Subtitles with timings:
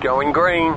[0.00, 0.74] Going green.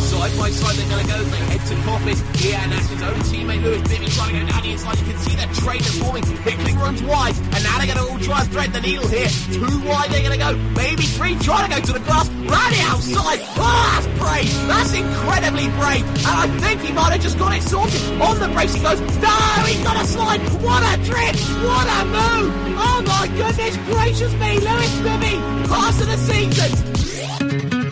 [0.00, 0.16] So
[0.52, 4.32] side, they're gonna go, They head to corpus, yeah, that's own teammate Lewis Bibby trying
[4.32, 4.98] to go down the inside.
[4.98, 6.24] You can see that trainers forming.
[6.44, 9.28] Hickling runs wide, and now they're gonna all try and thread the needle here.
[9.52, 10.56] Two wide, they're gonna go.
[10.74, 12.28] Maybe three, trying to go to the glass.
[12.28, 13.40] Right outside.
[13.56, 14.52] Oh, that's brave.
[14.68, 16.04] That's incredibly brave.
[16.24, 18.00] And I think he might have just got it sorted.
[18.20, 19.00] On the brace, he goes.
[19.00, 19.36] No,
[19.66, 20.40] he's got a slide.
[20.62, 21.40] What a drift.
[21.64, 22.52] What a move.
[22.76, 25.36] Oh my goodness gracious me, Lewis Bibby.
[25.68, 27.83] Pass of the season.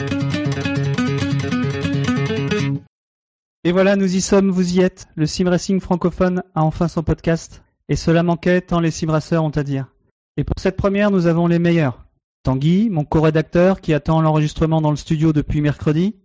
[3.65, 5.07] Et voilà, nous y sommes, vous y êtes.
[5.15, 7.63] Le sim racing francophone a enfin son podcast.
[7.89, 9.87] Et cela manquait tant les sim racers ont à dire.
[10.37, 12.05] Et pour cette première, nous avons les meilleurs.
[12.43, 16.17] Tanguy, mon co-rédacteur qui attend l'enregistrement dans le studio depuis mercredi.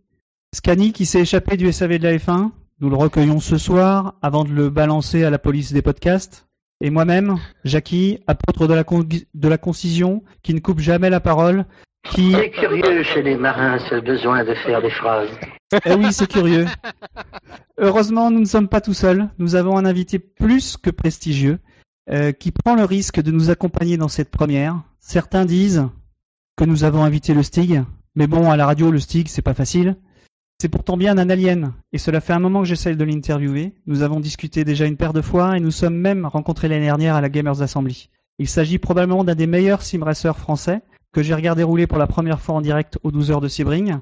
[0.55, 2.49] Scani qui s'est échappé du SAV de la F1.
[2.79, 6.47] Nous le recueillons ce soir avant de le balancer à la police des podcasts.
[6.81, 11.65] Et moi-même, Jackie, apôtre de la concision, qui ne coupe jamais la parole,
[12.09, 12.31] qui...
[12.31, 15.29] C'est curieux chez les marins ce besoin de faire des phrases.
[15.85, 16.65] Eh oui, c'est curieux.
[17.77, 19.29] Heureusement, nous ne sommes pas tout seuls.
[19.37, 21.59] Nous avons un invité plus que prestigieux
[22.09, 24.81] euh, qui prend le risque de nous accompagner dans cette première.
[24.99, 25.87] Certains disent
[26.55, 27.83] que nous avons invité le Stig,
[28.15, 29.95] mais bon, à la radio, le Stig, c'est pas facile.
[30.59, 33.75] C'est pourtant bien un alien, et cela fait un moment que j'essaie de l'interviewer.
[33.85, 37.15] Nous avons discuté déjà une paire de fois, et nous sommes même rencontrés l'année dernière
[37.15, 38.09] à la Gamers Assembly.
[38.39, 40.81] Il s'agit probablement d'un des meilleurs simracers français
[41.17, 44.01] que j'ai regardé rouler pour la première fois en direct aux 12 heures de Sebring.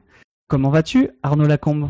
[0.49, 1.89] Comment vas-tu, Arnaud Lacombe?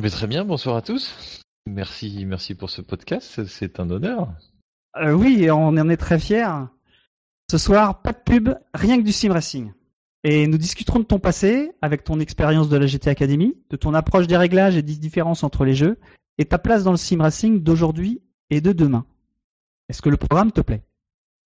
[0.00, 1.42] Mais très bien, bonsoir à tous.
[1.66, 4.32] Merci, merci pour ce podcast, c'est un honneur.
[4.96, 6.68] Euh, Oui, on en est très fiers.
[7.50, 9.72] Ce soir, pas de pub, rien que du sim racing.
[10.22, 13.92] Et nous discuterons de ton passé, avec ton expérience de la GT Academy, de ton
[13.92, 15.98] approche des réglages et des différences entre les jeux,
[16.38, 19.04] et ta place dans le sim racing d'aujourd'hui et de demain.
[19.88, 20.84] Est-ce que le programme te plaît?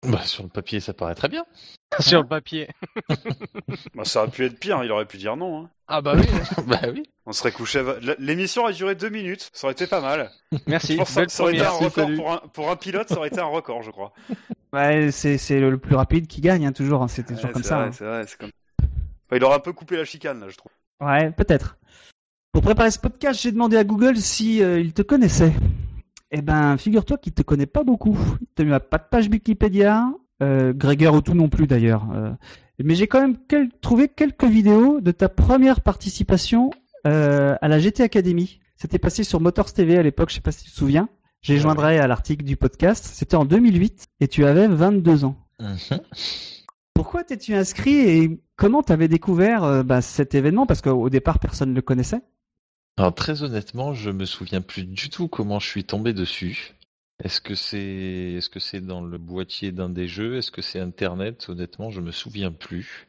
[0.05, 1.45] Bah, sur le papier, ça paraît très bien.
[2.01, 2.69] Sur le papier.
[3.95, 5.65] Bah, ça aurait pu être pire, il aurait pu dire non.
[5.65, 5.71] hein.
[5.87, 6.25] Ah bah oui.
[6.67, 7.03] bah oui.
[7.27, 7.81] On serait couché.
[7.81, 10.31] à- L'émission a duré deux minutes, ça aurait été pas mal.
[10.67, 10.95] Merci.
[10.95, 11.89] Je pense que ça, Belle ça aurait été un première.
[11.91, 14.13] record pour un, pour un pilote, ça aurait été un record, je crois.
[14.73, 17.03] Ouais, c'est c'est le plus rapide qui gagne, hein, toujours.
[17.03, 17.77] hein, C'était toujours Ouais, comme c'est ça.
[17.79, 17.93] vrai, hein.
[17.93, 18.51] c'est vrai, c'est comme.
[18.81, 20.73] Enfin, il aurait un peu coupé la chicane là, je trouve.
[21.01, 21.77] Ouais, peut-être.
[22.53, 25.53] Pour préparer ce podcast, j'ai demandé à Google si euh, il te connaissait.
[26.33, 28.17] Eh ben, figure-toi qu'il te connaît pas beaucoup.
[28.59, 30.11] Il n'a pas de page Wikipédia,
[30.43, 32.07] euh, Gregor ou tout non plus d'ailleurs.
[32.15, 32.33] Euh,
[32.83, 36.71] mais j'ai quand même quel- trouvé quelques vidéos de ta première participation
[37.07, 38.61] euh, à la GT Academy.
[38.77, 41.09] C'était passé sur Motors TV à l'époque, je sais pas si tu te souviens.
[41.43, 43.05] J'ai joindrai à l'article du podcast.
[43.13, 45.37] C'était en 2008 et tu avais 22 ans.
[45.61, 46.01] Mhm.
[46.95, 50.67] Pourquoi t'es-tu inscrit et comment t'avais découvert euh, bah, cet événement?
[50.67, 52.21] Parce qu'au départ, personne ne le connaissait.
[52.97, 56.75] Alors très honnêtement, je me souviens plus du tout comment je suis tombé dessus.
[57.23, 60.37] Est-ce que c'est, est-ce que c'est dans le boîtier d'un des jeux?
[60.37, 61.47] Est-ce que c'est Internet?
[61.49, 63.07] Honnêtement, je me souviens plus.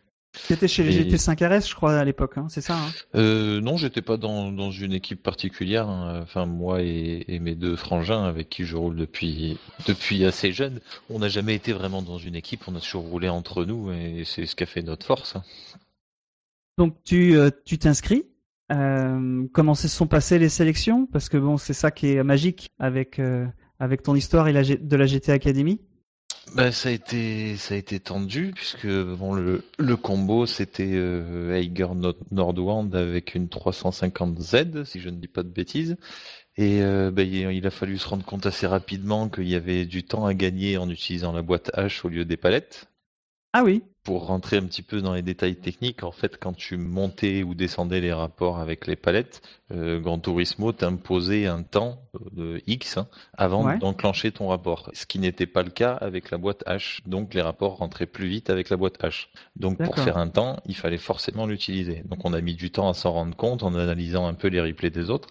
[0.47, 2.91] T'étais chez les Et- GT5 RS, je crois, à l'époque, hein, c'est ça hein?
[3.16, 5.88] Euh, non, j'étais pas dans, dans une équipe particulière.
[5.89, 6.22] hein.
[6.23, 9.57] Enfin, moi et, et mes deux frangins avec qui je roule depuis
[9.88, 10.79] depuis assez jeune,
[11.09, 12.67] on n'a jamais été vraiment dans une équipe.
[12.67, 15.35] On a toujours roulé entre nous et c'est ce qui a fait notre force.
[15.35, 15.43] hein.
[16.77, 18.25] Donc tu euh, tu t'inscris?
[18.73, 21.06] Euh, comment se sont passées les sélections?
[21.06, 23.45] Parce que bon, c'est ça qui est magique avec euh,
[23.79, 25.79] avec ton histoire et de la GT Academy.
[26.56, 31.56] Bah, ça a été ça a été tendu puisque bon le le combo c'était euh,
[31.56, 35.95] Eiger Nord- Nordwand avec une 350Z si je ne dis pas de bêtises
[36.57, 40.03] et euh, bah, il a fallu se rendre compte assez rapidement qu'il y avait du
[40.03, 42.88] temps à gagner en utilisant la boîte H au lieu des palettes.
[43.53, 43.84] Ah oui.
[44.03, 47.53] Pour rentrer un petit peu dans les détails techniques, en fait, quand tu montais ou
[47.56, 49.41] descendais les rapports avec les palettes,
[49.72, 53.78] euh, Gran Turismo t'imposait un temps euh, de X hein, avant Ouais.
[53.78, 57.00] d'enclencher ton rapport, ce qui n'était pas le cas avec la boîte H.
[57.06, 59.28] Donc les rapports rentraient plus vite avec la boîte H.
[59.56, 62.02] Donc pour faire un temps, il fallait forcément l'utiliser.
[62.06, 64.59] Donc on a mis du temps à s'en rendre compte en analysant un peu les
[64.62, 65.29] replays des autres.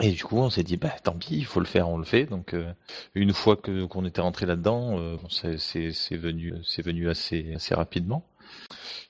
[0.00, 2.04] Et du coup, on s'est dit, bah tant pis, il faut le faire, on le
[2.04, 2.24] fait.
[2.24, 2.72] Donc, euh,
[3.14, 7.08] une fois que qu'on était rentré là-dedans, euh, bon, c'est c'est c'est venu c'est venu
[7.10, 8.24] assez assez rapidement.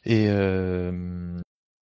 [0.04, 1.40] Et euh,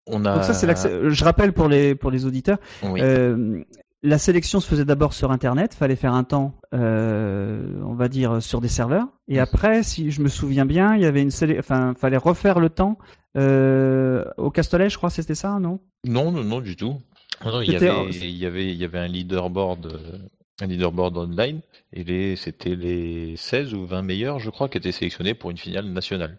[0.07, 0.36] on a.
[0.36, 2.57] Donc ça c'est l'accès- Je rappelle pour les pour les auditeurs.
[2.84, 3.00] Oui.
[3.01, 3.63] Euh,
[4.01, 8.62] la sélection se faisait d'abord sur Internet, fallait faire un temps, on va dire, sur
[8.62, 9.07] des serveurs.
[9.28, 12.62] Et après, si je me souviens bien, il y avait une sélec- enfin, fallait refaire
[12.62, 12.98] le temps
[13.36, 15.80] au Castellet, je crois, c'était ça, non?
[16.06, 17.02] Non, non, non, du tout.
[17.46, 20.18] Non, il y avait il y avait il y avait un leaderboard euh,
[20.62, 21.62] un leaderboard online
[21.94, 25.58] et les c'était les 16 ou 20 meilleurs, je crois, qui étaient sélectionnés pour une
[25.58, 26.38] finale nationale.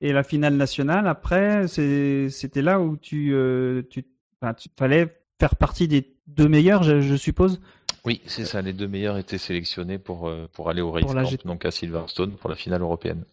[0.00, 4.04] Et la finale nationale, après, c'est- c'était là où tu, euh, tu
[4.40, 7.60] enfin, tu fallait faire partie des deux meilleurs, je, je suppose?
[8.06, 8.62] Oui, c'est ça.
[8.62, 11.70] Les deux meilleurs étaient sélectionnés pour, euh, pour aller au Race Camp, G- donc à
[11.70, 13.24] Silverstone, pour la finale européenne.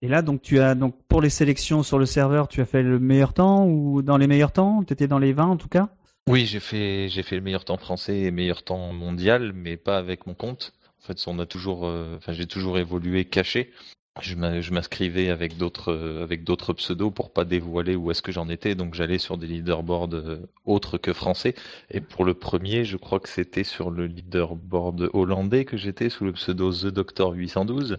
[0.00, 2.82] Et là, donc, tu as donc pour les sélections sur le serveur, tu as fait
[2.82, 4.84] le meilleur temps ou dans les meilleurs temps?
[4.84, 5.88] Tu étais dans les 20 en tout cas?
[6.28, 9.98] Oui, j'ai fait, j'ai fait le meilleur temps français et meilleur temps mondial, mais pas
[9.98, 10.72] avec mon compte.
[11.02, 13.72] En fait, on a toujours, euh, enfin, j'ai toujours évolué caché.
[14.20, 18.48] Je m'inscrivais avec d'autres, euh, avec d'autres pseudos pour pas dévoiler où est-ce que j'en
[18.48, 18.74] étais.
[18.74, 21.54] Donc, j'allais sur des leaderboards euh, autres que français.
[21.92, 26.24] Et pour le premier, je crois que c'était sur le leaderboard hollandais que j'étais sous
[26.24, 27.98] le pseudo The Doctor 812,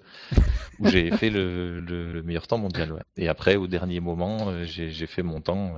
[0.79, 2.91] où j'ai fait le, le, le meilleur temps mondial.
[2.91, 3.01] Ouais.
[3.15, 5.75] Et après, au dernier moment, euh, j'ai fait mon temps.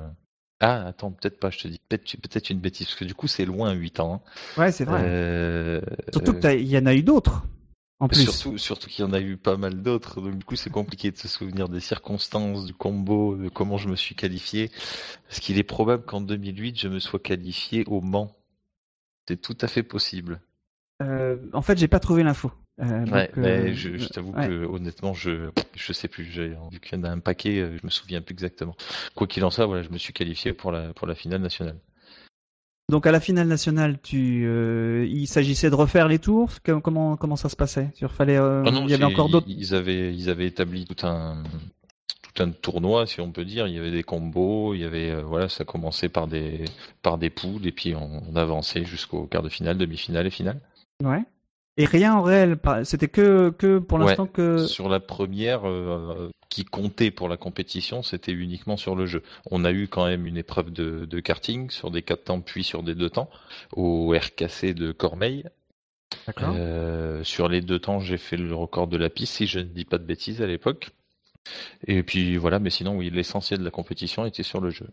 [0.59, 3.45] ah, attends, peut-être pas, je te dis peut-être une bêtise, parce que du coup, c'est
[3.45, 4.23] loin 8 ans.
[4.25, 4.61] hein.
[4.61, 5.01] Ouais, c'est vrai.
[5.05, 5.81] Euh,
[6.11, 7.45] Surtout qu'il y en a eu d'autres.
[8.01, 8.23] En plus.
[8.29, 11.11] Surtout, surtout qu'il y en a eu pas mal d'autres, donc du coup, c'est compliqué
[11.11, 14.71] de se souvenir des circonstances, du combo, de comment je me suis qualifié.
[15.27, 18.35] Parce qu'il est probable qu'en 2008, je me sois qualifié au Mans.
[19.27, 20.41] C'est tout à fait possible.
[21.03, 22.51] Euh, en fait, j'ai pas trouvé l'info.
[22.79, 24.47] Euh, Ouais, donc, mais euh, je, je t'avoue ouais.
[24.47, 26.23] que honnêtement, je je sais plus.
[26.23, 28.75] Vu qu'il y en a un paquet, je me souviens plus exactement.
[29.13, 31.77] Quoi qu'il en soit, voilà, je me suis qualifié pour la pour la finale nationale.
[32.91, 36.49] Donc à la finale nationale, tu, euh, il s'agissait de refaire les tours?
[36.63, 37.89] Com- Comment comment ça se passait?
[38.01, 39.47] Il fallait, euh, Ah non, il y avait encore d'autres.
[39.49, 41.41] Ils avaient, ils avaient établi tout un,
[42.21, 43.65] tout un tournoi, si on peut dire.
[43.67, 46.65] Il y avait des combos, il y avait, euh, voilà, ça commençait par des,
[47.01, 50.59] par des poules, et puis on, on avançait jusqu'au quart de finale, demi-finale et finale.
[51.01, 51.23] Ouais.
[51.77, 52.57] Et rien en réel.
[52.83, 54.07] C'était que que pour Ouais.
[54.07, 54.65] l'instant que.
[54.67, 55.61] Sur la première,
[56.51, 59.23] qui comptait pour la compétition, c'était uniquement sur le jeu.
[59.49, 62.63] On a eu quand même une épreuve de, de karting sur des quatre temps, puis
[62.65, 63.29] sur des deux temps,
[63.75, 65.45] au RKC de Cormeil.
[66.57, 69.63] Euh, sur les deux temps, j'ai fait le record de la piste, si je ne
[69.63, 70.91] dis pas de bêtises à l'époque.
[71.87, 74.87] Et puis voilà, mais sinon, oui, l'essentiel de la compétition était sur le jeu.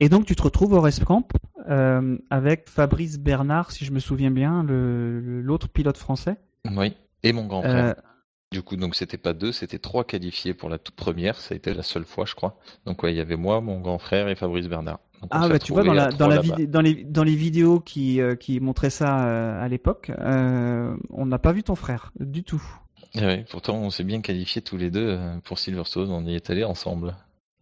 [0.00, 1.26] Et donc tu te retrouves au Race Camp
[1.70, 6.36] euh, avec Fabrice Bernard, si je me souviens bien, le le- l'autre pilote français.
[6.70, 6.92] Oui,
[7.22, 7.94] et mon grand frère.
[7.96, 8.02] Euh,
[8.50, 11.36] Du coup, donc c'était pas deux, c'était trois qualifiés pour la toute première.
[11.40, 12.58] Ça a été la seule fois, je crois.
[12.84, 14.98] Donc ouais, il y avait moi, mon grand frère et Fabrice Bernard.
[15.22, 16.38] Donc, Ah bah tu vois dans retrouvés à la dans trois la là-bas.
[16.38, 20.96] vid- dans les dans les vidéos qui euh, qui montraient ça euh, à l'époque, euh,
[21.10, 22.62] on n'a pas vu ton frère du tout.
[23.14, 26.08] Et ouais, pourtant, on s'est bien qualifiés tous les deux pour Silverstone.
[26.12, 27.16] On y est allés ensemble.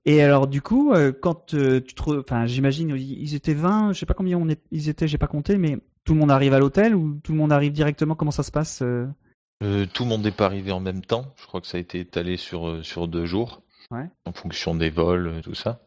[0.06, 0.92] Et alors du coup,
[1.22, 4.60] quand tu re- enfin j'imagine ils ils étaient 20, je sais pas combien on est,
[4.70, 7.38] ils étaient, j'ai pas compté, mais tout le monde arrive à l'hôtel ou tout le
[7.38, 8.14] monde arrive directement?
[8.14, 8.82] Comment ça se passe
[9.62, 11.34] euh tout le monde n'est pas arrivé en même temps.
[11.40, 13.62] Je crois que ça a été étalé sur, euh, sur deux jours.
[13.90, 14.06] Ouais.
[14.24, 15.80] En fonction des vols, euh, tout ça.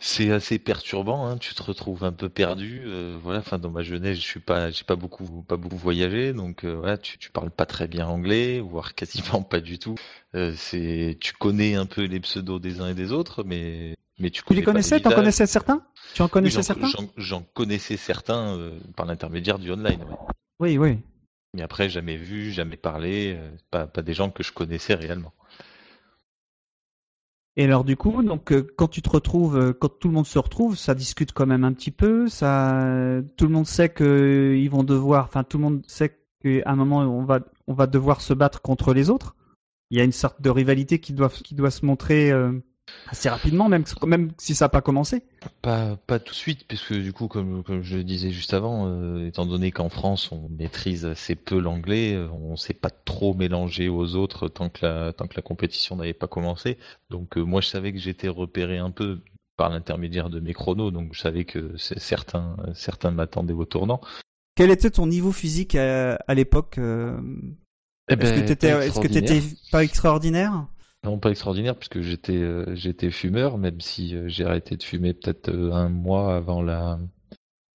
[0.00, 1.38] C'est assez perturbant, hein.
[1.38, 2.82] Tu te retrouves un peu perdu.
[2.84, 6.32] euh, voilà, enfin, dans ma jeunesse, je suis pas, j'ai pas beaucoup, pas beaucoup voyagé.
[6.34, 9.94] Donc, euh, voilà, tu, tu parles pas très bien anglais, voire quasiment pas du tout.
[10.54, 14.42] C'est, tu connais un peu les pseudos des uns et des autres, mais, mais tu
[14.46, 15.00] Tu les connaissais?
[15.00, 15.82] T'en connaissais certains?
[16.14, 16.88] Tu en connaissais certains?
[16.88, 20.00] j'en- J'en connaissais certains euh, par l'intermédiaire du online.
[20.02, 20.16] ouais.
[20.60, 20.98] Oui, oui.
[21.54, 25.32] Mais après, jamais vu, jamais parlé, euh, pas, des gens que je connaissais réellement.
[27.56, 30.26] Et alors du coup, donc euh, quand tu te retrouves, euh, quand tout le monde
[30.26, 32.28] se retrouve, ça discute quand même un petit peu.
[32.28, 36.18] Ça, tout le monde sait que euh, ils vont devoir, enfin tout le monde sait
[36.42, 39.36] qu'à un moment on va, on va devoir se battre contre les autres.
[39.90, 42.32] Il y a une sorte de rivalité qui doit, qui doit se montrer
[43.08, 45.22] assez rapidement, même, même si ça n'a pas commencé.
[45.60, 48.86] Pas, pas tout de suite, puisque du coup, comme, comme je le disais juste avant,
[48.86, 53.34] euh, étant donné qu'en France on maîtrise assez peu l'anglais, euh, on s'est pas trop
[53.34, 56.78] mélangé aux autres tant que la, tant que la compétition n'avait pas commencé.
[57.10, 59.20] Donc euh, moi je savais que j'étais repéré un peu
[59.56, 64.00] par l'intermédiaire de mes chronos, donc je savais que certains, certains m'attendaient au tournant.
[64.54, 67.18] Quel était ton niveau physique à, à l'époque euh,
[68.10, 69.42] Eh Est-ce que ben, est-ce que extraordinaire.
[69.42, 70.66] t'étais pas extraordinaire?
[71.04, 75.14] Non, pas extraordinaire, puisque j'étais euh, j'étais fumeur, même si euh, j'ai arrêté de fumer
[75.14, 77.00] peut-être euh, un mois avant la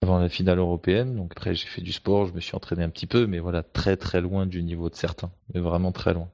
[0.02, 1.14] avant la finale européenne.
[1.14, 3.62] Donc après, j'ai fait du sport, je me suis entraîné un petit peu, mais voilà,
[3.62, 6.30] très très loin du niveau de certains, mais vraiment très loin.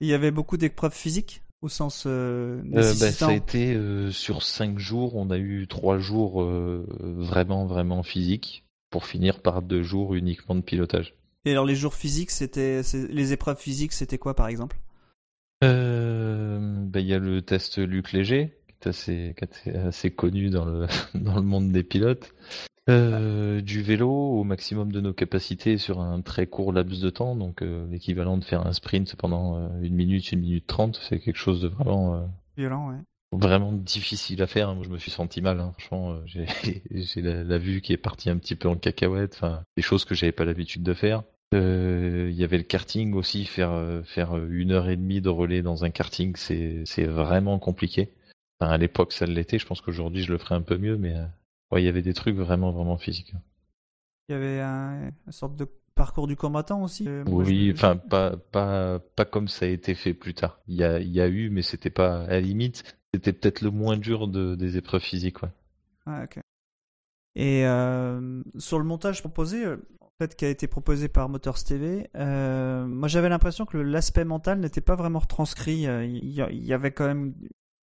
[0.00, 3.26] Il y avait beaucoup d'épreuves physiques au sens bah, nécessitant.
[3.26, 3.78] ça a été
[4.10, 9.82] sur cinq jours, on a eu trois jours vraiment vraiment physiques, pour finir par deux
[9.82, 11.14] jours uniquement de pilotage.
[11.44, 12.80] Et alors les jours physiques, c'était
[13.10, 14.80] les épreuves physiques, c'était quoi par exemple?
[15.62, 20.10] Euh, bah, il y a le test Luc Léger, qui est assez, qui est assez
[20.10, 22.32] connu dans le, dans le monde des pilotes.
[22.90, 27.36] Euh, du vélo au maximum de nos capacités sur un très court laps de temps,
[27.36, 31.20] donc euh, l'équivalent de faire un sprint pendant euh, une minute, une minute trente, c'est
[31.20, 32.96] quelque chose de vraiment, Violent, ouais.
[33.30, 34.68] vraiment difficile à faire.
[34.68, 34.74] hein.
[34.74, 35.72] Moi, je me suis senti mal, hein.
[35.78, 36.46] franchement, j'ai,
[36.90, 40.04] j'ai la, la vue qui est partie un petit peu en cacahuète, enfin, des choses
[40.04, 41.22] que j'avais pas l'habitude de faire.
[41.52, 45.28] Euh, Il y avait le karting aussi, faire euh, faire une heure et demie de
[45.28, 48.10] relais dans un karting, c'est vraiment compliqué.
[48.60, 49.58] Enfin, à l'époque, ça l'était.
[49.58, 51.24] Je pense qu'aujourd'hui, je le ferais un peu mieux, mais euh,
[51.70, 53.34] ouais, il y avait des trucs vraiment, vraiment physiques.
[54.28, 57.06] Il y avait un, une sorte de parcours du combattant aussi.
[57.06, 60.60] euh, Oui, je- enfin, pas, pas, pas comme ça a été fait plus tard.
[60.68, 63.70] Il y a, y a eu, mais c'était pas, à la limite, c'était peut-être le
[63.70, 65.50] moins dur de, des épreuves physiques, ouais.
[66.06, 66.38] Ah, ok.
[67.34, 69.76] Et euh, sur le montage proposé, euh,
[70.18, 74.24] en fait, qui a été proposé par Motors TV, euh, moi j'avais l'impression que l'aspect
[74.24, 75.86] mental n'était pas vraiment retranscrit.
[75.86, 77.34] Euh, Il y, avait quand même,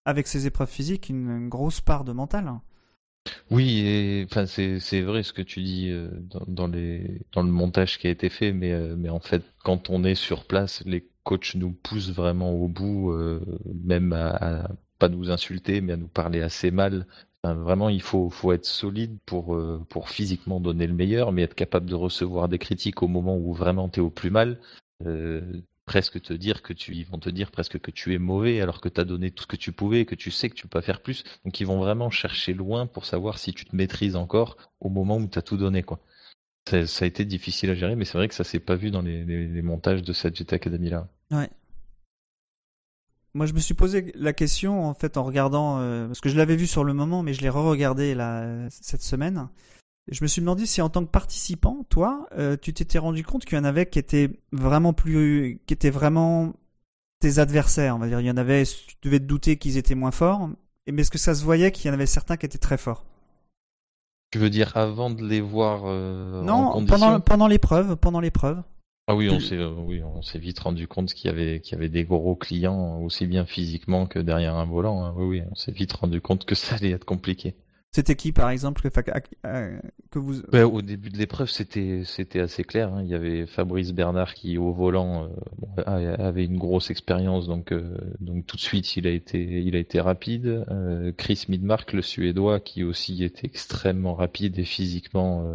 [0.05, 2.51] avec ces épreuves physiques, une, grosse part de mental.
[3.51, 6.09] Oui, et enfin c'est vrai ce que tu dis euh,
[6.47, 10.83] dans, le montage qui a été fait, mais en fait quand on est sur place,
[10.85, 13.13] les coachs nous poussent vraiment au bout,
[13.83, 17.07] même à, à pas nous insulter, mais à nous parler assez mal.
[17.43, 21.55] Enfin, vraiment, il faut être solide pour euh, pour physiquement donner le meilleur, mais être
[21.55, 24.59] capable de recevoir des critiques au moment où vraiment t'es au plus mal.
[25.05, 28.61] Euh, presque te dire que tu, ils vont te dire presque que tu es mauvais
[28.61, 30.53] alors que tu as donné tout ce que tu pouvais et que tu sais que
[30.53, 31.23] tu peux pas faire plus.
[31.45, 35.17] Donc ils vont vraiment chercher loin pour savoir si tu te maîtrises encore au moment
[35.17, 35.99] où tu as tout donné quoi.
[36.67, 39.01] Ça, a été difficile à gérer, mais c'est vrai que ça s'est pas vu dans
[39.01, 41.07] les montages de cette GT Academy là.
[41.31, 41.49] Ouais.
[43.35, 46.37] Moi, je me suis posé la question en fait en regardant euh, parce que je
[46.37, 49.47] l'avais vu sur le moment, mais je l'ai re-regardé là cette semaine.
[50.11, 53.45] Je me suis demandé si en tant que participant, toi, euh, tu t'étais rendu compte
[53.45, 56.53] qu'il y en avait qui étaient vraiment plus, qui étaient vraiment
[57.19, 57.95] tes adversaires.
[57.95, 60.49] On va dire, il y en avait, tu devais te douter qu'ils étaient moins forts.
[60.87, 62.77] Et mais est-ce que ça se voyait qu'il y en avait certains qui étaient très
[62.79, 63.05] forts?
[64.31, 66.97] Tu veux dire avant de les voir euh, en Non, condition?
[66.99, 68.63] pendant pendant l'épreuve, pendant l'épreuve.
[69.11, 71.61] Ah oui, on Tu- s'est euh, oui, on s'est vite rendu compte qu'il y avait
[71.61, 75.03] qu'il y avait des gros clients aussi bien physiquement que derrière un volant.
[75.03, 75.15] hein.
[75.17, 77.55] Oui, oui, on s'est vite rendu compte que ça allait être compliqué.
[77.91, 79.11] C'était qui, par exemple, que,
[79.47, 79.79] euh,
[80.11, 82.93] que vous Ben, au début de l'épreuve, c'était c'était assez clair.
[82.93, 83.01] hein.
[83.03, 85.27] Il y avait Fabrice Bernard qui, au volant,
[85.87, 89.75] euh, avait une grosse expérience, donc euh, donc tout de suite, il a été il
[89.75, 90.65] a été rapide.
[90.69, 95.47] Euh, Chris Midmark, le Suédois, qui aussi était extrêmement rapide et physiquement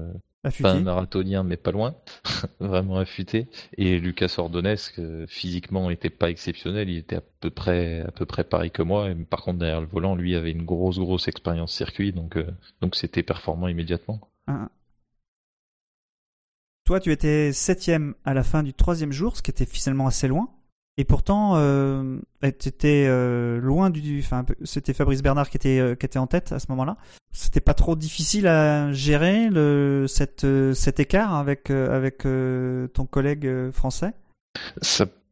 [0.60, 1.94] pas un marathonien, mais pas loin,
[2.60, 3.48] vraiment affûté.
[3.76, 8.26] Et Lucas Ordonez, que physiquement était pas exceptionnel, il était à peu près à peu
[8.26, 9.10] près pareil que moi.
[9.10, 12.46] Et par contre, derrière le volant, lui avait une grosse grosse expérience circuit, donc euh,
[12.80, 14.20] donc c'était performant immédiatement.
[14.46, 14.68] Un.
[16.84, 20.28] Toi, tu étais septième à la fin du troisième jour, ce qui était finalement assez
[20.28, 20.50] loin.
[20.96, 24.20] Et pourtant, euh, tu étais euh, loin du.
[24.20, 26.96] Enfin, c'était Fabrice Bernard qui était euh, qui était en tête à ce moment-là.
[27.32, 32.86] C'était pas trop difficile à gérer le cette euh, cet écart avec euh, avec euh,
[32.88, 34.12] ton collègue français?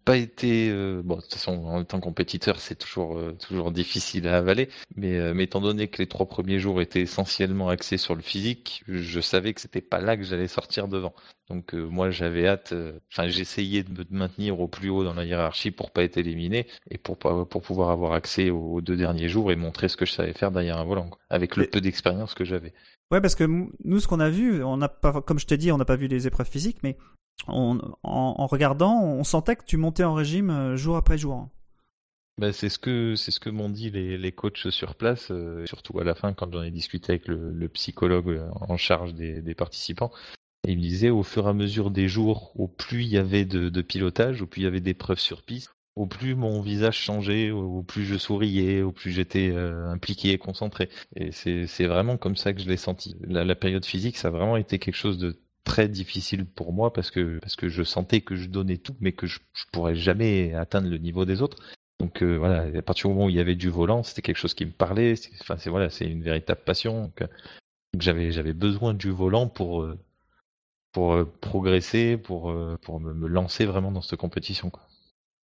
[0.05, 1.17] Pas été euh, bon.
[1.17, 4.69] De toute façon, en tant que compétiteur, c'est toujours euh, toujours difficile à avaler.
[4.97, 8.23] Mais, euh, mais étant donné que les trois premiers jours étaient essentiellement axés sur le
[8.23, 11.15] physique, je savais que c'était pas là que j'allais sortir devant.
[11.49, 12.75] Donc moi, j'avais hâte.
[13.13, 16.67] Enfin, j'essayais de me maintenir au plus haut dans la hiérarchie pour pas être éliminé
[16.91, 19.97] et pour pas pour pouvoir avoir accès aux, aux deux derniers jours et montrer ce
[19.97, 22.73] que je savais faire derrière un volant, quoi, avec le Et- peu d'expérience que j'avais.
[23.11, 25.71] Ouais, parce que nous, ce qu'on a vu, on n'a pas, comme je t'ai dit,
[25.71, 26.97] on n'a pas vu les épreuves physiques, mais
[27.47, 31.49] en, regardant, on sentait que tu montais en régime euh, jour après jour.
[32.39, 36.33] Bah, c'est ce que m'ont dit les, coachs sur place, euh, surtout à la fin
[36.33, 40.11] quand j'en ai discuté avec le, psychologue euh, en charge des, participants.
[40.67, 43.45] Il me disait au fur et à mesure des jours, au plus il y avait
[43.45, 47.51] de, pilotage, au plus il y avait d'épreuves sur piste, au plus mon visage changeait,
[47.51, 50.89] au plus je souriais, au plus j'étais impliqué et concentré.
[51.17, 53.17] Et c'est vraiment comme ça que je l'ai senti.
[53.27, 57.11] La période physique, ça a vraiment été quelque chose de très difficile pour moi parce
[57.11, 60.55] que parce que je sentais que je donnais tout, mais que je, je pourrais jamais
[60.55, 61.59] atteindre le niveau des autres.
[62.01, 64.39] Donc euh, voilà, à partir du moment où il y avait du volant, c'était quelque
[64.39, 65.15] chose qui me parlait.
[65.41, 67.05] Enfin, c'est voilà, c'est une véritable passion.
[67.05, 67.27] Donc, euh,
[67.99, 69.99] j'avais j'avais besoin du volant pour euh,
[70.93, 74.69] pour progresser, pour pour me, me lancer vraiment dans cette compétition.
[74.71, 74.83] Quoi.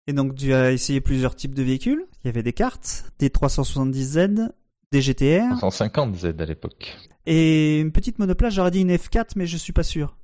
[0.07, 2.07] Et donc, tu as essayé plusieurs types de véhicules.
[2.24, 4.50] Il y avait des cartes, des 370Z,
[4.91, 6.96] des GTR 150 Z à l'époque.
[7.25, 8.53] et une petite monoplace.
[8.53, 10.17] J'aurais dit une F4, mais je suis pas sûr.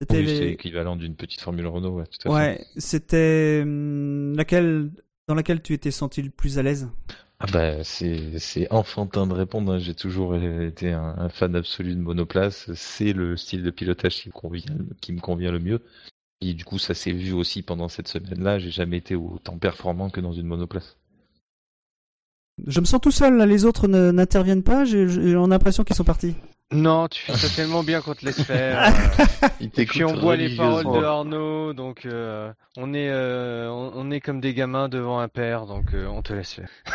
[0.00, 2.36] C'était Oui, les- c'est l'équivalent d'une petite Formule Renault, ouais, tout à fait.
[2.36, 4.90] Ouais, c'était hum, laquelle
[5.28, 6.88] dans laquelle tu étais senti le plus à l'aise?
[7.40, 9.72] Ah bah c'est c'est enfantin de répondre.
[9.72, 9.78] hein.
[9.78, 12.72] J'ai toujours été un, un fan absolu de monoplace.
[12.74, 15.80] C'est le style de pilotage qui me convient, qui me convient le mieux.
[16.40, 18.58] Et du coup, ça s'est vu aussi pendant cette semaine-là.
[18.58, 20.96] J'ai jamais été autant performant que dans une monoplace.
[22.66, 23.36] Je me sens tout seul.
[23.36, 24.84] Là, les autres ne- n'interviennent pas.
[24.84, 26.34] J'ai l'impression qu'ils sont partis.
[26.72, 28.92] Non, tu fais ça tellement bien qu'on te laisse faire.
[29.60, 31.04] Il Et puis on voit les paroles de.
[31.04, 35.66] Arnaud, donc euh, on est euh, on, on est comme des gamins devant un père,
[35.66, 36.68] donc euh, on te laisse faire.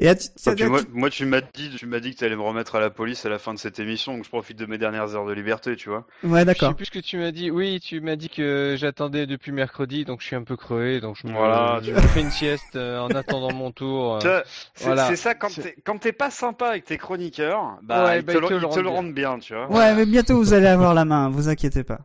[0.00, 0.14] Et
[0.54, 2.80] puis moi, moi, tu m'as dit, tu m'as dit que tu allais me remettre à
[2.80, 5.26] la police à la fin de cette émission, donc je profite de mes dernières heures
[5.26, 6.06] de liberté, tu vois.
[6.24, 6.68] Ouais, Je d'accord.
[6.70, 7.50] sais plus ce que tu m'as dit.
[7.50, 11.16] Oui, tu m'as dit que j'attendais depuis mercredi, donc je suis un peu crevé, donc
[11.20, 14.16] je me, Voilà, je me fais une sieste euh, en attendant mon tour.
[14.24, 14.40] euh.
[14.74, 15.14] C'est voilà.
[15.16, 18.38] ça, quand t'es quand t'es pas sympa avec tes chroniqueurs, bah, Ouais, ils, bah, te
[18.38, 19.70] ils le, te le ils te rendent le rendent bien, tu vois.
[19.70, 21.98] Ouais, mais bientôt vous allez avoir la main, vous inquiétez pas.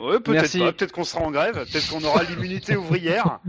[0.00, 3.40] Ouais, peut-être pas, peut-être qu'on sera en grève, peut-être qu'on aura l'immunité ouvrière.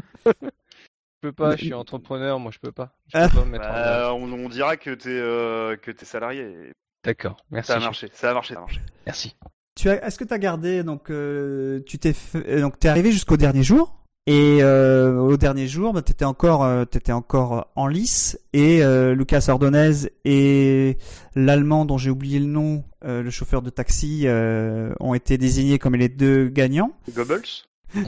[1.23, 2.91] Je peux pas, Mais- je suis entrepreneur, moi je peux pas.
[3.07, 3.29] Je Ah.
[3.29, 3.85] peux pas me mettre en grève.
[3.85, 6.73] Bah, on, on dira que t'es euh, que t'es salarié.
[7.05, 7.71] D'accord, merci.
[7.71, 8.81] Ça a marché, ça a marché, ça a marché.
[9.05, 9.35] Merci.
[9.75, 12.89] Tu as, est-ce que tu as gardé donc euh, tu t'es fait- euh, donc t'es
[12.89, 13.95] arrivé jusqu'au dernier jour
[14.27, 19.15] et euh, au dernier jour bah, t'étais encore euh, t'étais encore en lice et euh,
[19.15, 20.97] Lucas Ordonez et
[21.35, 25.79] l'allemand dont j'ai oublié le nom euh, le chauffeur de taxi euh, ont été désignés
[25.79, 26.91] comme les deux gagnants.
[27.09, 27.63] Goebbels?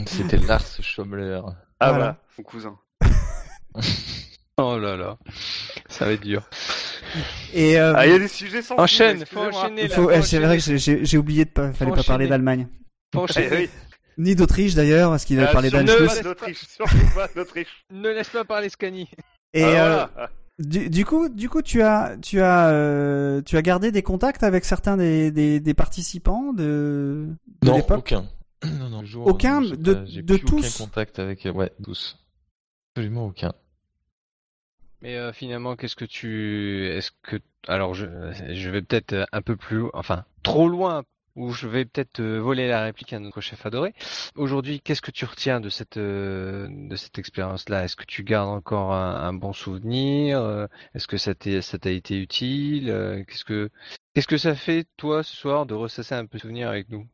[0.05, 1.39] C'était Lars Schomler.
[1.79, 2.17] Ah Voilà.
[2.37, 2.77] mon cousin.
[4.57, 5.17] Oh là là,
[5.89, 6.47] ça va être dur.
[7.53, 10.39] Et euh, Ah, il y a des sujets sans Enchaîne, faut enchaîner faut- euh, c'est
[10.39, 12.67] vrai que j'ai- oublié de pas fallait pas parler d'Allemagne
[13.13, 13.69] Eh oui.
[14.17, 16.21] ni d'Autriche d'ailleurs parce qu'il avait Ah, parlé surtout d'Anschluss.
[17.13, 17.85] pas d'Autriche.
[17.91, 19.09] Ne laisse pas parler Scani.
[19.53, 20.29] Et Ah, euh, voilà.
[20.57, 24.41] Du, du coup, du coup, tu as, tu as, euh, tu as gardé des contacts
[24.43, 27.27] avec certains des, des, des participants de,
[27.61, 28.25] de Non, aucun.
[28.79, 31.45] Non, non, jour, Aucun de- pas, de tous aucun contact avec.
[31.45, 32.17] euh, Ouais, tous.
[32.95, 33.51] Absolument aucun.
[35.05, 37.35] Mais euh, finalement, qu'est-ce que tu, est-ce que,
[37.67, 38.07] alors je,
[38.49, 41.03] je vais peut-être euh, un peu plus, enfin trop loin,
[41.35, 43.93] ou je vais peut-être euh, voler la réplique à notre chef adoré.
[44.35, 47.83] Aujourd'hui, qu'est-ce que tu retiens de cette, euh, de cette expérience-là?
[47.83, 50.67] Est-ce que tu gardes encore un, bon souvenir?
[50.95, 52.87] Est-ce que ça t'a été utile?
[53.27, 53.69] Qu'est-ce que,
[54.15, 57.07] que ça fait toi ce soir de ressasser un peu de souvenirs avec nous?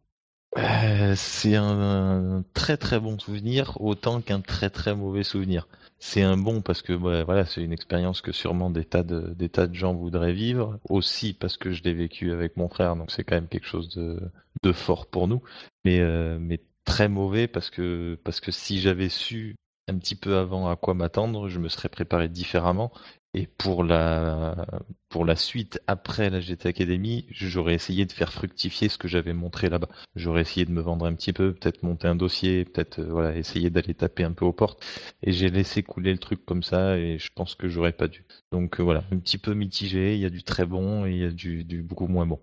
[0.57, 5.67] Euh, c'est un, très très bon souvenir, autant qu'un très très mauvais souvenir.
[5.99, 9.49] C'est un bon parce que voilà, c'est une expérience que sûrement des tas de des
[9.49, 10.79] tas de gens voudraient vivre.
[10.89, 13.89] Aussi parce que je l'ai vécu avec mon frère, donc c'est quand même quelque chose
[13.95, 14.19] de
[14.63, 15.41] de fort pour nous.
[15.85, 19.55] Mais euh, mais très mauvais parce que parce que si j'avais su
[19.87, 22.91] un petit peu avant à quoi m'attendre, je me serais préparé différemment.
[23.33, 24.67] Et pour la
[25.07, 29.33] pour la suite après la GT Academy, j'aurais essayé de faire fructifier ce que j'avais
[29.33, 29.87] montré là-bas.
[30.17, 33.37] J'aurais essayé de me vendre un petit peu, peut-être monter un dossier, peut-être euh, voilà
[33.37, 34.83] essayer d'aller taper un peu aux portes.
[35.23, 38.25] Et j'ai laissé couler le truc comme ça et je pense que j'aurais pas dû.
[38.51, 40.15] Donc euh, voilà, un petit peu mitigé.
[40.15, 42.39] Il y a du très bon et il y a du, beaucoup moins bon.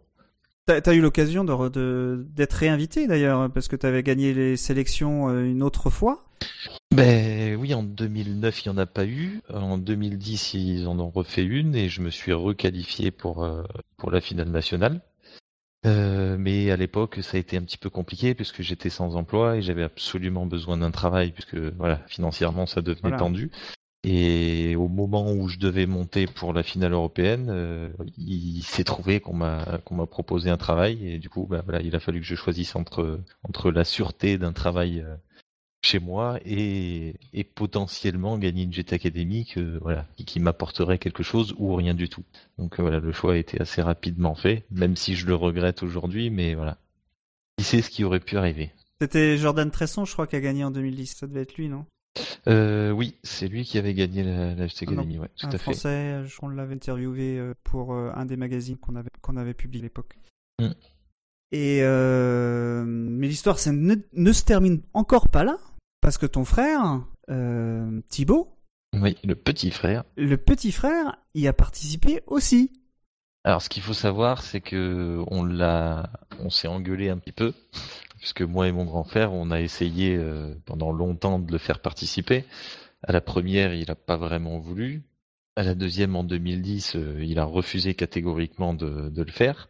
[0.64, 5.44] T'as as eu l'occasion d'être réinvité d'ailleurs parce que tu avais gagné les sélections euh,
[5.44, 6.24] une autre fois.
[6.98, 9.40] Ben oui, en 2009 il y en a pas eu.
[9.52, 13.62] En 2010 ils en ont refait une et je me suis requalifié pour euh,
[13.96, 15.00] pour la finale nationale.
[15.86, 19.56] Euh, mais à l'époque, ça a été un petit peu compliqué puisque j'étais sans emploi
[19.56, 23.16] et j'avais absolument besoin d'un travail puisque voilà, financièrement ça devenait Voilà.
[23.16, 23.50] tendu.
[24.04, 29.20] Et au moment où je devais monter pour la finale européenne, euh, il s'est trouvé
[29.20, 32.20] qu'on m'a qu'on m'a proposé un travail et du coup, bah, voilà, il a fallu
[32.20, 35.16] que je choisisse entre entre la sûreté d'un travail euh,
[35.88, 41.22] chez moi et, et potentiellement gagner une GT Academy que, voilà, qui, qui m'apporterait quelque
[41.22, 42.24] chose ou rien du tout.
[42.58, 45.82] Donc euh, voilà, le choix a été assez rapidement fait, même si je le regrette
[45.82, 46.76] aujourd'hui, mais voilà.
[47.56, 48.70] Qui sait ce qui aurait pu arriver
[49.00, 51.16] C'était Jordan Tresson, je crois, qui a gagné en 2010.
[51.16, 51.86] Ça devait être lui, non?
[52.46, 55.52] Euh, Oui, c'est lui qui avait gagné la, la Ah Academy, ouais, tout Un à
[55.52, 55.58] fait.
[55.58, 59.54] Français, je- on l'avait interviewé euh, pour euh, un des magazines qu'on avait qu'on avait
[59.54, 60.16] publié à l'époque.
[60.60, 60.68] Mm.
[61.50, 65.58] Et euh, mais l'histoire, ça ne, ne se termine encore pas là,
[66.00, 68.56] parce que ton frère euh, Thibaut,
[68.94, 70.04] Oui, le petit frère.
[70.16, 72.72] le petit frère, y a participé aussi.
[73.44, 77.54] Alors, ce qu'il faut savoir, c'est que on l'a, on s'est engueulé un petit peu,
[78.18, 81.80] puisque moi et mon grand frère, on a essayé euh, pendant longtemps de le faire
[81.80, 82.44] participer.
[83.06, 85.02] À la première, il n'a pas vraiment voulu.
[85.56, 89.68] À la deuxième, en 2010, euh, il a refusé catégoriquement de, de le faire.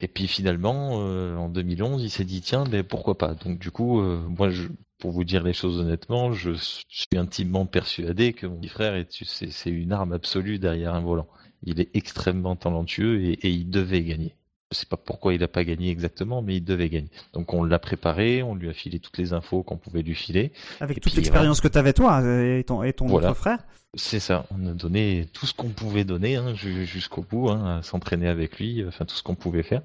[0.00, 3.34] Et puis finalement, euh, en 2011, il s'est dit tiens, mais pourquoi pas?
[3.34, 6.52] Donc du coup, euh, moi, je, pour vous dire les choses honnêtement, je
[6.88, 11.28] suis intimement persuadé que mon petit frère est, c'est, une arme absolue derrière un volant.
[11.62, 14.34] Il est extrêmement talentueux et, et il devait gagner.
[14.72, 17.10] Je sais pas pourquoi il n'a pas gagné exactement, mais il devait gagner.
[17.32, 20.52] Donc on l'a préparé, on lui a filé toutes les infos qu'on pouvait lui filer.
[20.80, 23.30] Avec Et toute l'expérience que tu avais toi euh, et ton, et ton Voilà.
[23.30, 23.58] autre frère.
[23.96, 27.78] C'est ça, on a donné tout ce qu'on pouvait donner hein, ju- jusqu'au bout, hein,
[27.78, 29.82] à s'entraîner avec lui, enfin tout ce qu'on pouvait faire.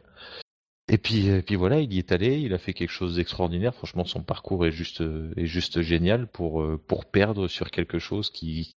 [0.89, 3.75] Et puis, et puis voilà, il y est allé, il a fait quelque chose d'extraordinaire.
[3.75, 7.99] Franchement, son parcours est juste, euh, est juste génial pour euh, pour perdre sur quelque
[7.99, 8.73] chose qui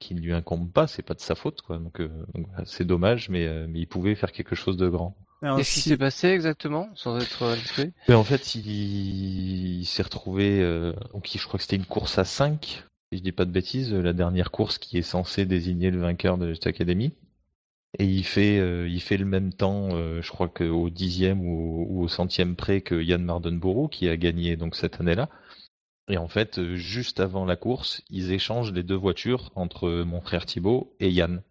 [0.00, 0.86] qui ne lui incombe pas.
[0.86, 1.78] C'est pas de sa faute, quoi.
[1.78, 2.08] Donc, euh,
[2.64, 5.16] c'est dommage, mais euh, mais il pouvait faire quelque chose de grand.
[5.42, 7.54] Alors, Qu'est-ce qui si- s'est passé exactement, sans être
[8.08, 12.18] Mais en fait, il, il s'est retrouvé, euh, donc je crois que c'était une course
[12.18, 15.90] à 5, si je dis pas de bêtises, la dernière course qui est censée désigner
[15.90, 17.12] le vainqueur de cette académie.
[17.98, 22.02] Et il fait, euh, il fait le même temps, euh, je crois qu'au dixième ou,
[22.02, 25.28] au- centième près que Yann Mardenborough, qui a gagné donc cette année-là.
[26.08, 30.20] Et en fait, euh, juste avant la course, ils échangent les deux voitures entre mon
[30.20, 31.42] frère Thibaut et Yann.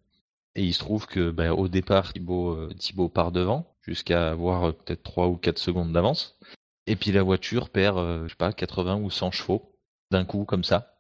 [0.56, 5.04] Et il se trouve que ben, au départ, Thibaut, Thibaut part devant, jusqu'à avoir peut-être
[5.04, 6.40] 3 ou 4 secondes d'avance.
[6.88, 9.76] Et puis la voiture perd, je sais pas, 80 ou 100 chevaux
[10.12, 11.00] d'un coup comme ça.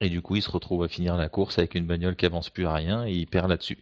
[0.00, 2.50] Et du coup, il se retrouve à finir la course avec une bagnole qui avance
[2.50, 3.78] plus à rien et il perd là-dessus.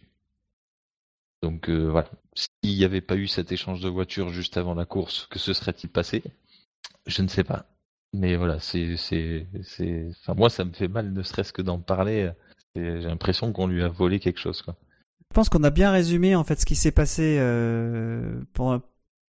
[1.41, 2.09] Donc euh, voilà.
[2.35, 5.53] S'il n'y avait pas eu cet échange de voitures juste avant la course, que se
[5.53, 6.23] serait-il passé?
[7.07, 7.65] Je ne sais pas.
[8.13, 10.07] Mais voilà, c'est, c'est, c'est.
[10.21, 12.31] Enfin, moi, ça me fait mal, ne serait-ce que d'en parler.
[12.75, 14.75] J'ai l'impression qu'on lui a volé quelque chose, quoi.
[15.31, 18.79] Je pense qu'on a bien résumé en fait ce qui s'est passé euh, pour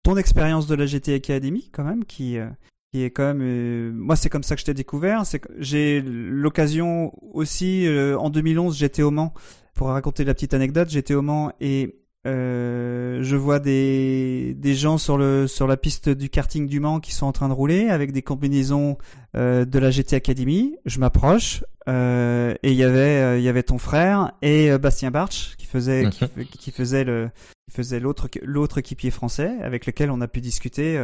[0.04, 2.48] ton expérience de la GT Academy quand même, qui, euh,
[2.92, 3.42] qui est quand même.
[3.42, 5.26] euh, moi, c'est comme ça que je t'ai découvert.
[5.26, 9.32] C'est j'ai l'occasion aussi euh, en 2011, j'étais au Mans.
[9.74, 14.98] Pour raconter la petite anecdote, j'étais au Mans et euh, je vois des des gens
[14.98, 17.88] sur le sur la piste du karting du Mans qui sont en train de rouler
[17.88, 18.98] avec des combinaisons
[19.36, 20.76] euh, de la GT Academy.
[20.84, 24.78] Je m'approche euh, et il y avait euh, il y avait ton frère et euh,
[24.78, 27.30] Bastien Bartsch qui faisait qui, qui faisait le
[27.68, 31.02] qui faisait l'autre l'autre équipier français avec lequel on a pu discuter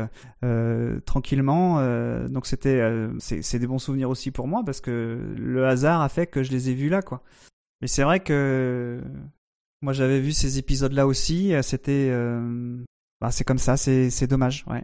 [1.05, 1.79] tranquillement.
[1.81, 5.67] euh, donc c'était euh, c'est c'est des bons souvenirs aussi pour moi parce que le
[5.67, 7.23] hasard a fait que je les ai vus là quoi.
[7.81, 9.01] Mais c'est vrai que
[9.85, 11.53] moi j'avais vu ces épisodes là aussi.
[11.63, 12.83] C'était euh,
[13.21, 13.77] bah, c'est comme ça.
[13.77, 14.65] C'est c'est dommage.
[14.67, 14.83] Ouais.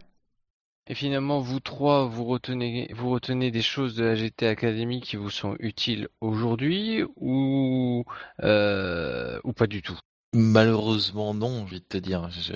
[0.87, 5.15] Et finalement, vous trois, vous retenez, vous retenez des choses de la GT Academy qui
[5.15, 8.03] vous sont utiles aujourd'hui ou
[8.43, 9.97] euh, ou pas du tout?
[10.33, 12.29] Malheureusement, non, j'ai envie te dire.
[12.29, 12.53] Je,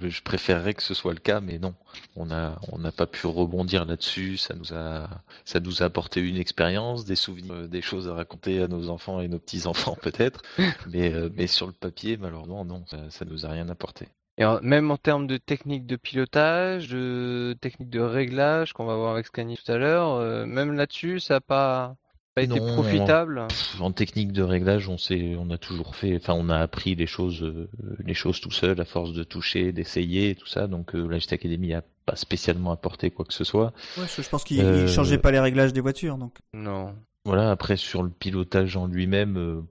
[0.00, 1.74] je, je préférerais que ce soit le cas, mais non.
[2.14, 4.36] On n'a pas pu rebondir là-dessus.
[4.36, 8.90] Ça nous a, apporté une expérience, des souvenirs, euh, des choses à raconter à nos
[8.90, 10.42] enfants et nos petits-enfants peut-être.
[10.88, 14.08] mais, euh, mais sur le papier, malheureusement, non, ça, ça nous a rien apporté.
[14.38, 19.12] Et même en termes de technique de pilotage, de technique de réglage qu'on va voir
[19.12, 21.96] avec Scani tout à l'heure, euh, même là-dessus, ça n'a pas,
[22.36, 23.46] pas été Non, profitable.
[23.48, 26.94] Pff, En technique de réglage, on sait, on a toujours fait, enfin, on a appris
[26.94, 27.68] les choses, euh,
[28.04, 30.66] les choses tout seul à force de toucher, d'essayer, tout ça.
[30.68, 33.72] Donc, euh, la GT Academy a pas spécialement apporté quoi que ce soit.
[33.96, 36.36] Ouais, je pense qu'il Euh, il changeait pas les réglages des voitures donc.
[36.52, 36.94] Non.
[37.24, 39.62] Voilà, après sur le pilotage en lui-même, euh,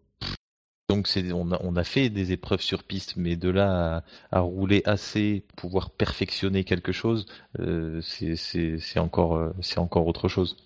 [0.89, 4.37] donc c'est on a, on a fait des épreuves sur piste, mais de là à,
[4.37, 7.25] à rouler assez, pour pouvoir perfectionner quelque chose,
[7.59, 10.57] euh, c'est c'est c'est encore c'est encore autre chose.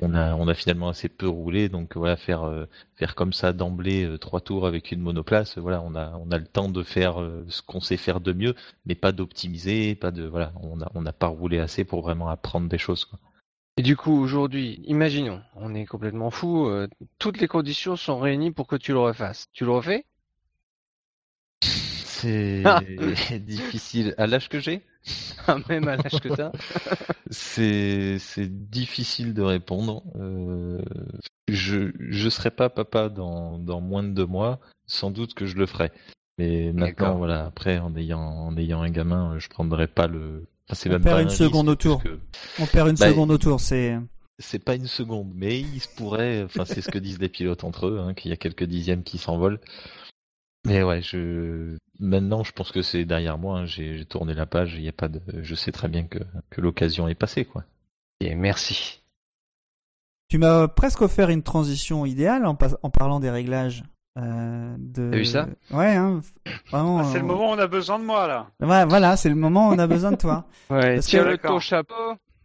[0.00, 3.52] On a on a finalement assez peu roulé, donc voilà faire euh, faire comme ça
[3.52, 6.82] d'emblée euh, trois tours avec une monoplace, voilà on a on a le temps de
[6.82, 8.54] faire euh, ce qu'on sait faire de mieux,
[8.86, 12.28] mais pas d'optimiser, pas de voilà on a on n'a pas roulé assez pour vraiment
[12.30, 13.04] apprendre des choses.
[13.04, 13.18] Quoi.
[13.78, 18.50] Et du coup, aujourd'hui, imaginons, on est complètement fou, euh, toutes les conditions sont réunies
[18.52, 19.48] pour que tu le refasses.
[19.52, 20.04] Tu le refais?
[21.60, 22.64] C'est
[23.40, 24.82] difficile à l'âge que j'ai?
[25.68, 26.52] Même à l'âge que t'as
[27.30, 30.02] C'est c'est difficile de répondre.
[30.16, 30.82] Euh,
[31.48, 34.60] je je serai pas papa dans dans moins de deux mois.
[34.86, 35.90] Sans doute que je le ferai.
[36.38, 37.16] Mais maintenant D'accord.
[37.18, 40.46] voilà après en ayant en ayant un gamin, euh, je prendrai pas le.
[40.68, 42.00] Enfin, c'est On même perd pas une un seconde risque, au tour.
[42.00, 43.60] puisque On perd une seconde au tour.
[43.60, 43.98] C'est
[44.38, 46.42] C'est pas une seconde, mais il se pourrait.
[46.44, 49.02] Enfin c'est ce que disent les pilotes entre eux, hein, qu'il y a quelques dixièmes
[49.02, 49.60] qui s'envolent.
[50.66, 53.60] Mais ouais, je maintenant je pense que c'est derrière moi.
[53.60, 54.74] hein, J'ai tourné la page.
[54.76, 55.20] Il y a pas de.
[55.42, 56.18] Je sais très bien que
[56.50, 57.64] que l'occasion est passée quoi.
[58.20, 59.02] Et merci.
[60.28, 63.84] Tu m'as presque offert une transition idéale en, pas- en parlant des réglages.
[64.18, 65.10] Euh, de...
[65.10, 65.46] T'as vu ça?
[65.70, 66.20] Ouais, hein,
[66.70, 68.46] vraiment, Ah, c'est le euh, moment où on a besoin de moi là.
[68.60, 70.46] Ouais, voilà, c'est le moment où on a besoin de toi.
[70.70, 71.94] Ouais, Parce tiens que- le ton chapeau.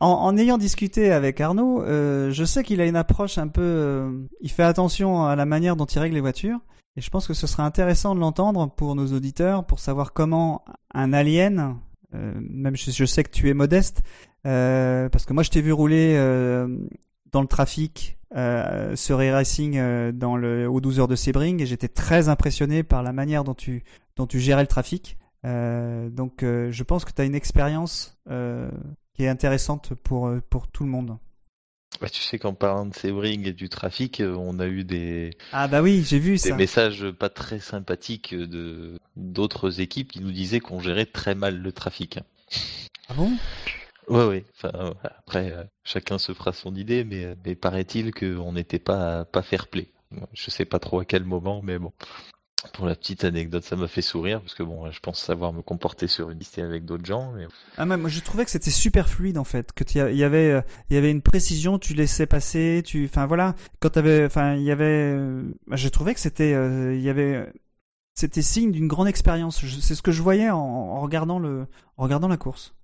[0.01, 3.61] En, en ayant discuté avec Arnaud, euh, je sais qu'il a une approche un peu.
[3.61, 6.59] euh, il fait attention à la manière dont il règle les voitures.
[6.97, 10.65] Et je pense que ce serait intéressant de l'entendre pour nos auditeurs, pour savoir comment
[10.93, 11.77] un alien,
[12.13, 14.01] euh, même je, je sais que tu es modeste,
[14.45, 16.67] euh, parce que moi je t'ai vu rouler euh,
[17.31, 21.65] dans le trafic euh, sur e-racing euh, dans le, aux 12 heures de Sebring et
[21.65, 23.83] j'étais très impressionné par la manière dont tu,
[24.15, 25.17] dont tu gérais le trafic.
[25.43, 30.89] Donc je pense que tu as une expérience qui est intéressante pour, pour tout le
[30.91, 31.17] monde.
[31.99, 35.31] Bah, tu sais qu'en parlant de Sebring et du trafic, euh, on a eu des,
[35.51, 36.55] Ah bah oui, j'ai vu des ça.
[36.55, 41.71] messages pas très sympathiques de d'autres équipes qui nous disaient qu'on gérait très mal le
[41.71, 42.19] trafic.
[43.07, 43.37] Ah bon?
[44.07, 44.45] Ouais, ouais.
[44.55, 49.25] Enfin, euh, après, euh, chacun se fera son idée, mais, mais paraît-il qu'on n'était pas
[49.25, 49.87] pas fair play.
[50.33, 51.93] Je sais pas trop à quel moment, mais bon.
[52.73, 55.61] Pour la petite anecdote, ça m'a fait sourire parce que bon, je pense savoir me
[55.61, 57.31] comporter sur une liste avec d'autres gens.
[57.31, 57.47] Mais...
[57.77, 60.61] Ah, moi, je trouvais que c'était super fluide en fait, que il y avait, euh,
[60.89, 64.63] il y avait une précision, tu laissais passer, tu, enfin voilà, quand t'avais, enfin il
[64.63, 67.51] y avait, euh, je trouvais que c'était, euh, il y avait,
[68.13, 69.65] c'était signe d'une grande expérience.
[69.81, 71.65] C'est ce que je voyais en, en regardant le,
[71.97, 72.75] en regardant la course.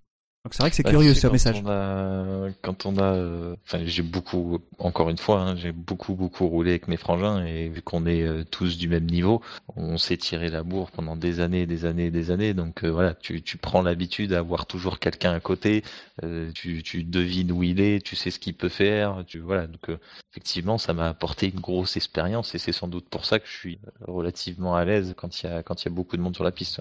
[0.48, 1.62] Donc c'est vrai que c'est Bah, curieux ce quand message.
[1.62, 6.48] On a, quand on a, enfin, j'ai beaucoup, encore une fois, hein, j'ai beaucoup beaucoup
[6.48, 9.42] roulé avec mes frangins et vu qu'on est euh, tous du même niveau,
[9.76, 12.54] on s'est tiré la bourre pendant des années, des années, des années.
[12.54, 15.84] Donc euh, voilà, tu, tu prends l'habitude d'avoir toujours quelqu'un à côté,
[16.24, 19.68] euh, tu, tu devines où il est, tu sais ce qu'il peut faire, tu voilà.
[19.68, 19.90] Donc
[20.32, 23.54] effectivement, ça m'a apporté une grosse expérience et c'est sans doute pour ça que je
[23.54, 26.36] suis relativement à l'aise quand il y a quand il y a beaucoup de monde
[26.36, 26.80] sur la piste.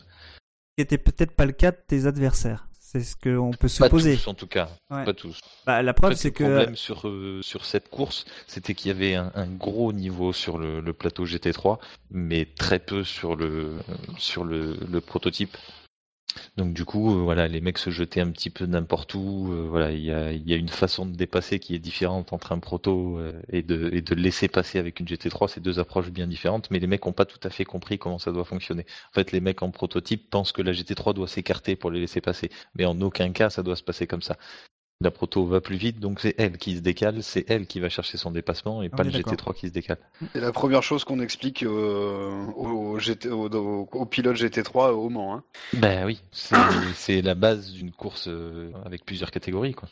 [0.76, 2.68] Qui était peut-être pas le cas de tes adversaires.
[2.98, 4.16] C'est ce qu'on peut Pas supposer.
[4.16, 5.04] tous en tout cas, Ouais.
[5.04, 5.40] pas tous.
[5.66, 8.74] Bah, la En preuve, fait, c'est le que problème sur euh, sur cette course, c'était
[8.74, 11.78] qu'il y avait un, un gros niveau sur le, le plateau GT3,
[12.10, 13.74] mais très peu sur le
[14.18, 15.56] sur le, le prototype.
[16.56, 19.52] Donc du coup, euh, voilà, les mecs se jetaient un petit peu n'importe où.
[19.52, 20.10] euh, voilà, il y
[20.52, 24.02] a une façon de dépasser qui est différente entre un proto euh, et de et
[24.02, 25.48] de laisser passer avec une GT3.
[25.48, 28.18] C'est deux approches bien différentes, mais les mecs ont pas tout à fait compris comment
[28.18, 28.84] ça doit fonctionner.
[29.10, 32.20] En fait, les mecs en prototype pensent que la GT3 doit s'écarter pour les laisser
[32.20, 34.36] passer, mais en aucun cas ça doit se passer comme ça.
[35.02, 37.90] La proto va plus vite, donc c'est elle qui se décale, c'est elle qui va
[37.90, 39.34] chercher son dépassement et On pas le d'accord.
[39.34, 39.98] GT3 qui se décale.
[40.32, 45.10] C'est la première chose qu'on explique euh, au, GT, au, au- au pilote GT3 au
[45.10, 45.34] Mans.
[45.34, 45.44] Hein.
[45.74, 49.88] Ben oui, c'est c'est la base d'une course euh, avec plusieurs catégories quoi.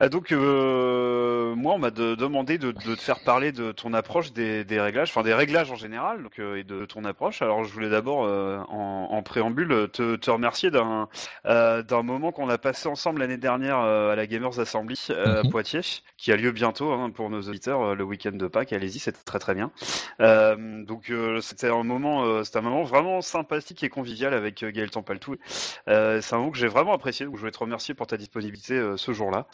[0.00, 3.92] Ah, donc, euh, moi, on m'a de- demandé de, de te faire parler de ton
[3.94, 7.42] approche des, des réglages, enfin des réglages en général, donc, euh, et de ton approche.
[7.42, 11.08] Alors, je voulais d'abord, euh, en, en préambule, te, te remercier d'un
[11.46, 15.40] euh, d'un moment qu'on a passé ensemble l'année dernière euh, à la Gamers Assembly euh,
[15.40, 15.50] à Mhm.
[15.50, 15.80] Poitiers,
[16.16, 18.72] qui a lieu bientôt hein, pour nos auditeurs le week-end de Pâques.
[18.72, 19.72] Allez-y, c'était très très bien.
[20.20, 24.64] Euh, donc, euh, c'était un moment, euh, c'était un moment vraiment sympathique et convivial avec
[24.64, 25.34] Gaël Tampaltou.
[25.88, 27.26] Euh, C'est un moment que j'ai vraiment apprécié.
[27.26, 29.46] Donc, je voulais te remercier pour ta disponibilité euh, ce jour-là.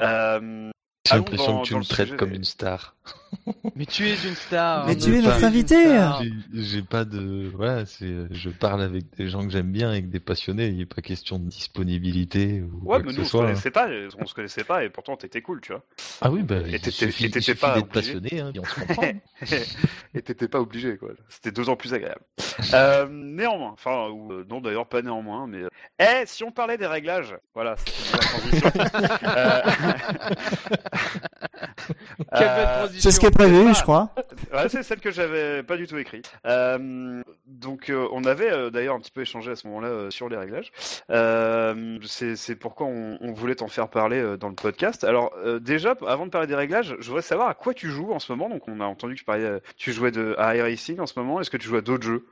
[0.00, 0.71] Euh,
[1.04, 2.16] J'ai allons l'impression que tu me le traites sujet.
[2.16, 2.94] comme une star.
[3.74, 4.86] Mais tu es une star.
[4.86, 5.84] Mais tu es notre invité.
[5.86, 6.22] star.
[6.54, 10.20] J'ai- pas de voilà, c'est je parle avec des gens que j'aime bien, avec des
[10.20, 10.68] passionnés.
[10.68, 13.30] Il n'est pas question de disponibilité ou Ouais, quoi mais que nous, ce on se
[13.30, 13.40] soit.
[13.40, 13.46] hein.
[13.46, 13.88] connaissait pas,
[14.20, 15.82] on se connaissait pas, et pourtant t'étais cool, tu vois.
[16.20, 17.06] Ah oui, bah, Et t'étais-
[17.54, 18.12] pas d'être obligé.
[18.20, 19.02] passionné, hein, et on se comprend.
[20.14, 21.08] et t'étais pas obligé, quoi.
[21.28, 22.20] C'était deux ans plus agréable.
[22.74, 25.62] Euh, néanmoins, enfin, ou euh, non d'ailleurs pas néanmoins, mais.
[25.64, 28.72] euh, Eh, si on parlait des réglages, voilà, c'est la transition.
[29.36, 29.62] Euh,
[32.34, 34.10] euh, c'est ce qui est prévu, je crois.
[34.52, 36.30] Ouais, c'est celle que j'avais pas du tout écrite.
[36.46, 40.10] Euh, donc, euh, on avait euh, d'ailleurs un petit peu échangé à ce moment-là euh,
[40.10, 40.72] sur les réglages.
[41.10, 45.04] Euh, c'est pourquoi on, on voulait t'en faire parler euh, dans le podcast.
[45.04, 48.12] Alors, euh, déjà, avant de parler des réglages, je voudrais savoir à quoi tu joues
[48.12, 48.48] en ce moment.
[48.48, 51.40] Donc, on a entendu que tu parlais, tu jouais de, à iRacing en ce moment.
[51.40, 52.26] Est-ce que tu joues à d'autres jeux?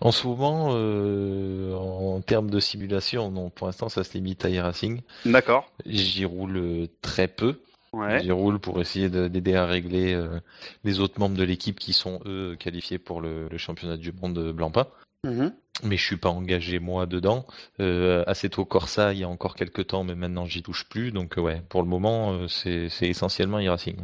[0.00, 4.48] En ce moment, euh, en termes de simulation, non, pour l'instant, ça se limite à
[4.48, 5.02] e-racing.
[5.26, 5.70] D'accord.
[5.84, 7.60] J'y roule très peu.
[7.92, 8.22] Ouais.
[8.22, 10.40] J'y roule pour essayer de- d'aider à régler euh,
[10.84, 14.52] les autres membres de l'équipe qui sont eux qualifiés pour le, le championnat du monde
[14.52, 14.86] Blancpain.
[15.24, 15.52] Mhm.
[15.82, 17.46] Mais je suis pas engagé moi dedans.
[17.80, 21.10] Euh, Assetto Corsa, il y a encore quelques temps, mais maintenant j'y touche plus.
[21.12, 23.96] Donc euh, ouais, pour le moment, euh, c'est c'est essentiellement e-racing.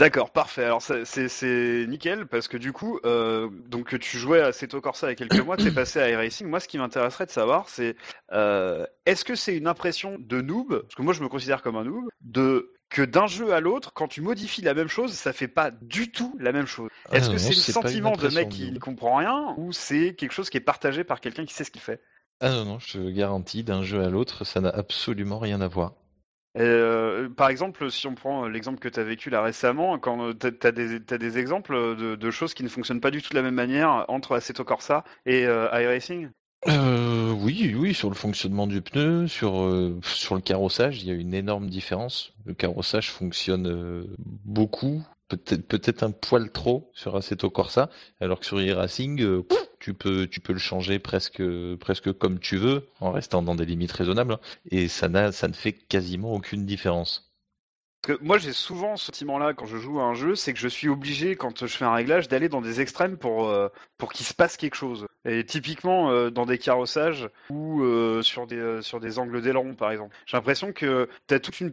[0.00, 0.64] D'accord, parfait.
[0.64, 5.06] Alors c'est c'est nickel parce que du coup, euh, donc tu jouais à Seto Corsa
[5.06, 6.48] il y a quelques mois, tu es passé à iRacing.
[6.48, 7.94] Moi, ce qui m'intéresserait de savoir, c'est
[8.32, 11.76] euh, est-ce que c'est une impression de noob, parce que moi je me considère comme
[11.76, 15.32] un noob, de que d'un jeu à l'autre, quand tu modifies la même chose, ça
[15.32, 16.88] fait pas du tout la même chose.
[17.10, 20.30] Ah Est-ce que c'est le sentiment de mec qui ne comprend rien ou c'est quelque
[20.30, 22.00] chose qui est partagé par quelqu'un qui sait ce qu'il fait?
[22.40, 25.66] Ah non, non, je te garantis, d'un jeu à l'autre, ça n'a absolument rien à
[25.66, 25.94] voir.
[26.56, 30.46] Euh, par exemple, si on prend l'exemple que tu as vécu là récemment, quand tu
[30.62, 33.34] as, des, t'as des exemples de, de choses qui ne fonctionnent pas du tout de
[33.34, 36.30] la même manière entre Assetto Corsa et euh, iRacing?
[36.68, 41.10] Euh, oui, oui, sur le fonctionnement du pneu, sur euh, sur le carrossage, il y
[41.10, 42.32] a une énorme différence.
[42.46, 44.04] Le carrossage fonctionne euh,
[44.44, 49.42] beaucoup, peut-être peut-être un poil trop sur Assetto Corsa, alors que sur e-racing,
[49.78, 51.42] tu peux tu peux le changer presque
[51.80, 55.48] presque comme tu veux, en restant dans des limites raisonnables, hein, et ça n'a ça
[55.48, 57.33] ne fait quasiment aucune différence.
[58.04, 60.68] Que moi, j'ai souvent ce sentiment-là quand je joue à un jeu, c'est que je
[60.68, 64.26] suis obligé, quand je fais un réglage, d'aller dans des extrêmes pour, euh, pour qu'il
[64.26, 65.06] se passe quelque chose.
[65.24, 69.90] Et typiquement euh, dans des carrossages ou euh, sur des sur des angles d'aileron par
[69.90, 70.14] exemple.
[70.26, 71.72] J'ai l'impression que tu as toute une,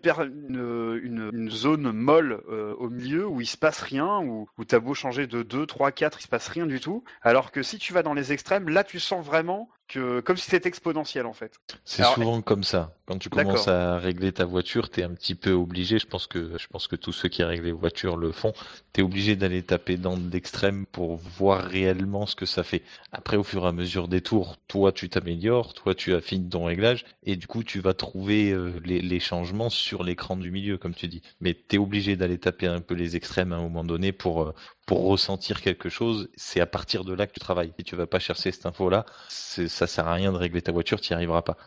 [1.49, 2.41] zone molle
[2.79, 5.65] au milieu où il se passe rien, où, où tu as beau changer de 2,
[5.65, 7.03] 3, 4, il se passe rien du tout.
[7.21, 10.49] Alors que si tu vas dans les extrêmes, là tu sens vraiment que comme si
[10.49, 11.59] c'était exponentiel en fait.
[11.83, 12.95] C'est souvent comme ça.
[13.05, 15.99] Quand tu commences à régler ta voiture, t'es un petit peu obligé.
[15.99, 18.53] Je pense que je pense que tous ceux qui règlent les voitures le font.
[18.93, 22.83] T'es obligé d'aller taper dans l'extrême pour voir réellement ce que ça fait.
[23.11, 26.65] Après, au fur et à mesure des tours, toi tu t'améliores, toi tu affines ton
[26.65, 30.77] réglage, et du coup tu vas trouver euh, les, les changements sur l'écran du milieu,
[30.77, 31.21] comme tu dis.
[31.41, 34.53] Mais t'es obligé d'aller taper un peu les extrêmes à un moment donné pour euh,
[34.85, 36.29] pour ressentir quelque chose.
[36.35, 37.73] C'est à partir de là que tu travailles.
[37.77, 40.99] Si tu vas pas chercher cette info-là, ça sert à rien de régler ta voiture,
[41.01, 41.57] tu n'y arriveras pas.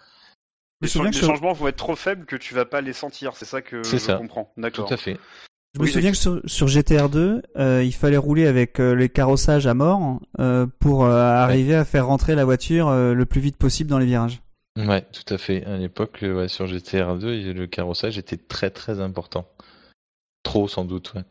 [0.81, 3.37] Les, les sur- changements vont être trop faibles que tu vas pas les sentir.
[3.37, 4.17] C'est ça que je ça.
[4.17, 4.53] comprends.
[4.55, 4.93] Tout D'accord.
[4.93, 5.19] à fait.
[5.75, 9.09] Je me Oui, souviens que sur, sur GTR2, euh, il fallait rouler avec euh, les
[9.09, 13.41] carrossages à mort euh, pour euh, arriver à faire rentrer la voiture euh, le plus
[13.41, 14.41] vite possible dans les virages.
[14.77, 15.65] Ouais, tout à fait.
[15.65, 19.49] À l'époque, ouais, sur GTR2, le carrossage était très très important.
[20.43, 21.25] Trop sans doute, ouais.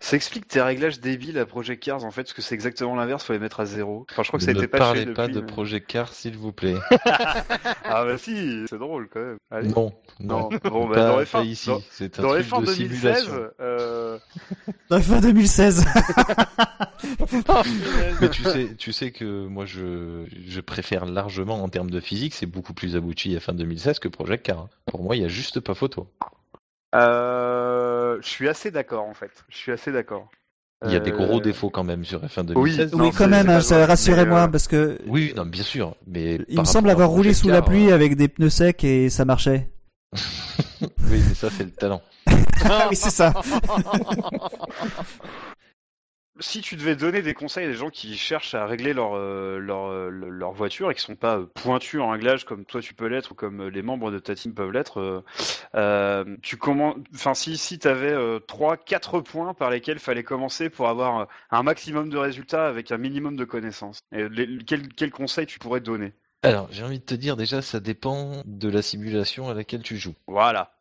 [0.00, 3.24] Ça explique tes réglages débiles à Project Cars en fait, parce que c'est exactement l'inverse,
[3.24, 4.04] faut les mettre à zéro.
[4.10, 5.86] Enfin, je crois que ça a ne été pas parlez pas depuis, de mais- Project
[5.86, 6.74] Car, s'il vous plaît.
[7.84, 9.36] Ah bah si, c'est drôle quand même.
[9.50, 9.68] Allez.
[9.68, 11.68] non, Non, non, bon, bah, dans F1, ici.
[11.68, 13.50] dans- C'est un Dans truc F1 de 2016, simulation.
[13.60, 14.18] euh,
[14.88, 15.84] Dans la fin 2016.
[18.20, 22.34] Mais tu sais, tu sais que moi, je, je préfère largement en termes de physique,
[22.34, 24.58] c'est beaucoup plus abouti F1 2016 que Project Car.
[24.58, 24.68] hein.
[24.86, 26.08] Pour moi, il y a juste pas photo.
[26.94, 27.81] euh,
[28.22, 29.30] je suis assez d'accord en fait.
[29.48, 30.28] Je suis assez d'accord.
[30.84, 32.74] Il y a des gros Euh, défauts quand même sur F1 Oui.
[32.76, 32.92] 2016.
[32.94, 35.94] Non, oui, c'est- quand même, hein, rassurez-moi, euh, parce que Oui, non, bien sûr.
[36.08, 39.24] Mais il me semble avoir roulé sous la pluie avec des pneus secs et ça
[39.24, 39.68] marchait.
[40.14, 40.18] euh,
[41.10, 42.02] Oui, mais ça, c'est le talent.
[42.64, 43.32] Ah oui, c'est ça.
[46.40, 49.58] Si tu devais donner des conseils à des gens qui cherchent à régler leur euh,
[49.58, 52.94] leur, euh, leur voiture et qui sont pas euh, pointus en réglage comme toi tu
[52.94, 55.22] peux l'être ou comme les membres de ta team peuvent l'être,
[55.74, 58.14] euh, tu comment, enfin si si t'avais
[58.48, 62.98] trois quatre points par lesquels fallait commencer pour avoir un maximum de résultats avec un
[62.98, 66.14] minimum de connaissances, et les- quel quel conseil tu pourrais donner?
[66.44, 69.96] Alors, j'ai envie de te dire déjà, ça dépend de la simulation à laquelle tu
[69.96, 70.14] joues.
[70.26, 70.71] Voilà.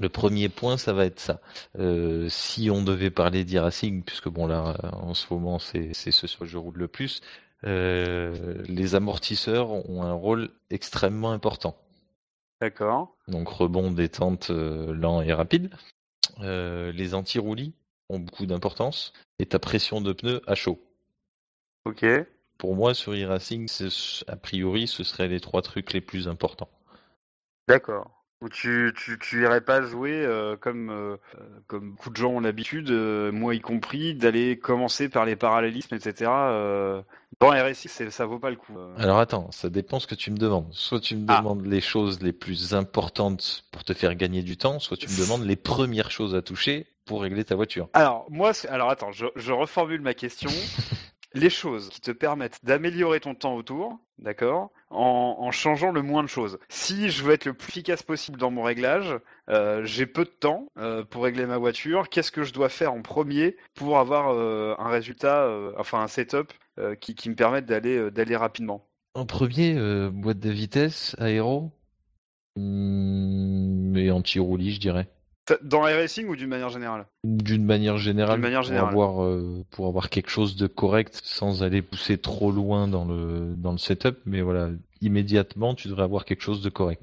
[0.00, 1.40] Le premier point, ça va être ça.
[1.78, 6.44] Euh, si on devait parler d'e-racing, puisque bon là, en ce moment, c'est ce sur
[6.44, 7.20] je roule le plus,
[7.64, 11.76] euh, les amortisseurs ont un rôle extrêmement important.
[12.60, 13.16] D'accord.
[13.26, 15.70] Donc rebond, détente, euh, lent et rapide.
[16.40, 17.74] Les anti-roulis
[18.08, 19.12] ont beaucoup d'importance.
[19.40, 20.80] Et ta pression de pneu à chaud.
[21.84, 22.04] Ok.
[22.58, 23.68] Pour moi, sur e-racing,
[24.26, 26.70] a priori, ce seraient les trois trucs les plus importants.
[27.66, 28.17] D'accord.
[28.40, 32.30] Ou tu, tu, tu irais pas jouer euh, comme, euh, euh, comme beaucoup de gens
[32.30, 36.30] ont l'habitude, euh, moi y compris, d'aller commencer par les parallélismes, etc.
[37.40, 38.74] Dans RSI, ça vaut pas le coup.
[38.96, 40.68] Alors attends, ça dépend ce que tu me demandes.
[40.70, 41.38] Soit tu me Ah.
[41.38, 45.20] demandes les choses les plus importantes pour te faire gagner du temps, soit tu me
[45.20, 47.88] demandes les premières choses à toucher pour régler ta voiture.
[47.92, 50.50] Alors, moi, alors attends, je, je reformule ma question.
[51.38, 56.22] les choses qui te permettent d'améliorer ton temps autour, d'accord, en, en changeant le moins
[56.22, 56.58] de choses.
[56.68, 59.14] Si je veux être le plus efficace possible dans mon réglage,
[59.48, 62.08] euh, j'ai peu de temps euh, pour régler ma voiture.
[62.08, 65.48] Qu'est-ce que je dois faire en premier pour avoir euh, un résultat,
[65.78, 66.52] enfin un setup
[67.00, 68.84] qui, me permette d'aller rapidement?
[69.14, 69.74] En premier,
[70.10, 71.72] boîte de vitesse, aéro,
[72.56, 75.08] hmm, et anti-roulis, je dirais.
[75.62, 77.06] Dans iRacing ou d'une manière générale?
[77.24, 78.88] D'une manière générale, D'une manière pour générale.
[78.88, 83.54] avoir euh, pour avoir quelque chose de correct sans aller pousser trop loin dans le
[83.56, 87.02] dans le setup, mais voilà, immédiatement tu devrais avoir quelque chose de correct.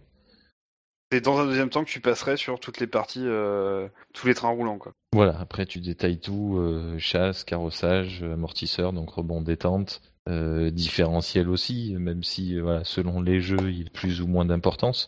[1.12, 4.34] Et dans un deuxième temps que tu passerais sur toutes les parties, euh, tous les
[4.34, 4.92] trains roulants, quoi.
[5.14, 11.96] Voilà, après tu détailles tout, euh, chasse, carrossage, amortisseur, donc rebond détente, euh, différentiel aussi,
[12.00, 15.08] même si voilà, selon les jeux il y a plus ou moins d'importance.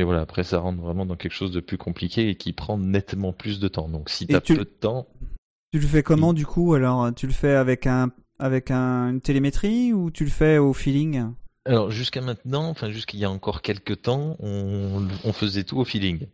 [0.00, 2.78] Mais voilà, après ça rentre vraiment dans quelque chose de plus compliqué et qui prend
[2.78, 3.86] nettement plus de temps.
[3.86, 5.06] Donc si t'as tu- peu de temps,
[5.72, 6.72] Tu le fais comment du coup?
[6.72, 10.72] Alors, tu le fais avec un avec un, une télémétrie ou tu le fais au
[10.72, 11.26] feeling?
[11.64, 15.84] Alors jusqu'à maintenant, enfin jusqu'il y a encore quelques temps, on, on faisait tout au
[15.86, 16.26] feeling.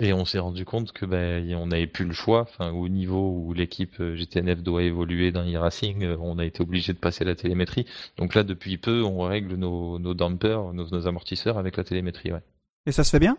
[0.00, 2.42] Et on s'est rendu compte que ben on n'avait plus le choix.
[2.42, 6.62] Enfin, au niveau où l'équipe euh, GTNF doit évoluer dans e-racing, euh, on a été
[6.62, 7.86] obligé de passer à la télémétrie.
[8.18, 12.32] Donc là, depuis peu, on règle nos, nos dampers, nos, nos amortisseurs avec la télémétrie.
[12.32, 12.42] Ouais.
[12.86, 13.36] Et ça se fait bien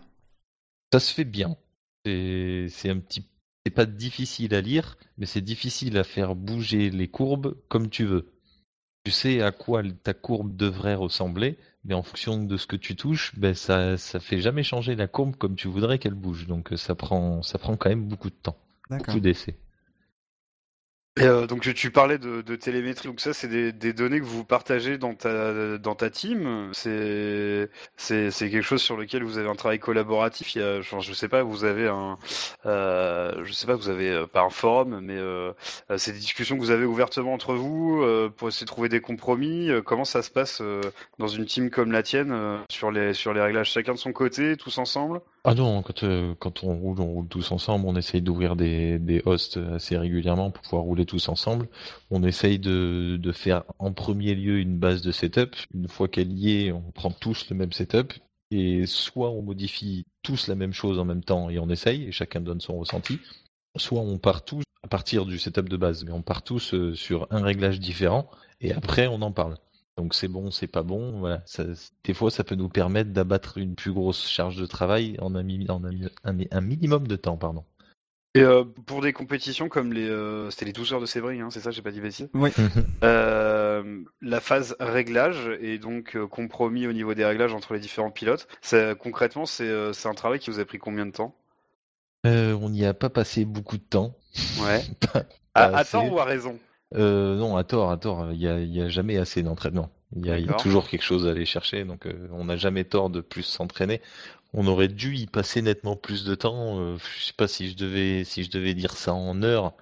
[0.91, 1.57] Ça se fait bien.
[2.05, 3.25] C'est un petit,
[3.65, 8.05] c'est pas difficile à lire, mais c'est difficile à faire bouger les courbes comme tu
[8.05, 8.31] veux.
[9.03, 12.95] Tu sais à quoi ta courbe devrait ressembler, mais en fonction de ce que tu
[12.97, 16.47] touches, ben ça, ça fait jamais changer la courbe comme tu voudrais qu'elle bouge.
[16.47, 18.57] Donc euh, ça prend, ça prend quand même beaucoup de temps,
[18.89, 19.57] beaucoup d'essais.
[21.19, 25.13] Euh, donc tu- parlais de, télémétrie, donc ça c'est des, données que vous partagez dans
[25.13, 26.69] ta dans ta team.
[26.73, 30.57] C'est quelque chose sur lequel vous avez un travail collaboratif.
[30.57, 32.17] Genre, je sais pas, vous avez un
[32.65, 35.53] euh, je sais pas, vous avez euh, pas un forum, mais euh,
[35.97, 38.03] c'est des discussions que vous avez ouvertement entre vous
[38.37, 39.69] pour essayer de trouver des compromis.
[39.85, 40.61] Comment ça se passe
[41.19, 43.71] dans une team comme la tienne sur les sur les réglages?
[43.71, 45.21] Chacun de son côté, tous ensemble?
[45.43, 46.03] Ah non, quand,
[46.39, 47.85] quand on roule, on roule tous ensemble.
[47.87, 51.67] On essaye d'ouvrir des, des hosts assez régulièrement pour pouvoir rouler tous ensemble.
[52.11, 55.55] On essaye de, faire en premier lieu une base de setup.
[55.73, 58.13] Une fois qu'elle y est, on prend tous le même setup.
[58.51, 62.11] Et soit on modifie tous la même chose en même temps et on essaye, et
[62.11, 63.19] chacun donne son ressenti.
[63.75, 66.95] Soit on part tous à partir du setup de base, mais on part tous euh,
[66.95, 68.29] sur un réglage différent
[68.61, 69.57] et après on en parle.
[69.97, 71.19] Donc c'est bon, c'est pas bon.
[71.19, 71.43] Voilà.
[72.03, 75.41] Des fois, ça peut nous permettre d'abattre une plus grosse charge de travail en un-
[76.23, 77.65] un minimum de temps, pardon.
[78.37, 81.49] Et euh, pour des compétitions comme les euh, c'était les 12 heures de Sévry, hein,
[81.51, 82.29] c'est ça, j'ai pas dit bêtise.
[82.33, 82.51] Oui.
[83.03, 88.11] Euh, la phase réglage et donc euh, compromis au niveau des réglages entre les différents
[88.11, 88.47] pilotes.
[88.61, 91.35] Ça, concrètement, c'est euh, c'est un travail qui vous a pris combien de temps?
[92.25, 94.15] Euh, on n'y a pas passé beaucoup de temps.
[94.61, 94.83] Ouais.
[95.13, 95.23] Pas
[95.53, 96.59] À, tort ou à raison?
[96.95, 98.31] Euh, non, à tort, à tort.
[98.31, 99.89] Il y a, jamais assez d'entraînement.
[100.15, 102.85] Il y, a, y toujours quelque chose à aller chercher, donc euh, on n'a jamais
[102.85, 104.01] tort de plus s'entraîner.
[104.53, 106.79] On aurait dû y passer nettement plus de temps.
[106.79, 109.73] Euh, je sais pas si je devais, si je devais dire ça en heures.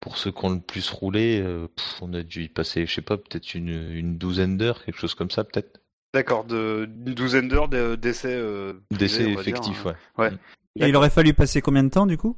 [0.00, 2.94] Pour ceux qui ont le plus roulé, euh, pff, on a dû y passer, je
[2.94, 5.80] sais pas, peut-être une, une douzaine d'heures, quelque chose comme ça, peut-être.
[6.12, 8.34] D'accord, de une douzaine d'heures de- d'essais.
[8.34, 9.96] euh, D'essais dire, effectifs, hein.
[10.18, 10.32] ouais.
[10.78, 12.34] Et il aurait fallu passer combien de temps du coup?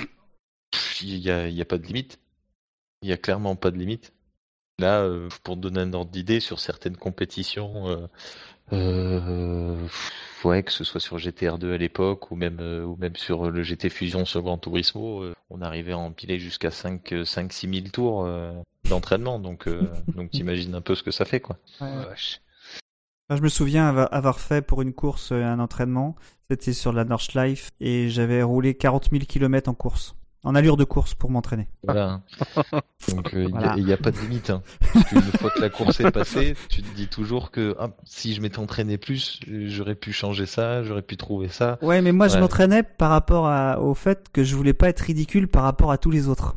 [1.03, 2.19] Il y a, il y a pas de limite.
[3.03, 4.13] Il y a clairement pas de limite.
[4.79, 8.09] Là, euh, pour donner un ordre d'idée, sur certaines compétitions,
[8.73, 9.77] euh,
[10.45, 13.63] ouais, que ce soit sur GTR2 à l'époque ou même euh, ou même sur le
[13.63, 17.89] GT Fusion sur Gran Turismo, euh, on arrivait à empiler jusqu'à 5 5 6 000
[17.93, 18.53] tours euh,
[18.89, 19.39] d'entraînement.
[19.39, 21.59] Donc euh, donc t'imagines un peu ce que ça fait quoi.
[21.81, 22.41] Oh, vache.
[23.29, 26.17] Moi, Je me souviens avoir fait pour une course un entraînement.
[26.51, 30.16] C'était sur la Nordschleife et j'avais roulé 40 000 km en course,
[30.47, 31.67] en allure de course pour m'entraîner.
[31.83, 32.23] Voilà.
[33.09, 33.77] Donc euh, il Voilà.
[33.77, 34.51] n'y a, pas de limite.
[34.51, 34.63] Hein.
[34.93, 38.33] Parce qu'une fois que la course est passée, tu te dis toujours que ah, si
[38.33, 41.79] je m'étais entraîné plus, j'aurais pu changer ça, j'aurais pu trouver ça.
[41.83, 45.01] Ouais, mais moi je m'entraînais par rapport à- au fait que je voulais pas être
[45.01, 46.57] ridicule par rapport à tous les autres.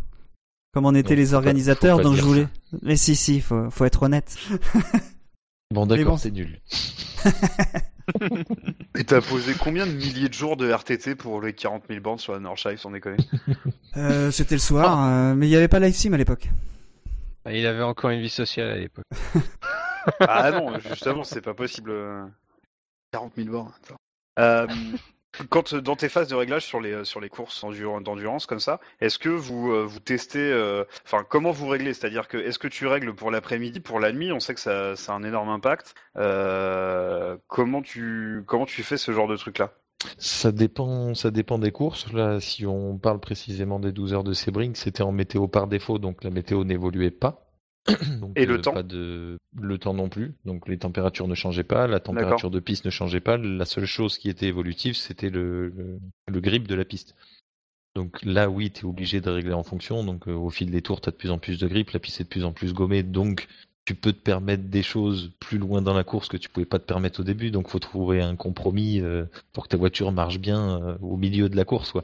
[0.72, 2.48] Comme on était Non, les organisateurs, pas donc je voulais.
[2.84, 4.38] Mais si, si, faut, faut être honnête.
[5.72, 6.18] Bon d'accord, bon.
[6.18, 6.60] c'est nul.
[8.98, 12.20] Et t'as posé combien de milliers de jours de RTT pour les 40 000 bornes
[12.20, 13.18] sur la Nordschleife, sans déconner
[13.98, 16.50] Euh, C'était le soir, euh, mais il y avait pas live sim à l'époque.
[17.46, 19.06] Ah, Il avait encore une vie sociale à l'époque.
[20.22, 21.92] Ah non, justement, c'est pas possible.
[21.92, 22.26] euh,
[23.12, 23.72] 40 000 bornes.
[23.84, 23.98] attends.
[24.40, 24.68] Euh,
[25.50, 28.46] quand euh, dans tes phases de réglage sur les euh, sur les courses endur- d'endurance
[28.46, 30.40] comme ça, est-ce que vous euh, vous testez,
[31.06, 31.94] enfin comment vous réglez?
[31.94, 34.32] C'est-à-dire que est-ce que tu règles pour l'après-midi, pour la nuit?
[34.32, 35.96] On sait que ça, ça a un énorme impact.
[37.48, 39.74] Comment tu comment tu fais ce genre de truc là
[40.18, 42.12] Ça dépend, ça dépend des courses.
[42.14, 46.00] Là, si on parle précisément des 12 heures de Sebring, c'était en météo par défaut,
[46.00, 47.49] donc la météo n'évoluait pas.
[48.20, 49.38] Donc, Et le temps pas de...
[49.60, 50.34] Le temps non plus.
[50.46, 53.38] Donc les températures ne changeaient pas, la température de piste ne changeait pas.
[53.38, 57.16] La seule chose qui était évolutive, c'était le, le, le grip de la piste.
[57.96, 60.04] Donc là, oui, tu es obligé de régler en fonction.
[60.04, 62.00] Donc euh, au fil des tours, tu as de plus en plus de grip, la
[62.00, 63.04] piste est de plus en plus gommée.
[63.04, 63.48] Donc
[63.86, 66.80] tu peux te permettre des choses plus loin dans la course que tu pouvais pas
[66.80, 67.52] te permettre au début.
[67.52, 71.50] Donc faut trouver un compromis euh, pour que ta voiture marche bien euh, au milieu
[71.50, 71.92] de la course.
[71.92, 72.04] Quoi.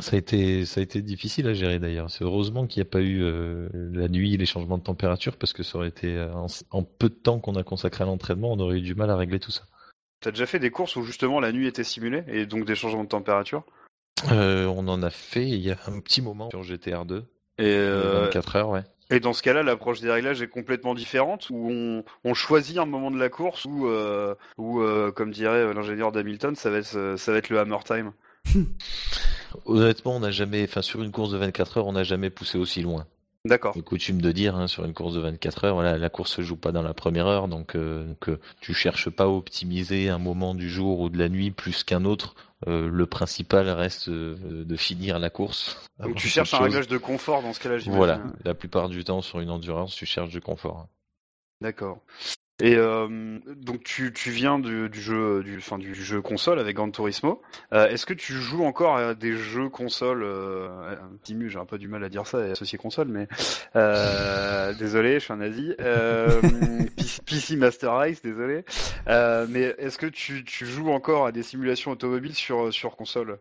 [0.00, 2.10] Ça a été, ça a été difficile à gérer d'ailleurs.
[2.10, 5.52] C'est heureusement qu'il n'y a pas eu euh, la nuit, les changements de température, parce
[5.54, 8.52] que ça aurait été euh, en, en peu de temps qu'on a consacré à l'entraînement,
[8.52, 9.62] on aurait eu du mal à régler tout ça.
[10.20, 13.04] T'as déjà fait des courses où justement la nuit était simulée et donc des changements
[13.04, 13.64] de température?
[14.32, 17.22] Euh, on en a fait il y a un petit moment sur GTR2,
[17.58, 18.82] Et, euh, euh, 24 heures, ouais.
[19.10, 22.84] et dans ce cas-là, l'approche des réglages est complètement différente où on, on choisit un
[22.84, 27.14] moment de la course où, euh, où euh, comme dirait l'ingénieur d'Hamilton, ça va être
[27.16, 28.12] ça va être le hammer time.
[29.66, 32.58] Honnêtement, on n'a jamais, enfin sur une course de 24 heures, on n'a jamais poussé
[32.58, 33.06] aussi loin.
[33.44, 33.72] D'accord.
[33.74, 36.42] C'est coutume de dire hein, sur une course de 24 heures, voilà, la course se
[36.42, 40.08] joue pas dans la première heure, donc, euh, donc euh, tu cherches pas à optimiser
[40.08, 42.34] un moment du jour ou de la nuit plus qu'un autre.
[42.66, 45.76] Euh, le principal reste euh, de finir la course.
[45.98, 47.96] Donc avant tu cherches un réglage de confort dans ce cas-là, j'imagine.
[47.96, 50.88] Voilà, la plupart du temps sur une endurance, tu cherches du confort.
[51.60, 52.00] D'accord.
[52.60, 56.74] Et euh, donc tu, tu viens du, du jeu du, enfin, du jeu console avec
[56.74, 57.40] Gran Turismo.
[57.72, 61.78] Euh, Est-ce que tu joues encore à des jeux console euh, Timu, j'ai un peu
[61.78, 63.28] du mal à dire ça et associer console, mais
[63.76, 65.72] euh, désolé, je suis un nazi.
[65.80, 66.40] Euh,
[66.96, 68.64] PC, PC Master Race, désolé.
[69.08, 73.38] Euh, mais est-ce que tu, tu joues encore à des simulations automobiles sur sur console?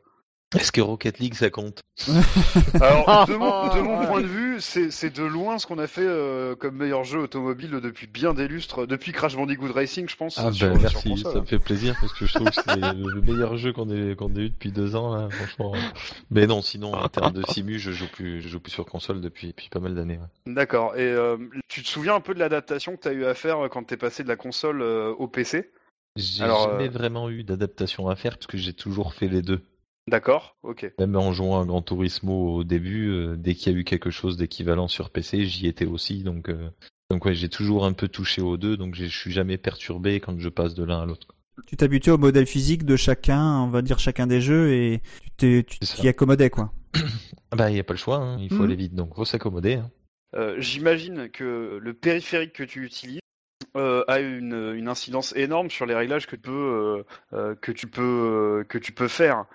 [0.56, 1.82] Est-ce que Rocket League ça compte?
[2.80, 5.88] Alors, de mon, de mon point de vue, c'est c'est de loin ce qu'on a
[5.88, 10.16] fait euh, comme meilleur jeu automobile depuis bien des lustres, depuis Crash Bandicoot Racing, je
[10.16, 10.38] pense.
[10.38, 11.34] Ah sur- bah sur merci, console.
[11.34, 14.16] ça me fait plaisir parce que je trouve que c'est le meilleur jeu qu'on ait,
[14.16, 15.74] qu'on ait eu depuis deux ans là, franchement.
[16.32, 19.20] Mais non, sinon en termes de simu, je joue plus, je joue plus sur console
[19.20, 20.18] depuis, depuis pas mal d'années.
[20.18, 20.54] ouais.
[20.54, 20.96] D'accord.
[20.96, 21.38] Et euh,
[21.68, 23.84] tu te souviens un peu de l'adaptation que tu as eu à faire euh, quand
[23.84, 25.72] t'es passé de la console euh, au PC
[26.16, 29.42] J'ai Alors, jamais euh, vraiment eu d'adaptation à faire parce que j'ai toujours fait les
[29.42, 29.62] deux.
[30.08, 30.56] D'accord.
[30.64, 30.92] Ok.
[31.00, 34.10] Même en jouant à Gran Turismo au début, euh, dès qu'il y a eu quelque
[34.10, 36.24] chose d'équivalent sur PC, j'y étais aussi.
[36.24, 36.70] Donc, euh,
[37.12, 40.40] donc ouais, j'ai toujours un peu touché aux deux, donc je suis jamais perturbé quand
[40.40, 41.28] je passe de l'un à l'autre.
[41.66, 45.02] Tu t'habituais au modèle physique de chacun, on va dire chacun des jeux, et
[45.38, 46.72] tu t'y accommodais, quoi.
[47.52, 48.64] Ah bah, il n'y a pas le choix, hein, il faut Mhm.
[48.64, 49.74] aller vite, donc faut s'accommoder.
[49.76, 49.90] hein.
[50.36, 53.20] Euh, J'imagine que le périphérique que tu utilises
[53.78, 57.04] euh, a une, incidence énorme sur les réglages que tu peux euh,
[57.34, 59.46] euh, que tu peux que tu peux faire.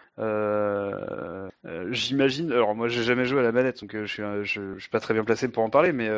[1.91, 2.53] J'imagine.
[2.53, 4.23] Alors moi j'ai jamais joué à la manette donc je suis
[4.79, 6.11] suis pas très bien placé pour en parler mais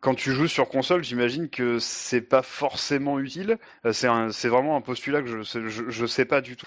[0.00, 3.58] quand tu joues sur console j'imagine que c'est pas forcément utile.
[3.92, 6.66] C'est vraiment un postulat que je je, sais pas du tout.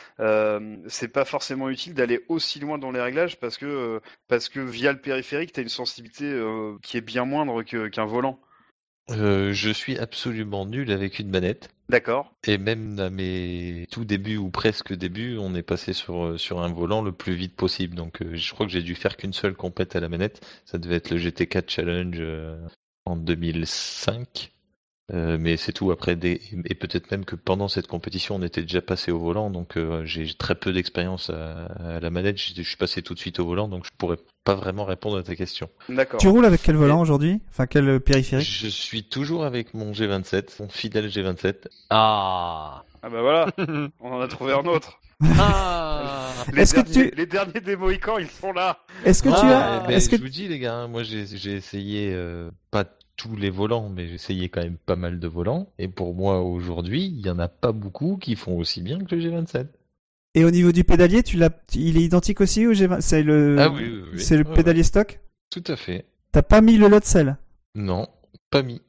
[0.87, 4.91] C'est pas forcément utile d'aller aussi loin dans les réglages parce que parce que via
[4.91, 6.41] le périphérique, tu as une sensibilité
[6.81, 8.39] qui est bien moindre qu'un volant.
[9.09, 11.69] Euh, je suis absolument nul avec une manette.
[11.89, 12.33] D'accord.
[12.47, 16.61] Et même à mes tout débuts ou presque débuts, on est passé sur, euh, sur
[16.61, 17.95] un volant le plus vite possible.
[17.95, 20.45] Donc euh, je crois que j'ai dû faire qu'une seule compète à la manette.
[20.65, 22.57] Ça devait être le GT4 Challenge euh,
[23.05, 24.52] en 2005.
[25.11, 25.91] Euh, mais c'est tout.
[25.91, 26.39] Après, des...
[26.65, 29.49] et peut-être même que pendant cette compétition, on était déjà passé au volant.
[29.49, 32.37] Donc euh, j'ai très peu d'expérience à, à la manette.
[32.37, 35.23] Je suis passé tout de suite au volant, donc je pourrais pas vraiment répondre à
[35.23, 35.69] ta question.
[35.89, 36.19] D'accord.
[36.21, 37.41] Tu roules avec quel volant aujourd'hui?
[37.49, 38.47] Enfin, quel périphérique?
[38.47, 41.67] Je suis toujours avec mon G27, mon fidèle G27.
[41.89, 42.83] Ah.
[43.05, 43.47] Ah bah voilà,
[43.99, 45.01] on en a trouvé un autre.
[45.37, 46.29] ah.
[46.53, 48.79] Les, Est-ce que derniers, tu- les derniers des Mohicans, ils sont là.
[49.05, 51.03] Est-ce que tu Ah, as mais Est-ce que je vous dis les gars, hein, moi
[51.03, 52.83] j'ai j'ai essayé euh, pas
[53.23, 55.71] tous les volants, mais essayé quand même pas mal de volants.
[55.79, 59.15] Et pour moi aujourd'hui, il y en a pas beaucoup qui font aussi bien que
[59.15, 59.67] le G27.
[60.35, 63.57] et au niveau du pédalier, tu l'as Il est identique aussi au G20 C'est le
[63.59, 64.19] Ah oui, oui, oui.
[64.19, 65.19] c'est le pédalier stock?
[65.49, 66.05] Tout à fait.
[66.31, 67.37] T'as pas mis le lot de sel?
[67.75, 68.07] Non,
[68.49, 68.81] pas mis.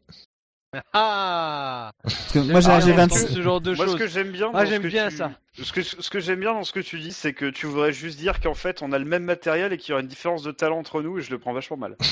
[0.92, 1.92] Ah.
[2.02, 3.34] Parce que moi j'ai Ah, un on entend G26.
[3.34, 3.98] ce genre de Moi, ce choses.
[4.00, 5.30] que j'aime bien, Ah, dans j'aime ce que bien tu- ça.
[5.62, 7.92] Ce que, ce que j'aime bien dans ce que tu dis, c'est que tu voudrais
[7.92, 10.42] juste dire qu'en fait, on a le même matériel et qu'il y aura une différence
[10.42, 11.96] de talent entre nous, et je le prends vachement mal.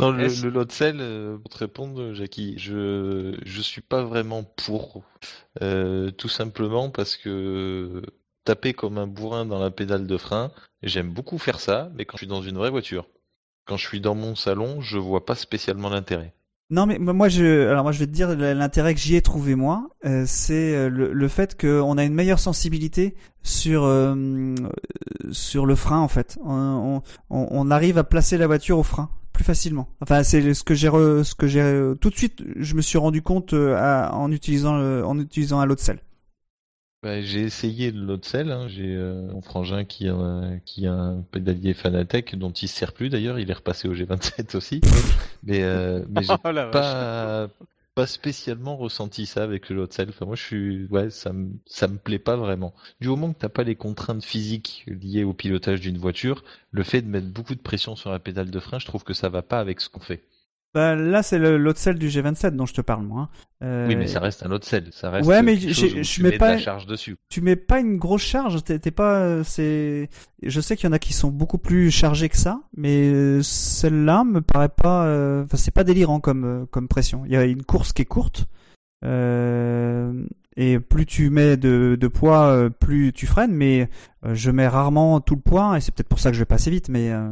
[0.00, 4.42] Non, le lot de sel, euh, pour te répondre, Jackie, je je suis pas vraiment
[4.44, 5.02] pour.
[5.62, 8.02] Euh, tout simplement parce que
[8.44, 10.50] taper comme un bourrin dans la pédale de frein,
[10.82, 13.06] j'aime beaucoup faire ça, mais quand je suis dans une vraie voiture.
[13.68, 16.32] Quand je suis dans mon salon, je vois pas spécialement l'intérêt.
[16.70, 19.54] Non mais moi je alors moi je vais te dire l'intérêt que j'y ai trouvé
[19.54, 24.54] moi, euh, c'est euh, le, le fait qu'on a une meilleure sensibilité sur euh,
[25.32, 26.38] sur le frein en fait.
[26.44, 27.00] On,
[27.30, 29.88] on, on arrive à placer la voiture au frein plus facilement.
[30.02, 32.98] Enfin c'est ce que j'ai ce que j'ai euh, tout de suite je me suis
[32.98, 36.00] rendu compte euh, en utilisant en utilisant un lot de sel.
[37.02, 37.92] Bah, j'ai essayé
[38.26, 38.50] sel.
[38.50, 38.66] Hein.
[38.68, 42.76] J'ai euh, mon frangin qui a, un- qui a un pédalier Fanatec dont il se
[42.76, 43.38] sert plus d'ailleurs.
[43.38, 44.84] Il est repassé au G27 aussi.
[45.42, 47.48] mais euh, mais j'ai Oh pas
[47.94, 50.08] pas spécialement ressenti ça avec sel.
[50.10, 52.74] Enfin, moi, je suis ouais, ça me ça me plaît pas vraiment.
[53.00, 57.02] Du moment que t'as pas les contraintes physiques liées au pilotage d'une voiture, le fait
[57.02, 59.42] de mettre beaucoup de pression sur la pédale de frein, je trouve que ça va
[59.42, 60.22] pas avec ce qu'on fait.
[60.74, 63.22] Bah, là c'est de sel du G27 dont je te parle moi.
[63.22, 63.28] hein.
[63.64, 64.88] Euh, Oui, mais ça reste un de sel.
[64.92, 67.16] Ça reste Ouais, mais je tu mets pas- de la charge dessus.
[67.30, 70.10] tu mets pas une grosse charge, t'es pas, euh, c'est,
[70.42, 73.42] je sais qu'il y en a qui sont beaucoup plus chargés que ça, mais euh,
[73.42, 77.22] celle-là me paraît pas, euh, enfin c'est pas délirant comme euh, comme pression.
[77.24, 78.46] Il y a une course qui est courte,
[79.04, 80.12] euh,
[80.56, 83.88] et plus tu mets de, de poids, euh, plus tu freines, mais
[84.26, 86.46] euh, je mets rarement tout le poids, et c'est peut-être pour ça que je vais
[86.46, 87.30] pas assez vite, mais euh,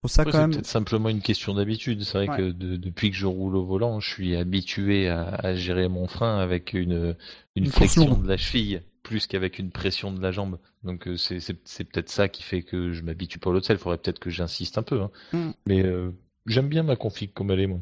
[0.00, 0.50] pour ça Après, quand c'est même.
[0.52, 2.02] peut-être simplement une question d'habitude.
[2.04, 2.36] C'est vrai Ouais.
[2.36, 6.06] que de- depuis que je roule au volant, je suis habitué à, à gérer mon
[6.08, 7.16] frein avec une,
[7.56, 10.58] une, Une flexion de la cheville plus qu'avec une pression de la jambe.
[10.84, 13.60] Donc euh, c'est c'est- c'est peut-être ça qui fait que je m'habitue pas au lot
[13.60, 13.76] de sel.
[13.76, 15.00] Il faudrait peut-être que j'insiste un peu.
[15.02, 15.10] hein.
[15.32, 15.50] Mm.
[15.66, 16.10] Mais euh,
[16.46, 17.80] j'aime bien ma config comme elle est, moi.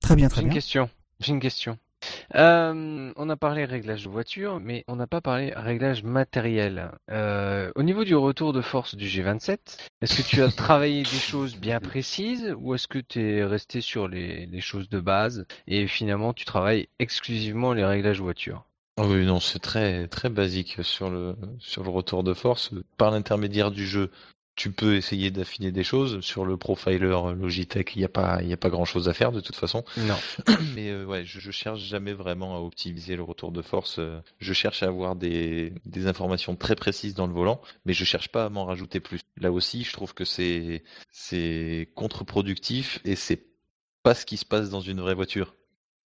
[0.00, 0.54] Très bien, J'ai très une bien.
[0.54, 0.90] question.
[1.20, 1.78] J'ai une question.
[2.34, 6.90] Euh, on a parlé réglage de voiture, mais on n'a pas parlé réglage matériel.
[7.10, 9.58] Euh, au niveau du retour de force du G27,
[10.00, 13.80] est-ce que tu as travaillé des choses bien précises ou est-ce que tu es resté
[13.80, 18.64] sur les, les choses de base et finalement tu travailles exclusivement les réglages voiture
[18.96, 22.70] Ah oui, non, c'est très très basique sur le sur le retour de force.
[22.96, 24.10] Par l'intermédiaire du jeu,
[24.58, 27.94] tu peux essayer d'affiner des choses sur le profiler Logitech.
[27.94, 29.84] Il n'y a pas, il a pas grand chose à faire de toute façon.
[29.96, 30.16] Non.
[30.74, 34.00] Mais euh, ouais, je, je cherche jamais vraiment à optimiser le retour de force.
[34.00, 38.04] Euh, Je cherche à avoir des, des informations très précises dans le volant, mais je
[38.04, 39.20] cherche pas à m'en rajouter plus.
[39.40, 40.82] Là aussi, je trouve que c'est
[41.12, 43.44] c'est contre-productif et c'est
[44.02, 45.54] pas ce qui se passe dans une vraie voiture.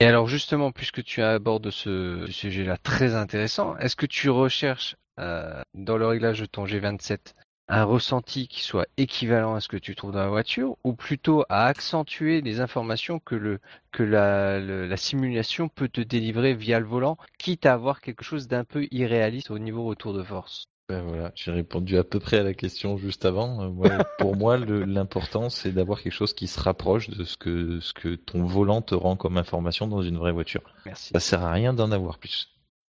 [0.01, 5.63] Et alors justement, puisque tu abordes ce sujet-là très intéressant, est-ce que tu recherches euh,
[5.75, 7.35] dans le réglage de ton G27
[7.73, 11.45] un ressenti qui soit équivalent à ce que tu trouves dans la voiture, ou plutôt
[11.49, 13.59] à accentuer les informations que le
[13.91, 18.23] que la, le- la simulation peut te délivrer via le volant, quitte à avoir quelque
[18.25, 20.69] chose d'un peu irréaliste au niveau retour de force?
[20.89, 23.75] Ben voilà, j'ai répondu à peu près à la question juste avant.
[23.83, 27.93] Euh, pour moi, l'important, c'est d'avoir quelque chose qui se rapproche de ce que, ce
[27.93, 30.63] que ton volant te rend comme information dans une vraie voiture.
[30.85, 31.15] Merci.
[31.15, 32.49] Ça sert à rien d'en avoir plus.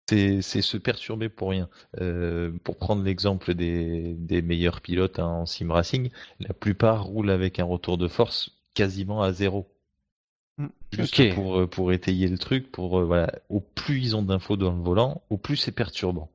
[0.10, 1.70] C'est se perturber pour rien.
[1.99, 7.32] Euh, pour prendre l'exemple des, des meilleurs pilotes hein, en sim racing, la plupart roulent
[7.32, 9.66] avec un retour de force quasiment à zéro.
[10.58, 10.68] Mm.
[10.91, 14.58] Juste pour, euh, pour étayer le truc, pour euh, voilà, au plus ils ont d'infos
[14.58, 16.30] dans le volant, au plus c'est perturbant.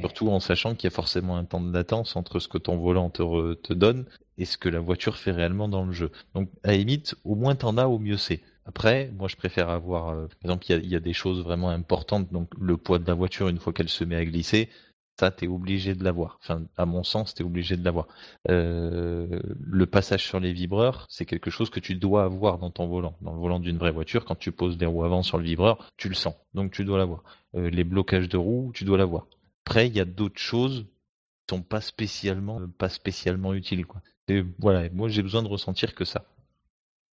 [0.00, 2.76] Surtout en sachant qu'il y a forcément un temps de latence entre ce que ton
[2.76, 4.06] volant te, re- te donne
[4.38, 6.12] et ce que la voiture fait réellement dans le jeu.
[6.34, 8.40] Donc, à la limite, au moins t'en as, au mieux c'est.
[8.66, 12.32] Après, moi je préfère avoir, euh, par exemple, il y a, des choses vraiment importantes,
[12.32, 14.70] donc le poids de la voiture une fois qu'elle se met à glisser,
[15.18, 16.38] ça t'es obligé de l'avoir.
[16.42, 18.08] Enfin, à mon sens, t'es obligé de l'avoir.
[18.48, 22.86] Euh, le passage sur les vibreurs, c'est quelque chose que tu dois avoir dans ton
[22.86, 23.16] volant.
[23.20, 25.90] Dans le volant d'une vraie voiture, quand tu poses les roues avant sur le vibreur,
[25.96, 27.22] tu le sens, donc tu dois l'avoir.
[27.54, 29.26] Euh, les blocages de roues, tu dois l'avoir.
[29.66, 30.86] Après, il y a d'autres choses
[31.46, 33.84] qui sont pas spécialement, pas spécialement utiles.
[34.28, 36.24] Et voilà, moi j'ai besoin de ressentir que ça.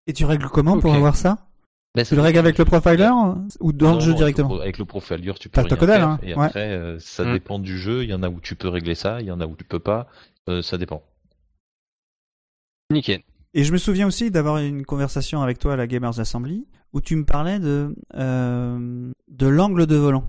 [0.08, 0.98] Et tu règles comment pour Ok.
[0.98, 1.48] avoir ça
[1.96, 3.10] Ben, Tu le règles avec le profiler
[3.60, 5.62] ou dans le jeu non, directement Avec le, pro- avec le profiler, tu peux T'as
[5.64, 6.08] le rien codal, faire.
[6.10, 6.46] hein, Et ouais.
[6.46, 7.34] après, euh, ça Hmm.
[7.34, 8.04] dépend du jeu.
[8.04, 9.64] Il y en a où tu peux régler ça, il y en a où tu
[9.64, 10.08] peux pas.
[10.50, 11.04] Euh, ça dépend.
[12.92, 13.22] Nickel.
[13.54, 17.02] Et je me souviens aussi d'avoir une conversation avec toi à la Gamers Assembly où
[17.02, 20.26] tu me parlais de euh, de l'angle de volant.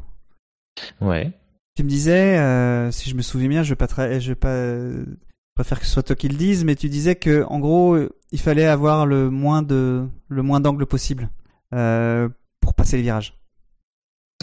[1.01, 1.33] Ouais.
[1.77, 4.35] Tu me disais, euh, si je me souviens bien, je vais pas, tra- je vais
[4.37, 5.05] pas, euh,
[5.55, 8.11] préfère que ce soit toi qui le dise, mais tu disais que en gros, euh,
[8.33, 11.31] il fallait avoir le moins de, le moins d'angle possible
[11.75, 12.29] euh,
[12.61, 13.37] pour passer les virages.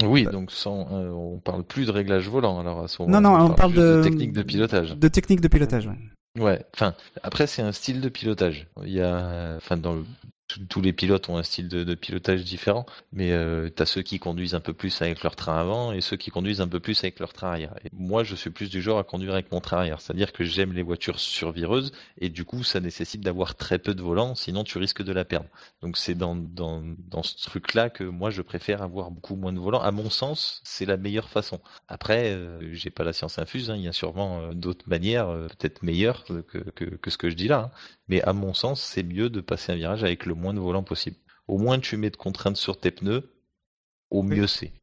[0.03, 3.19] Oui, donc sans, euh, on parle plus de réglage volant alors à ce moment.
[3.19, 4.95] Non, non, on parle de- technique de pilotage.
[4.95, 5.87] De technique de pilotage.
[5.87, 6.41] Ouais.
[6.41, 6.65] Ouais.
[6.73, 6.93] Enfin,
[7.23, 8.67] après c'est un style de pilotage.
[8.83, 10.05] Il y a, enfin dans le
[10.69, 14.55] tous- les pilotes ont un style de, pilotage différent, mais euh, t'as ceux qui conduisent
[14.55, 17.19] un peu plus avec leur train avant et ceux qui conduisent un peu plus avec
[17.19, 17.73] leur train arrière.
[17.93, 20.73] Moi, je suis plus du genre à conduire avec mon train arrière, c'est-à-dire que j'aime
[20.73, 24.77] les voitures survireuses et du coup, ça nécessite d'avoir très peu de volant, sinon tu
[24.77, 25.49] risques de la perdre.
[25.81, 26.35] Donc c'est dans,
[27.23, 29.81] ce truc-là que moi, je préfère avoir beaucoup moins de volant.
[29.81, 31.59] À mon sens, c'est la meilleure façon.
[31.87, 35.29] Après, euh, j'ai pas la science infuse, hein, il y a sûrement euh, d'autres manières,
[35.29, 37.71] euh, peut-être meilleures que ce que je dis là.
[37.73, 37.98] hein.
[38.09, 40.83] Mais à mon sens, c'est mieux de passer un virage avec le moins de volant
[40.83, 41.15] possible.
[41.47, 43.31] Au moins tu mets de contraintes sur tes pneus,
[44.09, 44.35] au Oui.
[44.37, 44.73] mieux c'est.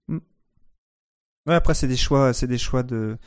[1.47, 3.19] Ouais, après c'est des choix, c'est des choix de,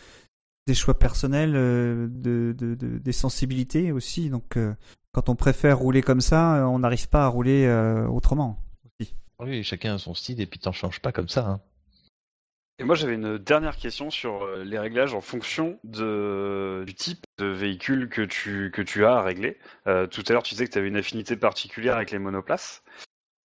[0.68, 4.30] des choix personnels, euh, de, de, de- des sensibilités aussi.
[4.30, 4.74] Donc euh,
[5.14, 8.62] quand on préfère rouler comme ça, euh, on n'arrive pas à rouler euh, autrement.
[9.41, 11.47] Oui, chacun a son style et puis t'en changes pas comme ça.
[11.47, 11.62] Hein.
[12.80, 17.46] Et moi j'avais une dernière question sur euh, les réglages en fonction du type de
[17.46, 19.58] véhicule que tu, que tu as à régler.
[19.88, 22.82] Euh, tout à l'heure tu disais que tu avais une affinité particulière avec les monoplaces.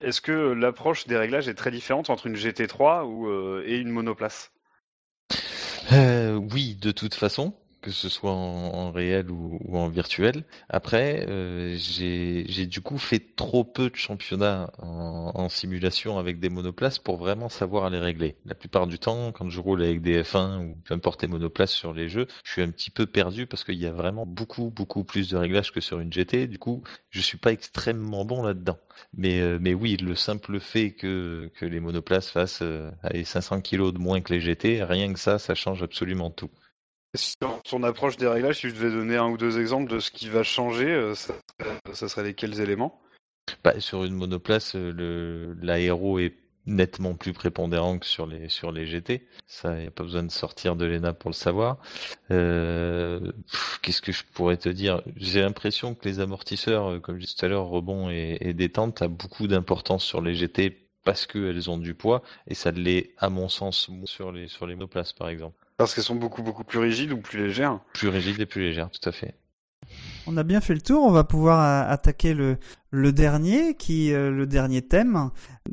[0.03, 3.89] Est-ce que l'approche des réglages est très différente entre une GT3 ou, euh, et une
[3.89, 4.53] monoplace?
[5.93, 10.45] Euh, oui, de toute façon, que ce soit en, réel ou, en virtuel.
[10.69, 16.99] Après, euh, j'ai du coup fait trop peu de championnats en, simulation avec des monoplaces
[16.99, 18.37] pour vraiment savoir les régler.
[18.47, 21.73] La plupart du temps, quand je roule avec des F1 ou peu importe les monoplaces
[21.73, 24.71] sur les jeux, je suis un petit peu perdu parce qu'il y a vraiment beaucoup,
[24.71, 26.47] beaucoup plus de réglages que sur une GT.
[26.47, 28.79] Du coup, je suis pas extrêmement bon là-dedans.
[29.15, 33.61] Mais, euh, mais oui, le simple fait que, que les monoplaces fassent euh, allez, 500
[33.61, 36.51] kilos de moins que les GT, rien que ça, ça change absolument tout.
[37.15, 40.11] Sur ton approche des réglages, si je devais donner un ou deux exemples de ce
[40.11, 41.35] qui va changer, euh, ça,
[41.93, 43.03] ça serait lesquels éléments?
[43.63, 46.35] Bah, sur une monoplace, euh, l'aéro est
[46.65, 49.27] nettement plus prépondérant que sur les sur les GT.
[49.47, 51.79] Ça, y a pas besoin de sortir de l'ENA pour le savoir.
[52.31, 53.33] Euh,
[53.83, 55.03] Qu'est-ce que je pourrais te dire?
[55.17, 59.09] J'ai l'impression que les amortisseurs, comme je disais tout à l'heure, rebond et, détente, a
[59.09, 63.51] beaucoup d'importance sur les GT parce qu'elles ont du poids et ça l'est, à mon
[63.51, 65.57] sens, sur les sur les monoplaces, par exemple.
[65.77, 67.81] Parce qu'elles sont beaucoup beaucoup plus rigides ou plus légères.
[67.95, 69.35] Plus rigides et plus légères, tout à fait.
[70.27, 71.05] On a bien fait le tour.
[71.05, 72.57] On va pouvoir a- attaquer le,
[72.91, 75.31] le dernier, qui euh, le dernier thème,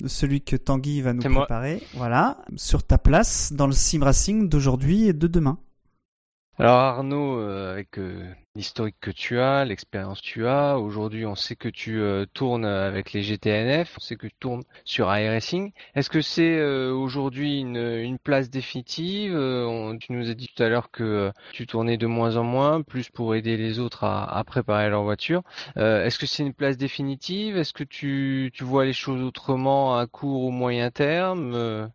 [0.08, 1.46] celui que Tanguy va nous moi.
[1.46, 1.84] préparer.
[1.94, 5.60] Voilà, sur ta place dans le sim racing d'aujourd'hui et de demain.
[6.60, 11.34] Alors Arnaud, euh, avec euh, l'historique que tu as, l'expérience que tu as, aujourd'hui on
[11.36, 15.72] sait que tu euh, tournes avec les GTNF, on sait que tu tournes sur iRacing.
[15.96, 20.68] Est-ce que c'est aujourd'hui une, une place définitive on- Tu nous as dit tout à
[20.70, 24.44] l'heure que tu tournais de moins en moins, plus pour aider les autres à, à
[24.44, 25.44] préparer leur voiture.
[25.78, 27.56] Euh, Est-ce que c'est une place définitive?
[27.58, 31.90] Est-ce que tu, tu vois les choses autrement à court ou moyen terme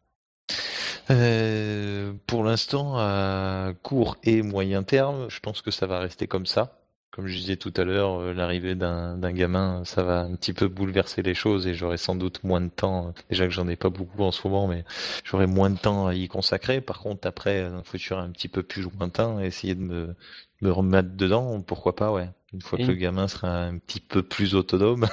[1.10, 6.46] Euh, pour l'instant, à court et moyen terme, je pense que ça va rester comme
[6.46, 6.80] ça.
[7.10, 10.66] Comme je disais tout à l'heure, euh, l'arrivée d'un gamin, ça va un petit peu
[10.66, 13.14] bouleverser les choses et j'aurai sans doute moins de temps.
[13.30, 14.84] Déjà que j'en ai pas beaucoup en ce moment, mais
[15.22, 16.80] j'aurai moins de temps à y consacrer.
[16.80, 20.16] Par contre, après, un futur un petit peu plus lointain, essayer de me,
[20.60, 22.30] me remettre dedans, pourquoi pas, ouais.
[22.52, 25.06] Une fois Et que le gamin sera un petit peu plus autonome.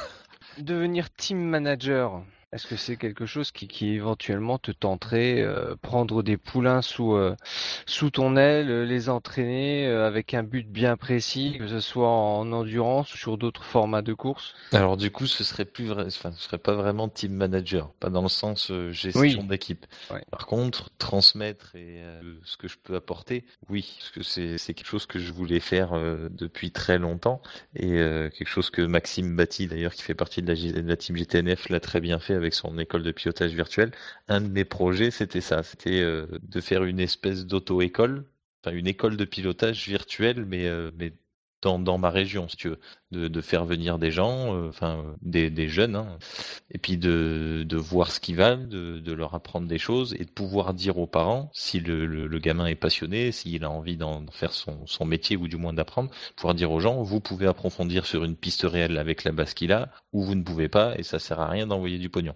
[0.58, 6.22] Devenir team manager, est-ce que c'est quelque chose qui, qui éventuellement te tenterait, euh, prendre
[6.24, 7.36] des poulains sous, euh,
[7.86, 12.10] sous ton aile, euh, les entraîner euh, avec un but bien précis, que ce soit
[12.10, 14.54] en endurance ou sur d'autres formats de course?
[14.74, 18.10] Alors du coup, ce serait plus vrai, enfin, ce serait pas vraiment team manager, pas
[18.10, 19.48] dans le sens gestion Oui.
[19.48, 19.86] d'équipe.
[20.10, 20.24] Ouais.
[20.32, 22.02] Par contre, transmettre et
[22.46, 25.60] ce que je peux apporter, oui, parce que c'est c'est quelque chose que je voulais
[25.60, 25.92] faire
[26.30, 27.42] depuis très longtemps
[27.76, 27.90] et
[28.38, 31.18] quelque chose que Maxime Batti d'ailleurs, qui fait partie de la, G- de la team
[31.18, 33.92] GTNF, l'a très bien fait avec son école de pilotage virtuel.
[34.28, 38.26] Un de mes projets, c'était ça, c'était euh, de faire une espèce d'auto-école,
[38.64, 41.14] enfin une école de pilotage virtuelle, mais euh, mais
[41.62, 42.80] dans, dans ma région, si tu veux,
[43.12, 46.18] de, faire venir des gens, euh, enfin des, jeunes, hein,
[46.72, 50.74] et puis de, voir ce qu'ils valent, de, leur apprendre des choses et de pouvoir
[50.74, 54.86] dire aux parents si le, gamin est passionné, s'il a envie d'en d'en faire son,
[54.88, 58.36] son métier ou du moins d'apprendre, pouvoir dire aux gens vous pouvez approfondir sur une
[58.36, 61.40] piste réelle avec la base qu'il a, ou vous ne pouvez pas et ça sert
[61.40, 62.36] à rien d'envoyer du pognon.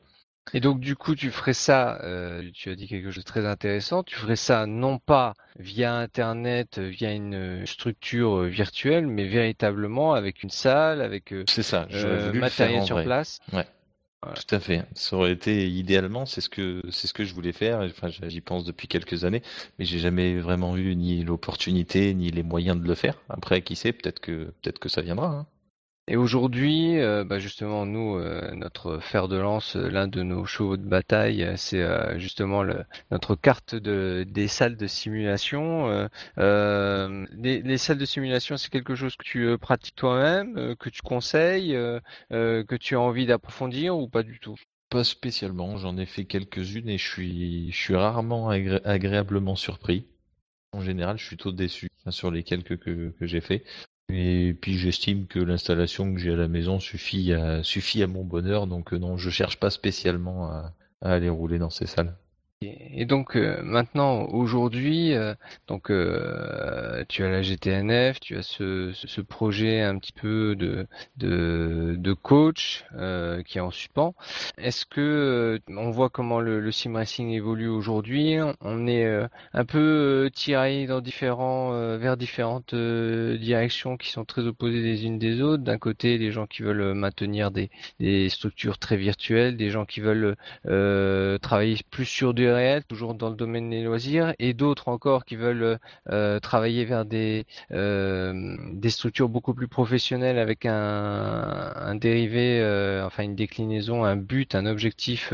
[0.53, 3.45] Et donc du coup, tu ferais ça, euh, tu as dit quelque chose de très
[3.45, 9.27] intéressant, tu ferais ça non pas via Internet, euh, via une euh, structure virtuelle, mais
[9.27, 13.03] véritablement avec une salle, avec C'est ça, euh, voulu matériel sur vrai.
[13.05, 13.39] place.
[14.23, 14.83] Tout à fait.
[14.95, 17.81] Ça aurait été idéalement, c'est ce que c'est ce que je voulais faire.
[17.81, 19.43] Enfin, j'y pense depuis quelques années,
[19.77, 23.21] mais j'ai jamais vraiment eu ni l'opportunité ni les moyens de le faire.
[23.29, 25.27] Après, qui sait, peut-être que peut-être que ça viendra.
[25.27, 25.45] hein.
[26.07, 30.45] Et aujourd'hui, euh, bah justement, nous, euh, notre fer de lance, euh, l'un de nos
[30.45, 31.83] chevaux de bataille, c'est
[32.19, 32.63] justement
[33.11, 36.07] notre carte de, des salles de simulation.
[36.37, 41.73] Les, les salles de simulation, c'est quelque chose que tu pratiques toi-même, que tu conseilles,
[42.29, 44.55] que tu as envie d'approfondir ou pas du tout?
[44.89, 45.77] Pas spécialement.
[45.77, 50.07] J'en ai fait quelques-unes et je suis je suis rarement agré- agréablement surpris.
[50.73, 53.65] En général, je suis plutôt déçu enfin, sur les quelques que, que j'ai fait.
[54.09, 58.23] Et puis j'estime que l'installation que j'ai à la maison suffit à suffit à mon
[58.23, 62.15] bonheur, donc euh, non, je cherche pas spécialement à, à aller rouler dans ces salles.
[62.61, 65.35] Et donc euh, maintenant, aujourd'hui, euh,
[65.67, 70.87] donc euh, tu as la GTNF, tu as ce, ce, projet un petit peu de
[71.17, 74.15] de, de coach euh, qui est en suspens.
[74.57, 78.37] Est-ce que euh, on voit comment le, le sim racing évolue aujourd'hui?
[78.61, 84.81] On est euh, un peu tiraillé dans différents vers différentes directions qui sont très opposées
[84.81, 85.63] les unes des autres.
[85.63, 89.99] D'un côté, des gens qui veulent maintenir des des structures très virtuelles, des gens qui
[89.99, 90.37] veulent
[91.41, 95.35] travailler plus sur du réel, toujours dans le domaine des loisirs, et d'autres encore qui
[95.35, 95.77] veulent
[96.09, 103.05] euh, travailler vers des euh, des structures beaucoup plus professionnelles avec un, un dérivé, euh,
[103.05, 105.33] enfin une déclinaison, un but, un objectif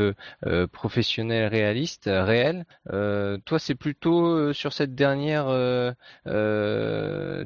[0.72, 2.64] professionnel réaliste, réel.
[3.44, 5.46] Toi, c'est plutôt sur cette dernière,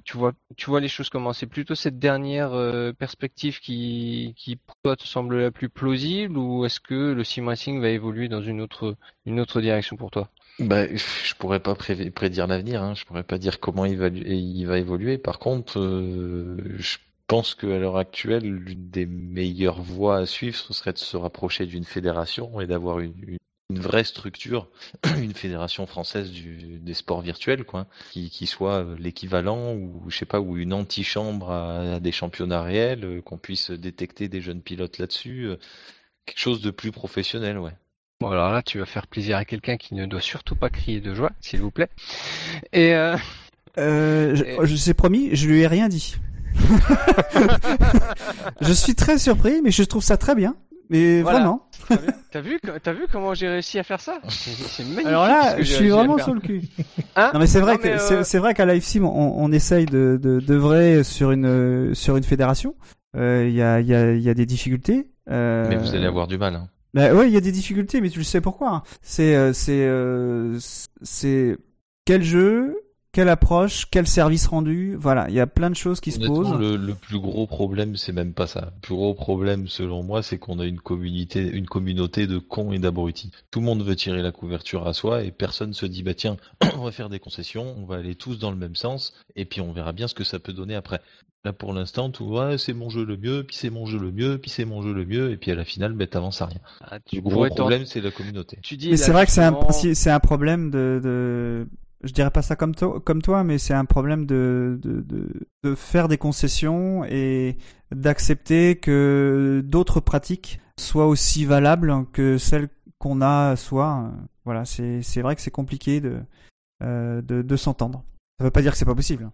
[0.04, 1.32] tu vois, tu vois les choses comment?
[1.32, 2.52] C'est plutôt cette dernière
[2.98, 7.46] perspective qui, qui pour toi te semble la plus plausible, ou est-ce que le sim
[7.46, 8.96] racing va évoluer dans une autre,
[9.26, 10.30] une autre direction pour toi?
[10.58, 12.94] Bah, je pourrais pas pré- prédire l'avenir, hein.
[12.94, 14.08] Je pourrais pas dire comment il va,
[14.78, 15.18] évoluer.
[15.18, 16.96] Par contre, euh, je
[17.26, 21.66] pense qu'à l'heure actuelle, l'une des meilleures voies à suivre, ce serait de se rapprocher
[21.66, 23.36] d'une fédération et d'avoir une,
[23.70, 24.70] vraie structure,
[25.18, 30.56] une fédération française des sports virtuels, quoi, qui, soit l'équivalent ou je sais pas, ou
[30.56, 35.48] une antichambre à, à des championnats réels, euh, qu'on puisse détecter des jeunes pilotes là-dessus,
[35.48, 35.56] euh,
[36.24, 37.74] quelque chose de plus professionnel, ouais.
[38.20, 41.00] Bon, alors là, tu vas faire plaisir à quelqu'un qui ne doit surtout pas crier
[41.00, 41.88] de joie, s'il vous plaît.
[42.72, 43.16] Et euh,
[43.78, 46.16] Euh, je, Et- je sais promis, je lui ai rien dit.
[48.62, 50.56] je suis très surpris, mais je trouve ça très bien.
[50.88, 51.40] Mais Voilà.
[51.40, 51.68] vraiment.
[52.30, 54.18] t'as vu, t'as vu comment j'ai réussi à faire ça?
[54.28, 55.06] C'est magnifique.
[55.06, 56.62] Alors là, je suis vraiment sur le cul.
[57.16, 57.32] Hein?
[57.34, 60.18] Non mais c'est vrai que euh, c'est vrai qu'à Live Sim, on, on essaye de
[60.22, 62.76] de d'œuvrer sur une sur une fédération.
[63.16, 65.08] Euh, Il y a il y a y a des difficultés.
[65.28, 66.68] Euh, Mais vous allez avoir du mal, hein.
[66.96, 68.70] Bah ouais, il y a des difficultés, mais tu le sais pourquoi.
[68.76, 68.82] hein.
[69.02, 70.58] C'est euh, c'est euh,
[71.02, 71.58] c'est
[72.06, 72.74] quel jeu,
[73.16, 74.94] quelle approche, quel service rendu.
[74.94, 76.52] Voilà, il y a plein de choses qui se posent.
[76.52, 78.72] Le, le plus gros problème, c'est même pas ça.
[78.74, 82.72] Le plus gros problème, selon moi, c'est qu'on a une communauté, une communauté de cons
[82.72, 83.30] et d'abrutis.
[83.50, 86.36] Tout le monde veut tirer la couverture à soi et personne se dit, bah tiens,
[86.76, 89.62] on va faire des concessions, on va aller tous dans le même sens et puis
[89.62, 91.00] on verra bien ce que ça peut donner après.
[91.46, 94.12] Là, pour l'instant, tout, ouais, c'est mon jeu le mieux, puis c'est mon jeu le
[94.12, 96.46] mieux, puis c'est mon jeu le mieux, et puis à la finale, bah, t'avances à
[96.46, 96.58] rien.
[96.82, 98.58] Ah, tu Le gros problème, c'est la communauté.
[98.62, 101.68] Tu dis Mais là, c'est vrai que c'est un, c'est problème de, de,
[102.02, 105.28] je dirais pas ça comme toi, comme toi, mais c'est un problème de, de, de,
[105.64, 107.56] de faire des concessions et
[107.94, 112.68] d'accepter que d'autres pratiques soient aussi valables que celles
[112.98, 114.10] qu'on a soi.
[114.44, 116.18] Voilà, c'est, c'est vrai que c'est compliqué de,
[116.82, 118.04] euh, de, de s'entendre.
[118.38, 119.30] Ça veut pas dire que c'est pas possible.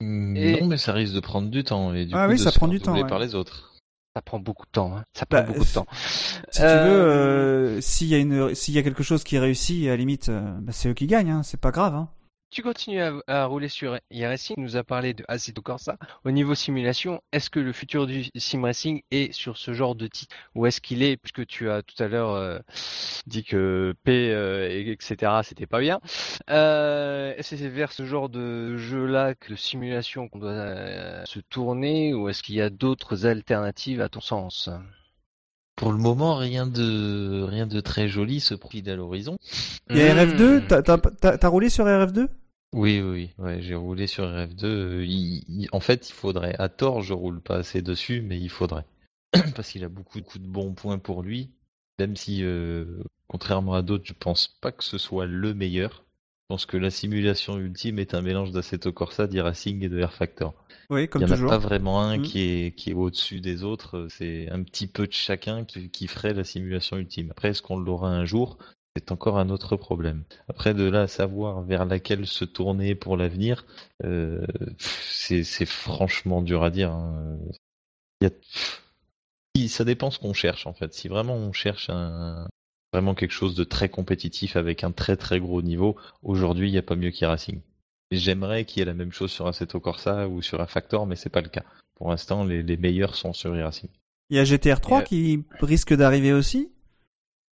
[0.00, 2.42] Et- Non, mais ça risque de prendre du temps et du Ah coup oui, de
[2.42, 3.06] ça se prend faire du temps, ouais.
[3.08, 3.73] par les autres.
[4.14, 4.96] Ça prend beaucoup de temps.
[4.96, 5.04] Hein.
[5.12, 5.86] Ça prend Bah, beaucoup de temps.
[6.50, 9.86] Si tu veux, euh, s'il y a une, s'il y a quelque chose qui réussit,
[9.86, 11.30] à la limite, euh, bah, c'est eux qui gagnent.
[11.30, 11.94] Hein, c'est pas grave.
[11.96, 12.08] Hein.
[12.54, 15.96] Tu continues à, à rouler sur iRacing, nous a parlé de Assetto Corsa.
[16.24, 20.06] Au niveau simulation, est-ce que le futur du sim racing est sur ce genre de
[20.06, 20.36] titre?
[20.54, 22.60] Ou est-ce qu'il est, puisque tu as tout à l'heure euh,
[23.26, 25.98] dit que P, euh, et- etc., c'était pas bien,
[26.48, 31.24] euh, est-ce que c'est vers ce genre de jeu-là, que de simulation qu'on doit euh,
[31.24, 34.70] se tourner, ou est-ce qu'il y a d'autres alternatives à ton sens?
[35.74, 39.38] Pour le moment, rien de rien de très joli se profile à l'horizon.
[39.90, 40.18] Il y a Hmm.
[40.18, 42.28] RF2, t'as, t'as, t'as, t'as roulé sur RF2
[42.74, 43.30] Oui, oui, oui.
[43.44, 44.66] Ouais, j'ai roulé sur RF2.
[44.66, 46.56] euh, il- il- en fait, il faudrait.
[46.58, 48.84] À tort, je roule pas assez dessus, mais il faudrait.
[49.56, 51.50] Parce qu'il a beaucoup, beaucoup de bons points pour lui.
[51.98, 56.04] Même si, euh, contrairement à d'autres, je pense pas que ce soit le meilleur.
[56.42, 60.12] Je pense que la simulation ultime est un mélange d'Assetto Corsa, d'e-Racing et de Air
[60.12, 60.54] Factor.
[60.90, 61.52] Oui, comme Il n'y en toujours.
[61.52, 62.22] a pas vraiment un Mm.
[62.22, 64.08] qui est, qui est au-dessus des autres.
[64.10, 67.30] C'est un petit peu de chacun qui, qui ferait la simulation ultime.
[67.30, 68.58] Après, est-ce qu'on l'aura un jour?
[68.96, 70.22] C'est encore un autre problème.
[70.48, 73.66] Après, de là à savoir vers laquelle se tourner pour l'avenir,
[74.04, 74.46] euh,
[74.78, 76.92] c'est franchement dur à dire.
[76.92, 77.36] hein.
[78.20, 78.30] Il y
[79.66, 80.94] a- Ça dépend ce qu'on cherche en fait.
[80.94, 82.46] Si vraiment on cherche un,
[82.92, 86.78] vraiment quelque chose de très compétitif avec un très très gros niveau, aujourd'hui il n'y
[86.78, 87.60] a pas mieux qu'e-Racing.
[88.12, 91.30] J'aimerais qu'il y ait la même chose sur Assetto Corsa ou sur Factor, mais c'est
[91.30, 91.64] pas le cas.
[91.96, 93.88] Pour l'instant, les, les meilleurs sont sur e-Racing.
[94.30, 96.70] Il y a GTR 3 Et, euh, qui risque d'arriver aussi?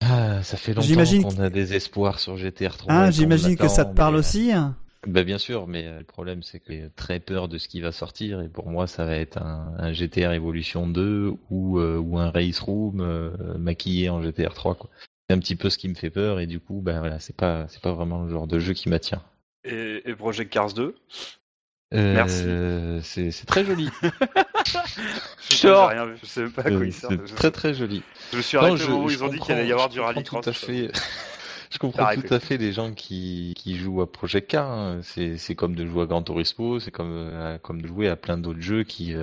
[0.05, 2.91] Ah, ça fait longtemps J'imagine qu'on a des espoirs sur GTR 3.
[2.93, 4.51] Hein, et qu'on j'imagine que ça te parle mais- aussi.
[4.51, 4.75] hein.
[5.05, 7.81] Bah bien sûr, mais euh, le problème c'est que j'ai très peur de ce qui
[7.81, 11.97] va sortir et pour moi ça va être un, un GTR Evolution 2 ou, euh,
[11.97, 14.89] ou un Race Room euh, maquillé en GTR 3 quoi.
[15.27, 17.35] C'est un petit peu ce qui me fait peur et du coup bah voilà c'est
[17.35, 19.19] pas c'est pas vraiment le genre de jeu qui m'attire.
[19.65, 20.95] Et, et Project Cars 2
[21.93, 23.89] Euh, C'est c'est très joli.
[25.49, 27.09] Je j'ai rien vu, je sais même pas à quoi Euh, il sert.
[27.11, 28.01] c'est très très joli.
[28.31, 29.55] je me suis Non, arrêté je- au moment où je ils ont dit comprends- qu'il
[29.55, 30.43] allait y avoir du rallycross.
[30.43, 30.91] Tout à fait.
[31.71, 32.27] je comprends Arrêtez.
[32.27, 34.69] tout à fait les gens qui, qui jouent à Project Car.
[34.71, 34.99] hein.
[35.03, 38.15] C'est c'est comme de jouer à Gran Turismo, c'est comme euh, comme de jouer à
[38.15, 39.13] plein d'autres jeux qui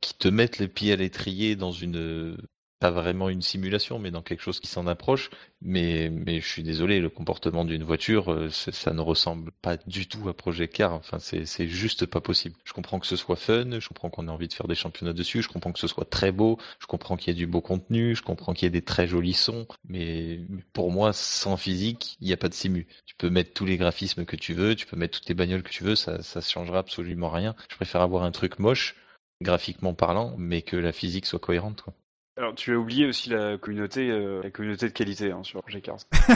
[0.00, 2.36] qui te mettent les pieds à l'étrier dans une
[2.80, 5.30] pas vraiment une simulation, mais dans quelque chose qui s'en approche.
[5.62, 10.08] Mais, mais je suis désolé, le comportement d'une voiture, euh, ça ne ressemble pas du
[10.08, 10.94] tout à Project Car.
[10.94, 12.56] Enfin, c'est c'est juste pas possible.
[12.64, 15.12] Je comprends que ce soit fun, je comprends qu'on ait envie de faire des championnats
[15.12, 17.60] dessus, je comprends que ce soit très beau, je comprends qu'il y ait du beau
[17.60, 20.40] contenu, je comprends qu'il y ait des très jolis sons, mais
[20.72, 22.86] pour moi, sans physique, il n'y a pas de simu.
[23.04, 25.62] Tu peux mettre tous les graphismes que tu veux, tu peux mettre toutes les bagnoles
[25.62, 27.54] que tu veux, ça, ça changera absolument rien.
[27.70, 28.96] Je préfère avoir un truc moche,
[29.42, 31.82] graphiquement parlant, mais que la physique soit cohérente.
[31.82, 31.94] Quoi.
[32.36, 35.84] Alors, tu as oublié aussi la communauté, euh, la communauté de qualité hein, sur Project
[35.84, 35.98] Cars.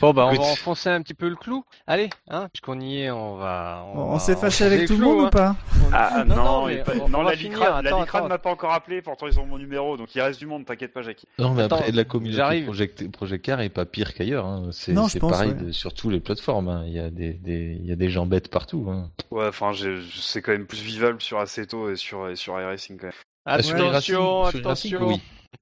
[0.00, 0.44] Bon bah on Écoute.
[0.44, 1.64] va enfoncer un petit peu le clou.
[1.86, 3.84] Allez, hein, puisqu'on y est, on va.
[3.94, 5.26] On, va s'est fâché enfoncer avec tout le monde hein.
[5.26, 5.56] ou pas
[5.92, 7.58] Ah Non, non, non, il mais est pas- on- non, on va la finir.
[7.58, 8.28] Licra, la Attends, Licra ne attends.
[8.34, 10.92] m'a pas encore appelé, pourtant ils ont mon numéro, donc il reste du monde, t'inquiète
[10.92, 11.28] pas Jackie.
[11.38, 12.64] Non, mais Attends, après, la communauté j'arrive.
[12.64, 14.44] Project, Project Car est pas pire qu'ailleurs.
[14.44, 14.70] Hein.
[14.72, 15.66] C'est Non, je c'est pense, pareil ouais.
[15.66, 16.68] de- sur toutes les plateformes.
[16.68, 16.82] hein.
[16.86, 18.86] Il, y a des, des, il y a des gens bêtes partout.
[18.90, 19.08] Hein.
[19.30, 22.96] Ouais, enfin j'ai- c'est quand même plus vivable sur Assetto et sur, et sur iRacing
[22.98, 23.12] quand même.
[23.44, 25.06] Ah, sur Attention, attention.
[25.08, 25.20] oui.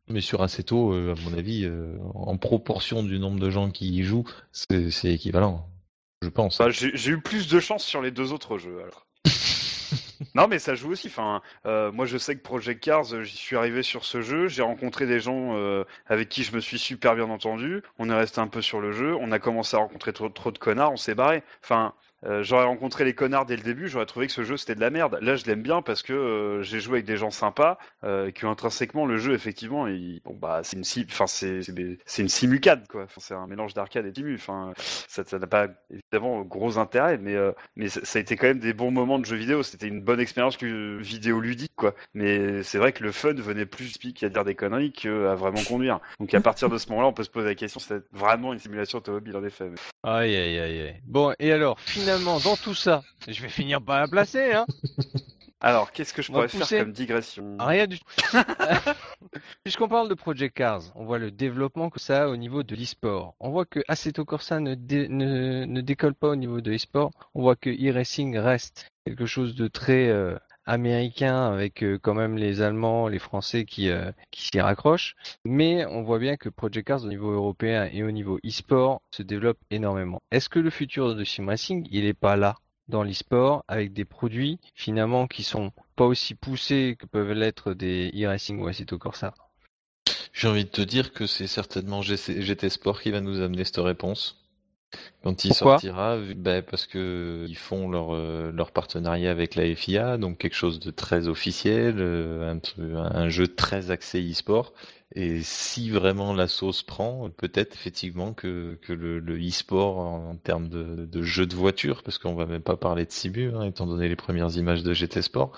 [0.09, 3.91] Mais sur Assetto, euh, à mon avis, euh, en proportion du nombre de gens qui
[3.91, 5.67] y jouent, c'est c'est équivalent.
[6.23, 6.59] Je pense.
[6.59, 9.07] Bah, j'ai j'ai eu plus de chance sur les deux autres jeux alors.
[10.35, 11.09] Non mais ça joue aussi.
[11.09, 14.63] Enfin, euh, moi je sais que Project Cars, j'y suis arrivé sur ce jeu, j'ai
[14.63, 17.83] rencontré des gens euh, avec qui je me suis super bien entendu.
[17.99, 20.53] On est resté un peu sur le jeu, on a commencé à rencontrer trop, trop
[20.53, 21.43] de connards, on s'est barré.
[21.65, 21.95] Enfin,
[22.25, 24.81] euh, j'aurais rencontré les connards dès le début, j'aurais trouvé que ce jeu c'était de
[24.81, 25.19] la merde.
[25.21, 28.33] Là je l'aime bien parce que euh, j'ai joué avec des gens sympas, euh, et
[28.33, 30.21] que intrinsèquement le jeu effectivement, il...
[30.25, 31.63] bon bah c'est une sim, enfin c'est
[32.19, 33.05] une simucade quoi.
[33.05, 34.35] Enfin, c'est un mélange d'arcade et de simu.
[34.35, 38.59] Enfin, ça n'a pas évidemment gros intérêt, mais euh, mais ça a été quand même
[38.59, 39.63] des bons moments de jeu vidéo.
[39.63, 41.95] C'était une bonne expérience vidéo ludique, quoi.
[42.15, 45.63] Mais c'est vrai que le fun venait plus pique à dire des conneries qu'à vraiment
[45.63, 46.01] conduire.
[46.19, 48.59] Donc à partir de ce moment-là, on peut se poser la question c'est vraiment une
[48.59, 49.71] simulation automobile en effet.
[50.03, 51.01] Aïe aïe aïe aïe.
[51.05, 54.67] Bon, et alors, finalement, dans tout ça, je vais finir par la placer, hein
[55.63, 56.65] Alors, qu'est-ce que je pourrais pousser.
[56.77, 57.57] faire comme digression?
[57.61, 58.07] Rien du tout.
[59.63, 62.75] Puisqu'on parle de Project Cars, on voit le développement que ça a au niveau de
[62.75, 63.35] l'e-sport.
[63.41, 67.11] On voit que Assetto Corsa ne, dé- ne, ne décolle pas au niveau de l'e-sport.
[67.35, 70.35] On voit que e-racing reste quelque chose de très euh,
[70.71, 75.17] américain avec euh, quand même les Allemands, les Français qui, euh, qui s'y raccrochent.
[75.45, 79.23] Mais on voit bien que Project Cars au niveau européen et au niveau e-sport se
[79.23, 80.23] développe énormément.
[80.31, 82.57] Est-ce que le futur de sim racing, il est pas là
[82.89, 88.11] dans l'e-sport avec des produits finalement qui sont pas aussi poussés que peuvent l'être des
[88.15, 89.35] e-racing ou Assetto Corsa?
[90.33, 93.79] J'ai envie de te dire que c'est certainement GT Sport qui va nous amener cette
[93.79, 94.41] réponse.
[95.23, 95.55] Quand il Pourquoi?
[95.55, 100.55] sortira, ben parce que ils font leur euh, leur partenariat avec la FIA, donc quelque
[100.55, 104.73] chose de très officiel, euh, un, jeu très axé e-sport.
[105.15, 110.37] Et si vraiment la sauce prend, peut-être effectivement que que le, le e-sport en, en
[110.37, 113.65] termes de, de jeu de voiture, parce qu'on va même pas parler de Simu, hein,
[113.65, 115.53] étant donné les premières images de GT Sport.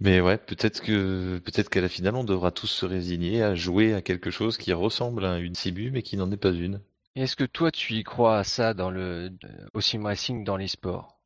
[0.00, 3.94] Mais ouais, peut-être que peut-être qu'à la finale, on devra tous se résigner à jouer
[3.94, 6.80] à quelque chose qui ressemble à une Simu, mais qui n'en est pas une.
[7.16, 9.32] Est-ce que toi tu y crois à ça dans le
[9.74, 11.20] au sim racing dans l'e-sport?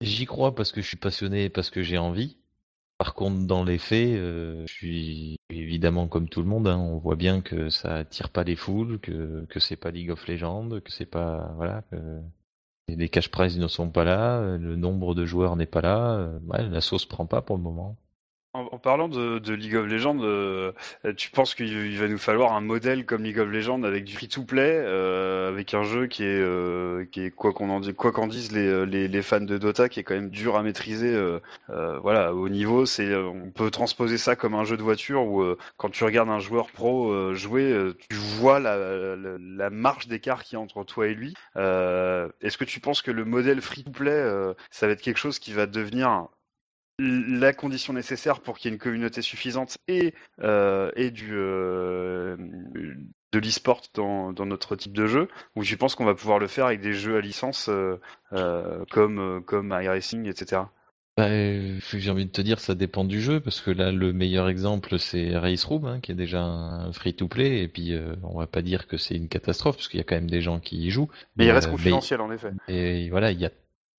[0.00, 2.38] J'y crois parce que je suis passionné et parce que j'ai envie.
[2.98, 6.68] Par contre, dans les faits, euh, je suis évidemment comme tout le monde.
[6.68, 10.10] hein, on voit bien que ça attire pas les foules, que que c'est pas League
[10.10, 12.20] of Legends, que c'est pas voilà, que
[12.88, 16.16] les cash prizes ne sont pas là, le nombre de joueurs n'est pas là.
[16.18, 17.96] euh, ouais, la sauce prend pas pour le moment.
[18.56, 20.70] En, en parlant de, de League of Legends, euh,
[21.16, 24.14] tu penses qu'il il va nous falloir un modèle comme League of Legends avec du
[24.14, 28.12] free-to-play, euh, avec un jeu qui est, euh, qui est quoi qu'on en dise, quoi
[28.12, 31.12] qu'en disent les, les, les fans de Dota, qui est quand même dur à maîtriser.
[31.12, 31.40] euh,
[31.70, 35.24] euh, voilà, au niveau, c'est, euh, on peut transposer ça comme un jeu de voiture
[35.26, 38.76] où euh, quand tu regardes un joueur pro euh, jouer, euh, tu vois la,
[39.16, 41.34] la, la marge d'écart qu'il y a entre toi et lui.
[41.56, 45.40] Euh, Est-ce que tu penses que le modèle free-to-play, euh, ça va être quelque chose
[45.40, 46.28] qui va devenir
[46.98, 52.36] la condition nécessaire pour qu'il y ait une communauté suffisante et, euh, et du, euh,
[53.32, 56.46] de l'e-sport dans, dans notre type de jeu, ou tu penses qu'on va pouvoir le
[56.46, 60.62] faire avec des jeux à licence euh, comme, comme iRacing, etc.
[61.16, 64.48] Bah, j'ai envie de te dire, ça dépend du jeu, parce que là, le meilleur
[64.48, 68.48] exemple, c'est Race Room, hein, qui est déjà un free-to-play, et puis euh, on va
[68.48, 70.76] pas dire que c'est une catastrophe, parce qu'il y a quand même des gens qui
[70.78, 71.08] y jouent.
[71.36, 72.50] Mais il reste confidentiel, en effet.
[72.66, 73.50] et voilà, il y a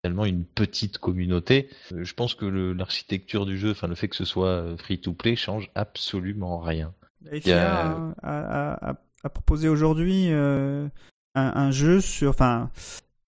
[0.05, 1.67] tellement une petite communauté.
[1.91, 5.35] Euh, Je pense que l'architecture du jeu, enfin le fait que ce soit euh, free-to-play,
[5.35, 6.93] change absolument rien.
[7.31, 10.87] Il y a- a, a- a- proposé aujourd'hui euh,
[11.33, 12.69] un, un jeu sur, enfin,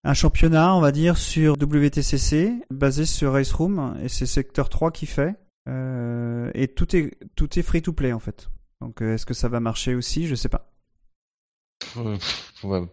[0.04, 4.92] un championnat, on va dire, sur WTCC, basé sur Race Room, et c'est Secteur 3
[4.92, 5.34] qui fait.
[5.68, 8.50] Euh, et tout est, tout est free to play en fait.
[8.82, 10.28] Donc est-ce que ça va marcher aussi?
[10.28, 10.70] Je sais pas.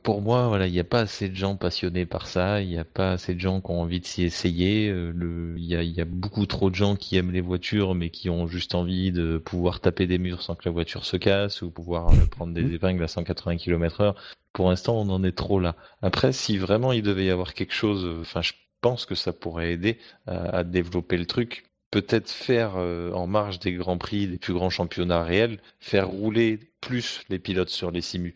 [0.03, 2.79] Pour moi, voilà, il n'y a pas assez de gens passionnés par ça, il n'y
[2.79, 4.89] a pas assez de gens qui ont envie de s'y essayer.
[4.91, 8.29] euh, Il y y a beaucoup trop de gens qui aiment les voitures, mais qui
[8.31, 11.71] ont juste envie de pouvoir taper des murs sans que la voiture se casse ou
[11.71, 14.15] pouvoir euh, prendre des épingles à 180 km/h.
[14.53, 15.77] Pour l'instant, on en est trop là.
[16.03, 19.33] Après, si vraiment il devait y avoir quelque chose, euh, enfin, je pense que ça
[19.33, 21.65] pourrait aider à, à développer le truc.
[21.91, 26.59] Peut-être faire euh, en marge des grands prix, des plus grands championnats réels, faire rouler
[26.81, 28.35] plus les pilotes sur les simus.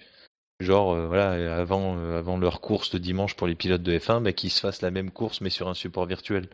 [0.60, 4.20] Genre, euh, voilà, avant, euh, avant leur course de dimanche pour les pilotes de F1,
[4.22, 6.48] bah, qu'ils se fassent la même course mais sur un support virtuel.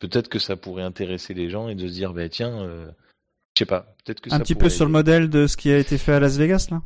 [0.00, 2.86] Peut-être que ça pourrait intéresser les gens et de se dire, bah, tiens, euh,
[3.56, 5.70] je sais pas, peut-être que Un ça petit peu sur le modèle de ce qui
[5.70, 6.82] a été fait à Las Vegas là.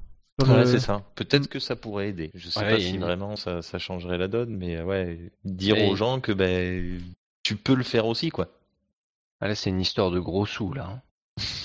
[0.46, 1.02] Ouais, le- c'est ça.
[1.14, 2.30] Peut-être que ça pourrait aider.
[2.34, 5.76] Je sais Ouais, pas si une- vraiment ça, ça changerait la donne, mais ouais, dire
[5.78, 7.00] Et- aux gens que ben
[7.42, 8.48] tu peux le faire aussi, quoi.
[9.40, 10.88] Ah, Là, c'est une histoire de gros sous, là.
[10.90, 11.02] hein.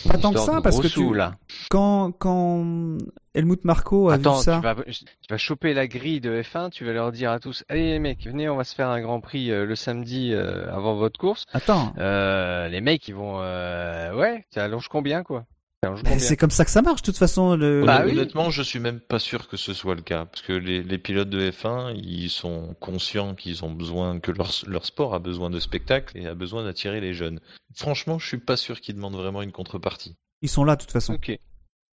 [0.07, 1.35] Pas tant que histoire ça, de parce gros que sous, tu- là.
[1.69, 2.97] Quand, quand
[3.33, 4.57] Helmut Marko a Attends, vu ça.
[4.57, 7.63] tu vas, tu vas choper la grille de F1, tu vas leur dire à tous,
[7.69, 10.69] allez les mecs, venez, on va se faire un Grand Prix euh, le samedi euh,
[10.73, 11.45] avant votre course.
[11.53, 15.45] Attends, Euh, les mecs, ils vont, euh, ouais, ça allonge combien, quoi?
[15.83, 16.19] Combien?
[16.19, 17.55] c'est comme ça que ça marche de toute façon.
[17.55, 17.83] Le...
[17.83, 18.11] Bah Honnêt- oui.
[18.19, 20.97] Honnêtement, je suis même pas sûr que ce soit le cas, parce que les, les
[20.99, 25.49] pilotes de F1, ils sont conscients qu'ils ont besoin, que leur, leur sport a besoin
[25.49, 27.39] de spectacle et a besoin d'attirer les jeunes.
[27.73, 30.15] Franchement, je suis pas sûr qu'ils demandent vraiment une contrepartie.
[30.43, 31.13] Ils sont là de toute façon.
[31.15, 31.35] Ok.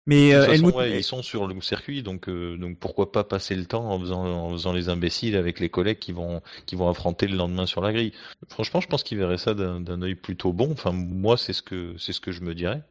[0.07, 2.79] Mais De euh, toute façon, Helmut, ouais, ils sont sur le circuit, donc euh, donc
[2.79, 6.13] pourquoi pas passer le temps en faisant en faisant les imbéciles avec les collègues qui
[6.13, 8.13] vont qui vont affronter le lendemain sur la grille.
[8.47, 10.71] Franchement, je pense qu'ils verraient ça d'un d'un œil plutôt bon.
[10.71, 12.81] Enfin, moi, c'est ce que c'est ce que je me dirais.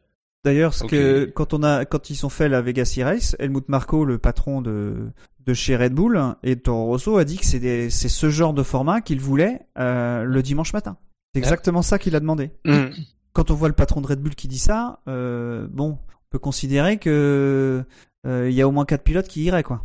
[0.45, 4.05] D'ailleurs, ce que quand on a quand ils ont fait la Vegas e-Race, Helmut Marko,
[4.05, 5.09] le patron de
[5.45, 8.53] de chez Red Bull et Toro Rosso a dit que c'est des- c'est ce genre
[8.53, 10.97] de format qu'il voulait euh, le dimanche matin.
[11.33, 12.51] C'est exactement ça qu'il a demandé.
[12.65, 12.89] Hmm.
[13.33, 16.39] Quand on voit le patron de Red Bull qui dit ça, euh, bon, on peut
[16.39, 17.83] considérer que
[18.25, 19.83] euh, il y a au moins quatre pilotes qui iraient quoi.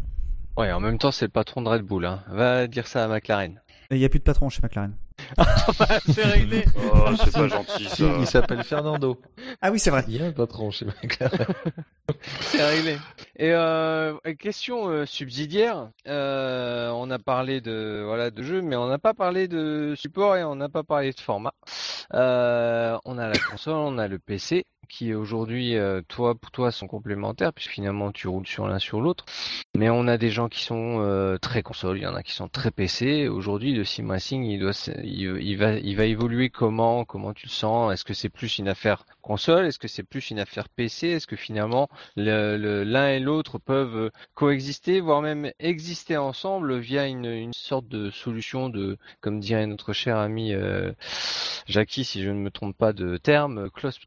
[0.57, 2.05] Ouais, en même temps, c'est le patron de Red Bull.
[2.05, 2.23] Hein.
[2.29, 3.61] Va dire ça à McLaren.
[3.91, 4.95] Il n'y a plus de patron chez McLaren.
[6.07, 6.65] c'est réglé.
[6.95, 8.05] Oh, c'est pas gentil ça.
[8.19, 9.21] il s'appelle Fernando.
[9.61, 10.05] Ah oui, c'est vrai.
[10.09, 11.47] Il y a un patron chez McLaren.
[12.41, 12.99] C'est réglé.
[13.37, 18.89] Et euh, question euh, subsidiaire, euh, on a parlé de voilà de jeux, mais on
[18.89, 21.55] n'a pas parlé de support et on n'a pas parlé de format.
[22.15, 26.71] Euh, on a la console, on a le PC qui aujourd'hui, euh, toi pour toi,
[26.73, 29.25] sont complémentaires puisque finalement tu roules sur l'un sur l'autre.
[29.77, 32.33] Mais on a des gens qui sont euh, très console, il y en a qui
[32.33, 33.29] sont très PC.
[33.29, 34.73] Aujourd'hui, le sim racing, il doit,
[35.03, 37.93] il, il va, il va évoluer comment, comment tu le sens?
[37.93, 39.67] Est-ce que c'est plus une affaire console?
[39.67, 43.59] Est-ce que c'est plus une affaire PC Est-ce que finalement le- le- l'un et l'autre
[43.59, 49.41] peuvent euh, coexister, voire même exister ensemble via une, une sorte de solution de, comme
[49.41, 50.93] dirait notre cher ami euh,
[51.67, 53.99] Jackie, si je ne me trompe pas de terme, cross-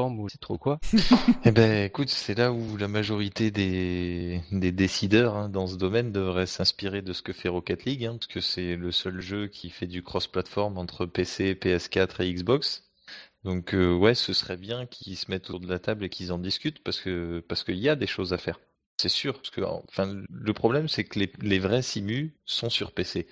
[0.00, 0.78] ou c'est trop quoi
[1.44, 6.12] Eh ben, écoute, c'est là où la majorité des, des décideurs hein, dans ce domaine
[6.12, 9.48] devraient s'inspirer de ce que fait Rocket League, hein, parce que c'est le seul jeu
[9.48, 12.84] qui fait du cross-platform entre PC, PS4 et Xbox.
[13.44, 16.32] Donc euh, ouais, ce serait bien qu'ils se mettent autour de la table et qu'ils
[16.32, 18.60] en discutent, parce que parce qu'il y a des choses à faire.
[18.98, 22.92] C'est sûr, parce que enfin le problème c'est que les, les vrais simus sont sur
[22.92, 23.26] PC.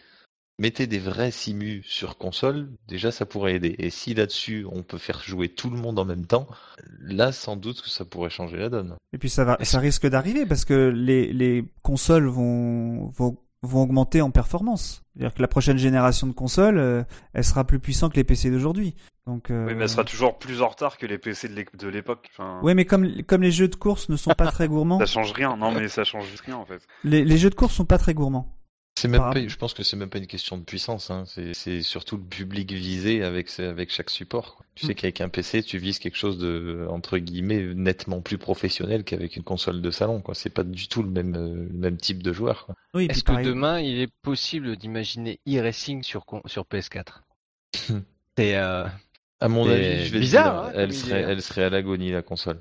[0.60, 3.74] Mettez des vrais simus sur console, déjà ça pourrait aider.
[3.78, 6.46] Et si là-dessus on peut faire jouer tout le monde en même temps,
[7.00, 8.94] là sans doute que ça pourrait changer la donne.
[9.14, 13.82] Et puis ça va, ça risque d'arriver parce que les, les consoles vont, vont, vont
[13.84, 15.02] augmenter en performance.
[15.16, 17.02] C'est-à-dire que la prochaine génération de consoles, euh,
[17.32, 18.94] elle sera plus puissante que les PC d'aujourd'hui.
[19.26, 21.66] Donc, euh, Oui, mais elle sera toujours plus en retard que les PC de l'é-
[21.78, 22.28] de l'époque.
[22.32, 25.06] Enfin, Ouais, mais comme, comme les jeux de course ne sont pas très gourmands, Ça
[25.06, 25.56] change rien.
[25.56, 26.86] Non, mais ça change juste rien en fait.
[27.04, 28.54] les, les jeux de course sont pas très gourmands.
[28.98, 31.24] C'est même pas, je pense que c'est même pas une question de puissance, hein.
[31.54, 33.48] c'est, surtout le public visé avec,
[33.88, 34.56] chaque support.
[34.56, 34.66] quoi.
[34.74, 34.94] Tu sais Mm.
[34.96, 39.42] qu'avec un PC, tu vises quelque chose de, entre guillemets, nettement plus professionnel qu'avec une
[39.42, 40.20] console de salon.
[40.20, 40.34] Quoi.
[40.34, 42.66] C'est pas du tout le même, le même type de joueur.
[42.92, 47.22] Oui, Est-ce que pareil- demain il est possible d'imaginer e-racing sur, con- sur PS4
[48.36, 48.84] C'est euh,
[49.40, 51.28] À mon avis, je vais bizarre, dire, hein, elle serait, hein.
[51.30, 52.60] elle serait à l'agonie la console.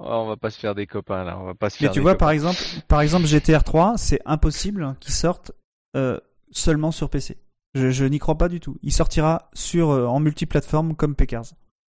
[0.00, 1.92] Oh, on va pas se faire des copains là, on va pas se Mais faire
[1.92, 2.26] tu des vois, copains.
[2.26, 5.52] par exemple, par exemple, GTR 3, c'est impossible qu'il sorte
[5.96, 6.18] euh,
[6.50, 7.36] seulement sur PC.
[7.74, 8.76] Je, je n'y crois pas du tout.
[8.82, 11.44] Il sortira sur euh, en multiplateforme comme Pekars.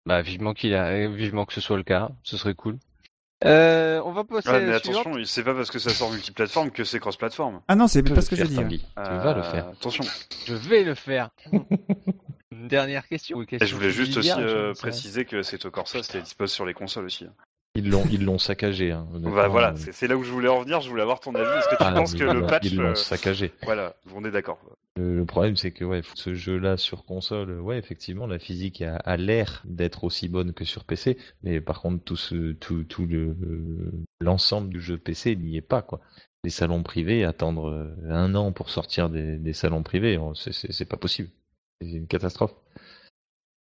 [0.06, 2.78] Bah vivement qu'il a, euh, vivement que ce soit le cas, ce serait cool.
[3.44, 6.70] Euh, on va passer Ouais, à mais attention, c'est pas parce que ça sort multiplateforme
[6.72, 7.61] que c'est cross-platform.
[7.68, 8.42] Ah non, c'est Tu pas ce que dis.
[8.56, 8.62] ouais.
[8.64, 8.78] Tanguy.
[8.80, 9.68] Tu Euh, vas le faire.
[9.68, 10.04] Attention.
[10.46, 11.30] Je vais le faire.
[12.50, 13.40] Une dernière question.
[13.42, 17.04] Et je voulais juste aussi euh, préciser que Seto Corsa c'était dispose sur les consoles
[17.04, 17.26] aussi.
[17.78, 18.90] Ils l'ont, ils l'ont saccagé.
[18.92, 19.76] Hein, Bah, voilà, euh.
[19.76, 20.80] c'est c'est là où je voulais en venir.
[20.80, 21.48] Je voulais avoir ton avis.
[21.58, 23.52] Est-ce que tu Ah, penses que le patch, Ils l'ont euh, saccagé.
[23.62, 24.58] voilà, on est d'accord.
[24.96, 28.82] Le, le problème, c'est que ouais, ce jeu-là sur console, euh, ouais, effectivement, la physique
[28.82, 32.82] a, a l'air d'être aussi bonne que sur PC, mais par contre, tout ce, tout,
[32.84, 33.36] tout le,
[34.20, 36.00] l'ensemble du jeu PC n'y est pas, quoi.
[36.44, 40.72] Les salons privés, attendre euh, un an pour sortir des, des salons privés, c'est, c'est,
[40.72, 41.28] c'est pas possible.
[41.80, 42.54] C'est une catastrophe.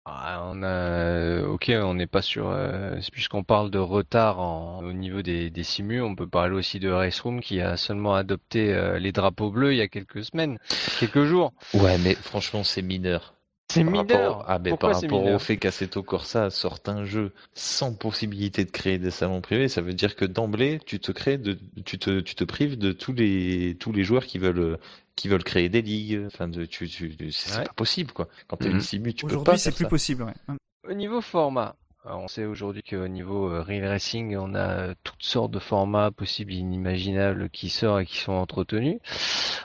[0.06, 4.94] Ah, on a, ok, on n'est pas sur, euh, puisqu'on parle de retard en- au
[4.94, 8.74] niveau des, des simus, on peut parler aussi de Race Room qui a seulement adopté
[8.74, 10.58] euh, les drapeaux bleus il y a quelques semaines,
[10.98, 11.54] quelques jours.
[11.74, 13.36] Ouais, mais franchement, c'est mineur.
[13.70, 14.38] C'est Par mineur.
[14.38, 17.94] rapport, ah, Pourquoi par c'est rapport au mineur fait qu'Assetto Corsa sorte un jeu sans
[17.94, 21.58] possibilité de créer des salons privés, ça veut dire que d'emblée, tu te crées de,
[21.86, 24.78] tu te, tu te prives de tous les, tous les joueurs qui veulent,
[25.16, 26.24] qui veulent créer des ligues.
[26.28, 27.66] Enfin, de, tu, tu, c'est c'est Ouais.
[27.66, 28.28] pas possible, quoi.
[28.48, 28.76] Quand t'as Mhm.
[28.76, 29.90] une simu, tu peux pas Aujourd'hui, c'est plus ça.
[29.90, 30.24] possible.
[30.24, 30.56] Ouais.
[30.90, 34.60] Au niveau format, on sait aujourd'hui qu'au niveau euh, Real Racing, on a
[34.90, 38.98] euh, toutes sortes de formats possibles et inimaginables qui sortent et qui sont entretenus.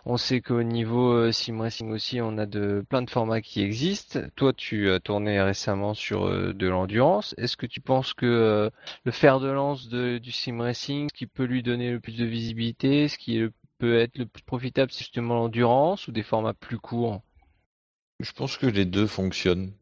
[0.05, 3.63] On sait qu'au niveau euh, Sim Racing aussi, on a de plein de formats qui
[3.63, 4.21] existent.
[4.37, 7.35] Toi, tu as tourné récemment sur euh, de l'endurance.
[7.39, 8.71] Est-ce que tu penses que euh,
[9.05, 12.17] le fer de lance de, du Sim Racing, ce qui peut lui donner le plus
[12.17, 16.13] de visibilité, ce qui est le- peut être le plus profitable, c'est justement l'endurance ou
[16.13, 17.23] des formats plus courts?
[18.21, 19.73] Je pense que les deux fonctionnent.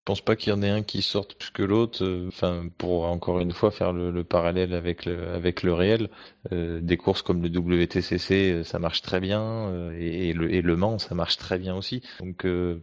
[0.00, 2.04] Je pense pas qu'il y en ait un qui sorte plus que l'autre.
[2.04, 6.10] euh, Enfin, pour encore une fois faire le, le parallèle avec le, avec le réel,
[6.52, 10.62] euh, des courses comme le WTCC, euh, ça marche très bien, et, et le, et
[10.62, 12.02] le Mans, ça marche très bien aussi.
[12.20, 12.82] Donc, euh,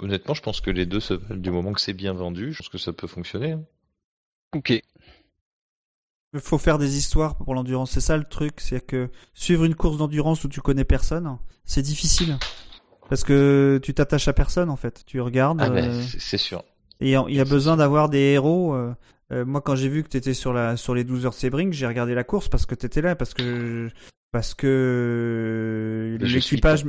[0.00, 2.52] honnêtement, je pense que les deux se valent du moment que c'est bien vendu.
[2.52, 3.52] Je pense que ça peut fonctionner.
[3.52, 3.64] hein.
[4.52, 4.70] Ok.
[6.34, 7.90] Il faut faire des histoires pour l'endurance.
[7.90, 11.82] C'est ça le truc, c'est que suivre une course d'endurance où tu connais personne, c'est
[11.82, 12.38] difficile.
[13.08, 15.02] Parce que tu t'attaches à personne en fait.
[15.06, 15.60] Tu regardes.
[15.60, 16.64] Ah, mais euh, c'est sûr.
[17.00, 18.74] Et il y a- besoin d'avoir des héros.
[18.74, 18.94] euh,
[19.32, 21.72] euh, moi, quand j'ai vu que tu étais sur, la, sur les 12 heures Sebring,
[21.72, 23.90] j'ai regardé la course parce que tu étais là, parce que,
[24.32, 26.84] parce que suis l'équipage.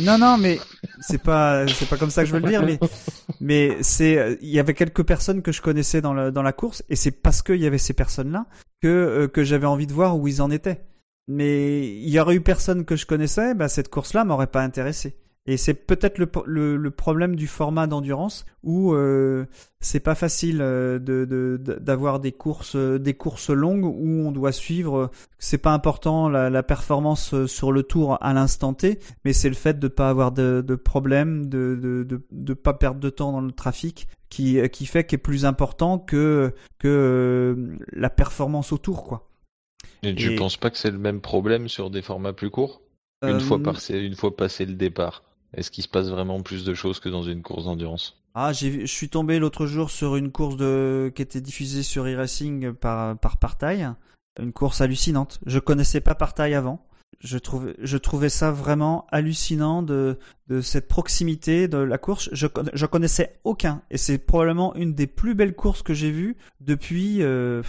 [0.00, 0.58] Non, non, mais
[1.00, 2.78] c'est pas, c'est pas comme ça que je veux le dire, mais,
[3.40, 6.82] mais c'est, il y avait quelques personnes que je connaissais dans, le, dans la course,
[6.88, 8.46] et c'est parce qu'il y avait ces personnes-là
[8.82, 10.84] que, euh, que j'avais envie de voir où ils en étaient.
[11.28, 15.21] mais il y aurait eu personne que je connaissais, bah, cette course-là m'aurait pas intéressé.
[15.46, 19.44] Et c'est peut-être le, le, le, problème du format d'endurance où euh,
[19.80, 24.52] c'est pas facile euh, de, de, d'avoir des courses des courses longues où on doit
[24.52, 25.10] suivre.
[25.40, 29.56] C'est pas important la, la, performance sur le tour à l'instant T, mais c'est le
[29.56, 33.32] fait de pas avoir de, de problème, de, de, de, de pas perdre de temps
[33.32, 38.78] dans le trafic qui qui fait qu'est plus important que que euh, la performance au
[38.78, 39.28] tour quoi.
[40.04, 42.80] Et tu penses pas que c'est le même problème sur des formats plus courts?
[43.22, 45.22] Une, fois passé, une fois passé le départ?
[45.54, 48.16] Est-ce qu'il se passe vraiment plus de choses que dans une course d'endurance?
[48.34, 51.12] Ah, je suis tombé l'autre jour sur une course de...
[51.14, 53.92] qui était diffusée sur e-racing par, par Partail.
[54.40, 55.38] Une course hallucinante.
[55.44, 56.86] Je connaissais pas Partail avant.
[57.20, 60.18] Je trouvais, je trouvais ça vraiment hallucinant de,
[60.48, 62.30] de cette proximité de la course.
[62.32, 63.82] Je, je connaissais aucun.
[63.90, 67.62] Et c'est probablement une des plus belles courses que j'ai vues depuis, euh,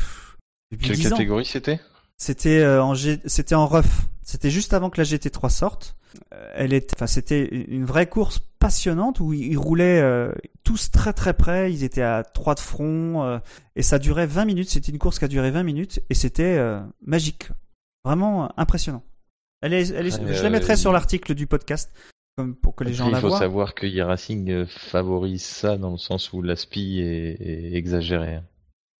[0.71, 1.81] depuis Quelle catégorie c'était?
[2.17, 4.07] C'était euh, en, c'était en rough.
[4.21, 5.97] C'était juste avant que la GT3 sorte.
[6.33, 10.31] Euh, elle était, enfin, c'était une vraie course passionnante où ils roulaient euh,
[10.63, 11.71] tous très très près.
[11.71, 13.39] Ils étaient à trois de front euh,
[13.75, 14.69] et ça durait 20 minutes.
[14.69, 16.59] C'était une course qui a duré 20 minutes et c'était
[17.05, 17.49] magique,
[18.05, 19.03] vraiment impressionnant.
[19.61, 21.93] Elle est, elle est, je la mettrai sur l'article du podcast
[22.35, 23.29] comme pour que les gens la voient.
[23.29, 28.39] Il faut savoir que Racing favorise ça dans le sens où l'aspi est, est exagéré.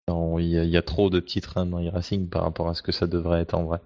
[0.07, 2.91] Il y, y, a, trop de petits trains dans e-racing par rapport à ce que
[2.91, 3.79] ça devrait être en vrai.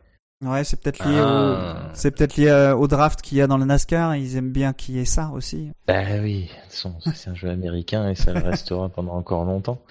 [0.45, 1.23] Ouais, c'est peut-être lié, au...
[1.23, 1.89] Ah.
[1.93, 4.15] c'est peut-être lié euh, au draft qu'il y a dans le NASCAR.
[4.15, 5.71] Ils aiment bien qu'il y ait ça aussi.
[5.87, 9.81] Bah oui, c'est un jeu américain et ça le restera pendant encore longtemps.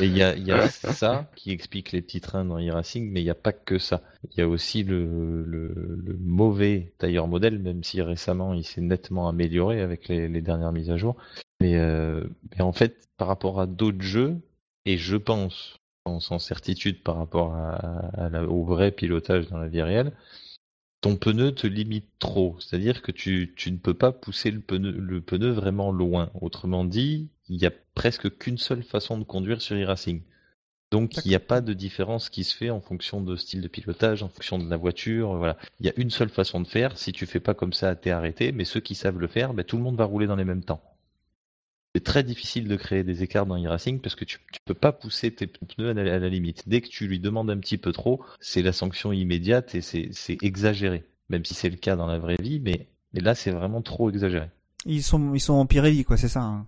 [0.00, 3.22] Et il y a, y a ça qui explique les petits trains dans e-racing, mais
[3.22, 4.02] il n'y a pas que ça.
[4.30, 5.68] Il y a aussi le, le,
[6.04, 10.72] le mauvais tailleur modèle, même si récemment il s'est nettement amélioré avec les, les, dernières
[10.72, 11.16] mises à jour.
[11.60, 12.24] Mais, euh,
[12.54, 14.36] mais en fait, par rapport à d'autres jeux,
[14.84, 15.78] et je pense
[16.20, 17.54] sans, certitude par rapport
[18.48, 20.12] au vrai pilotage dans la vie réelle,
[21.00, 22.56] ton pneu te limite trop.
[22.60, 26.30] C'est-à-dire que tu, ne peux pas pousser le pneu, vraiment loin.
[26.40, 30.22] Autrement dit, il n'y a presque qu'une seule façon de conduire sur e-racing.
[30.90, 33.68] Donc il n'y a pas de différence qui se fait en fonction de style de
[33.68, 35.56] pilotage, en fonction de la voiture.
[35.80, 36.96] Il y a une seule façon de faire.
[36.98, 38.52] Si tu fais pas comme ça, t'es arrêté.
[38.52, 40.64] Mais ceux qui savent le faire, ben, tout le monde va rouler dans les mêmes
[40.64, 40.82] temps
[41.94, 44.90] c'est très difficile de créer des écarts dans e-racing parce que tu, tu peux pas
[44.90, 46.68] pousser tes pneus à la, limite.
[46.68, 50.10] Dès que tu lui demandes un petit peu trop, c'est la sanction immédiate et c'est
[50.42, 51.04] exagéré.
[51.28, 54.10] Même si c'est le cas dans la vraie vie, mais, mais là c'est vraiment trop
[54.10, 54.50] exagéré.
[54.86, 56.42] Ils sont, ils sont en Pirelli, quoi, c'est ça.
[56.42, 56.66] Hein.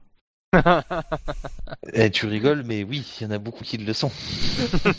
[1.92, 4.12] eh, tu rigoles, mais oui, il y en a beaucoup qui le sont.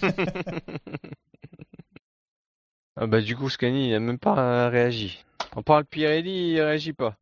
[2.98, 5.24] ah bah du coup, Scani, il a même pas réagi.
[5.56, 7.16] On parle Pirelli, il réagit pas.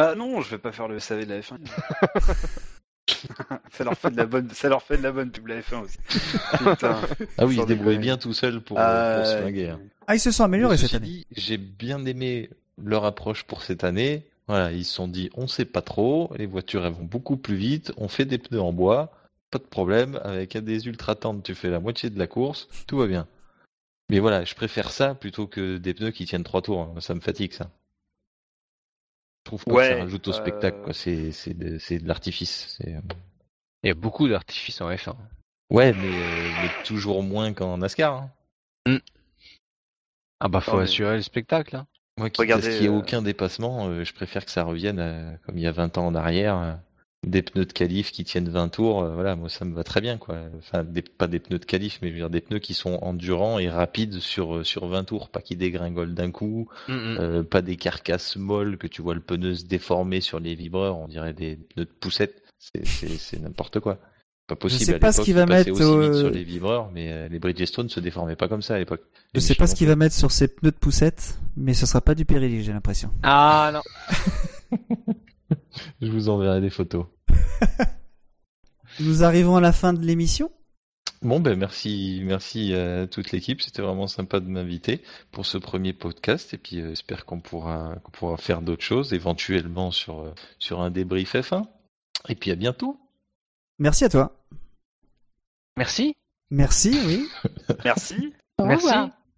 [0.00, 1.58] Bah non, je vais pas faire le SAV de la F1.
[3.70, 5.84] ça leur fait de la bonne, ça leur fait de la bonne pub la F1
[5.84, 5.98] aussi.
[6.58, 7.00] Putain,
[7.36, 9.68] ah oui, ils se débrouillent bien tout seuls pour, euh, se flinguer.
[9.70, 9.80] Hein.
[10.06, 11.26] Ah, ils se sont améliorés cette année.
[11.36, 12.48] J'ai bien aimé
[12.82, 14.26] leur approche pour cette année.
[14.48, 17.54] Voilà, ils se sont dit, on sait pas trop, les voitures elles vont beaucoup plus
[17.54, 19.12] vite, on fait des pneus en bois,
[19.52, 22.96] pas de problème, avec des ultra tendres, tu fais la moitié de la course, tout
[22.96, 23.28] va bien.
[24.08, 27.00] Mais voilà, je préfère ça plutôt que des pneus qui tiennent trois tours, hein.
[27.00, 27.70] ça me fatigue ça.
[29.50, 30.92] Je trouve pas que ça rajoute au spectacle, quoi.
[30.92, 32.78] C'est, de, l'artifice.
[32.86, 33.00] Euh.
[33.82, 35.16] Il y a beaucoup d'artifice en F1.
[35.70, 38.14] Ouais, mais, euh, mais toujours moins qu'en NASCAR.
[38.14, 38.30] Hein.
[38.86, 38.98] Mm.
[40.40, 41.76] Ah bah faut assurer le spectacle.
[41.76, 41.86] Hein.
[42.16, 45.62] Moi qui qu'il n'y ait euh, aucun dépassement, je préfère que ça revienne comme il
[45.62, 46.78] y a 20 ans en arrière
[47.26, 50.00] des pneus de qualif qui tiennent 20 tours, euh, voilà, moi ça me va très
[50.00, 50.38] bien quoi.
[50.58, 50.84] Enfin,
[51.18, 53.68] pas des pneus de qualif, mais je veux dire des pneus qui sont endurants et
[53.68, 57.16] rapides sur euh, sur 20 tours, pas qui dégringolent d'un coup, mm, mm.
[57.20, 60.98] Euh, pas des carcasses molles que tu vois le pneu se déformer sur les vibreurs,
[60.98, 63.98] on dirait des pneus de poussette, c'est n'importe quoi.
[64.46, 64.80] Pas possible.
[64.80, 68.34] Je sais pas ce qu'il va mettre sur les vibreurs, mais les Bridgestone se déformaient
[68.34, 69.02] pas comme ça à l'époque.
[69.32, 72.00] Je sais pas ce qu'il va mettre sur ces pneus de poussette, mais ce sera
[72.00, 73.12] pas du Pirelli, j'ai l'impression.
[73.22, 74.76] Ah non.
[76.00, 77.06] Je vous enverrai des photos.
[79.00, 80.50] Nous arrivons à la fin de l'émission.
[81.22, 83.60] Bon ben merci, merci à toute l'équipe.
[83.60, 85.02] C'était vraiment sympa de m'inviter
[85.32, 89.12] pour ce premier podcast et puis euh, j'espère qu'on pourra qu'on pourra faire d'autres choses
[89.12, 91.64] éventuellement sur euh, sur un débrief F1.
[92.28, 92.98] Et puis à bientôt.
[93.78, 94.32] Merci à toi.
[95.76, 96.16] Merci.
[96.50, 97.28] Merci, oui.
[97.84, 98.32] merci.
[98.58, 98.88] Merci.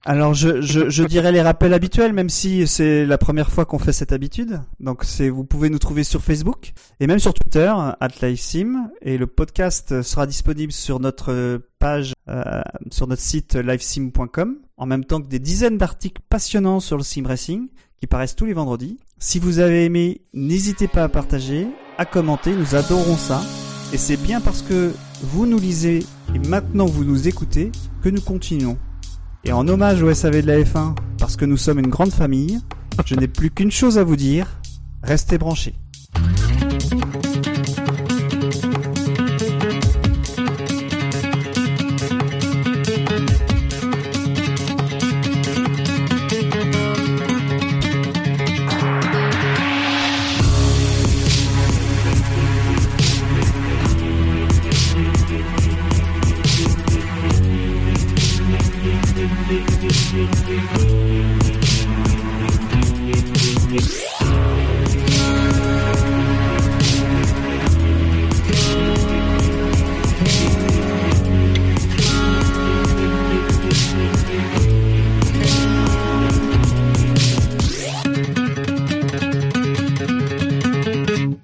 [0.05, 3.79] Alors je, je, je, dirais les rappels habituels, même si c'est la première fois qu'on
[3.79, 4.61] fait cette habitude.
[4.81, 9.17] Donc c'est vous pouvez nous trouver sur Facebook et même sur Twitter at LiveSim et
[9.17, 15.21] le podcast sera disponible sur notre page euh, sur notre site livesim.com en même temps
[15.21, 17.69] que des dizaines d'articles passionnants sur le sim racing
[18.01, 18.99] qui paraissent tous les vendredis.
[19.21, 23.41] Si vous avez aimé, n'hésitez pas à partager, à commenter, nous adorons ça.
[23.93, 26.05] Et c'est bien parce que vous nous lisez
[26.35, 27.71] et maintenant vous nous écoutez
[28.03, 28.77] que nous continuons.
[29.45, 32.61] Et en hommage au SAV de la F1, parce que nous sommes une grande famille,
[33.05, 34.47] je n'ai plus qu'une chose à vous dire,
[35.03, 35.75] restez branchés.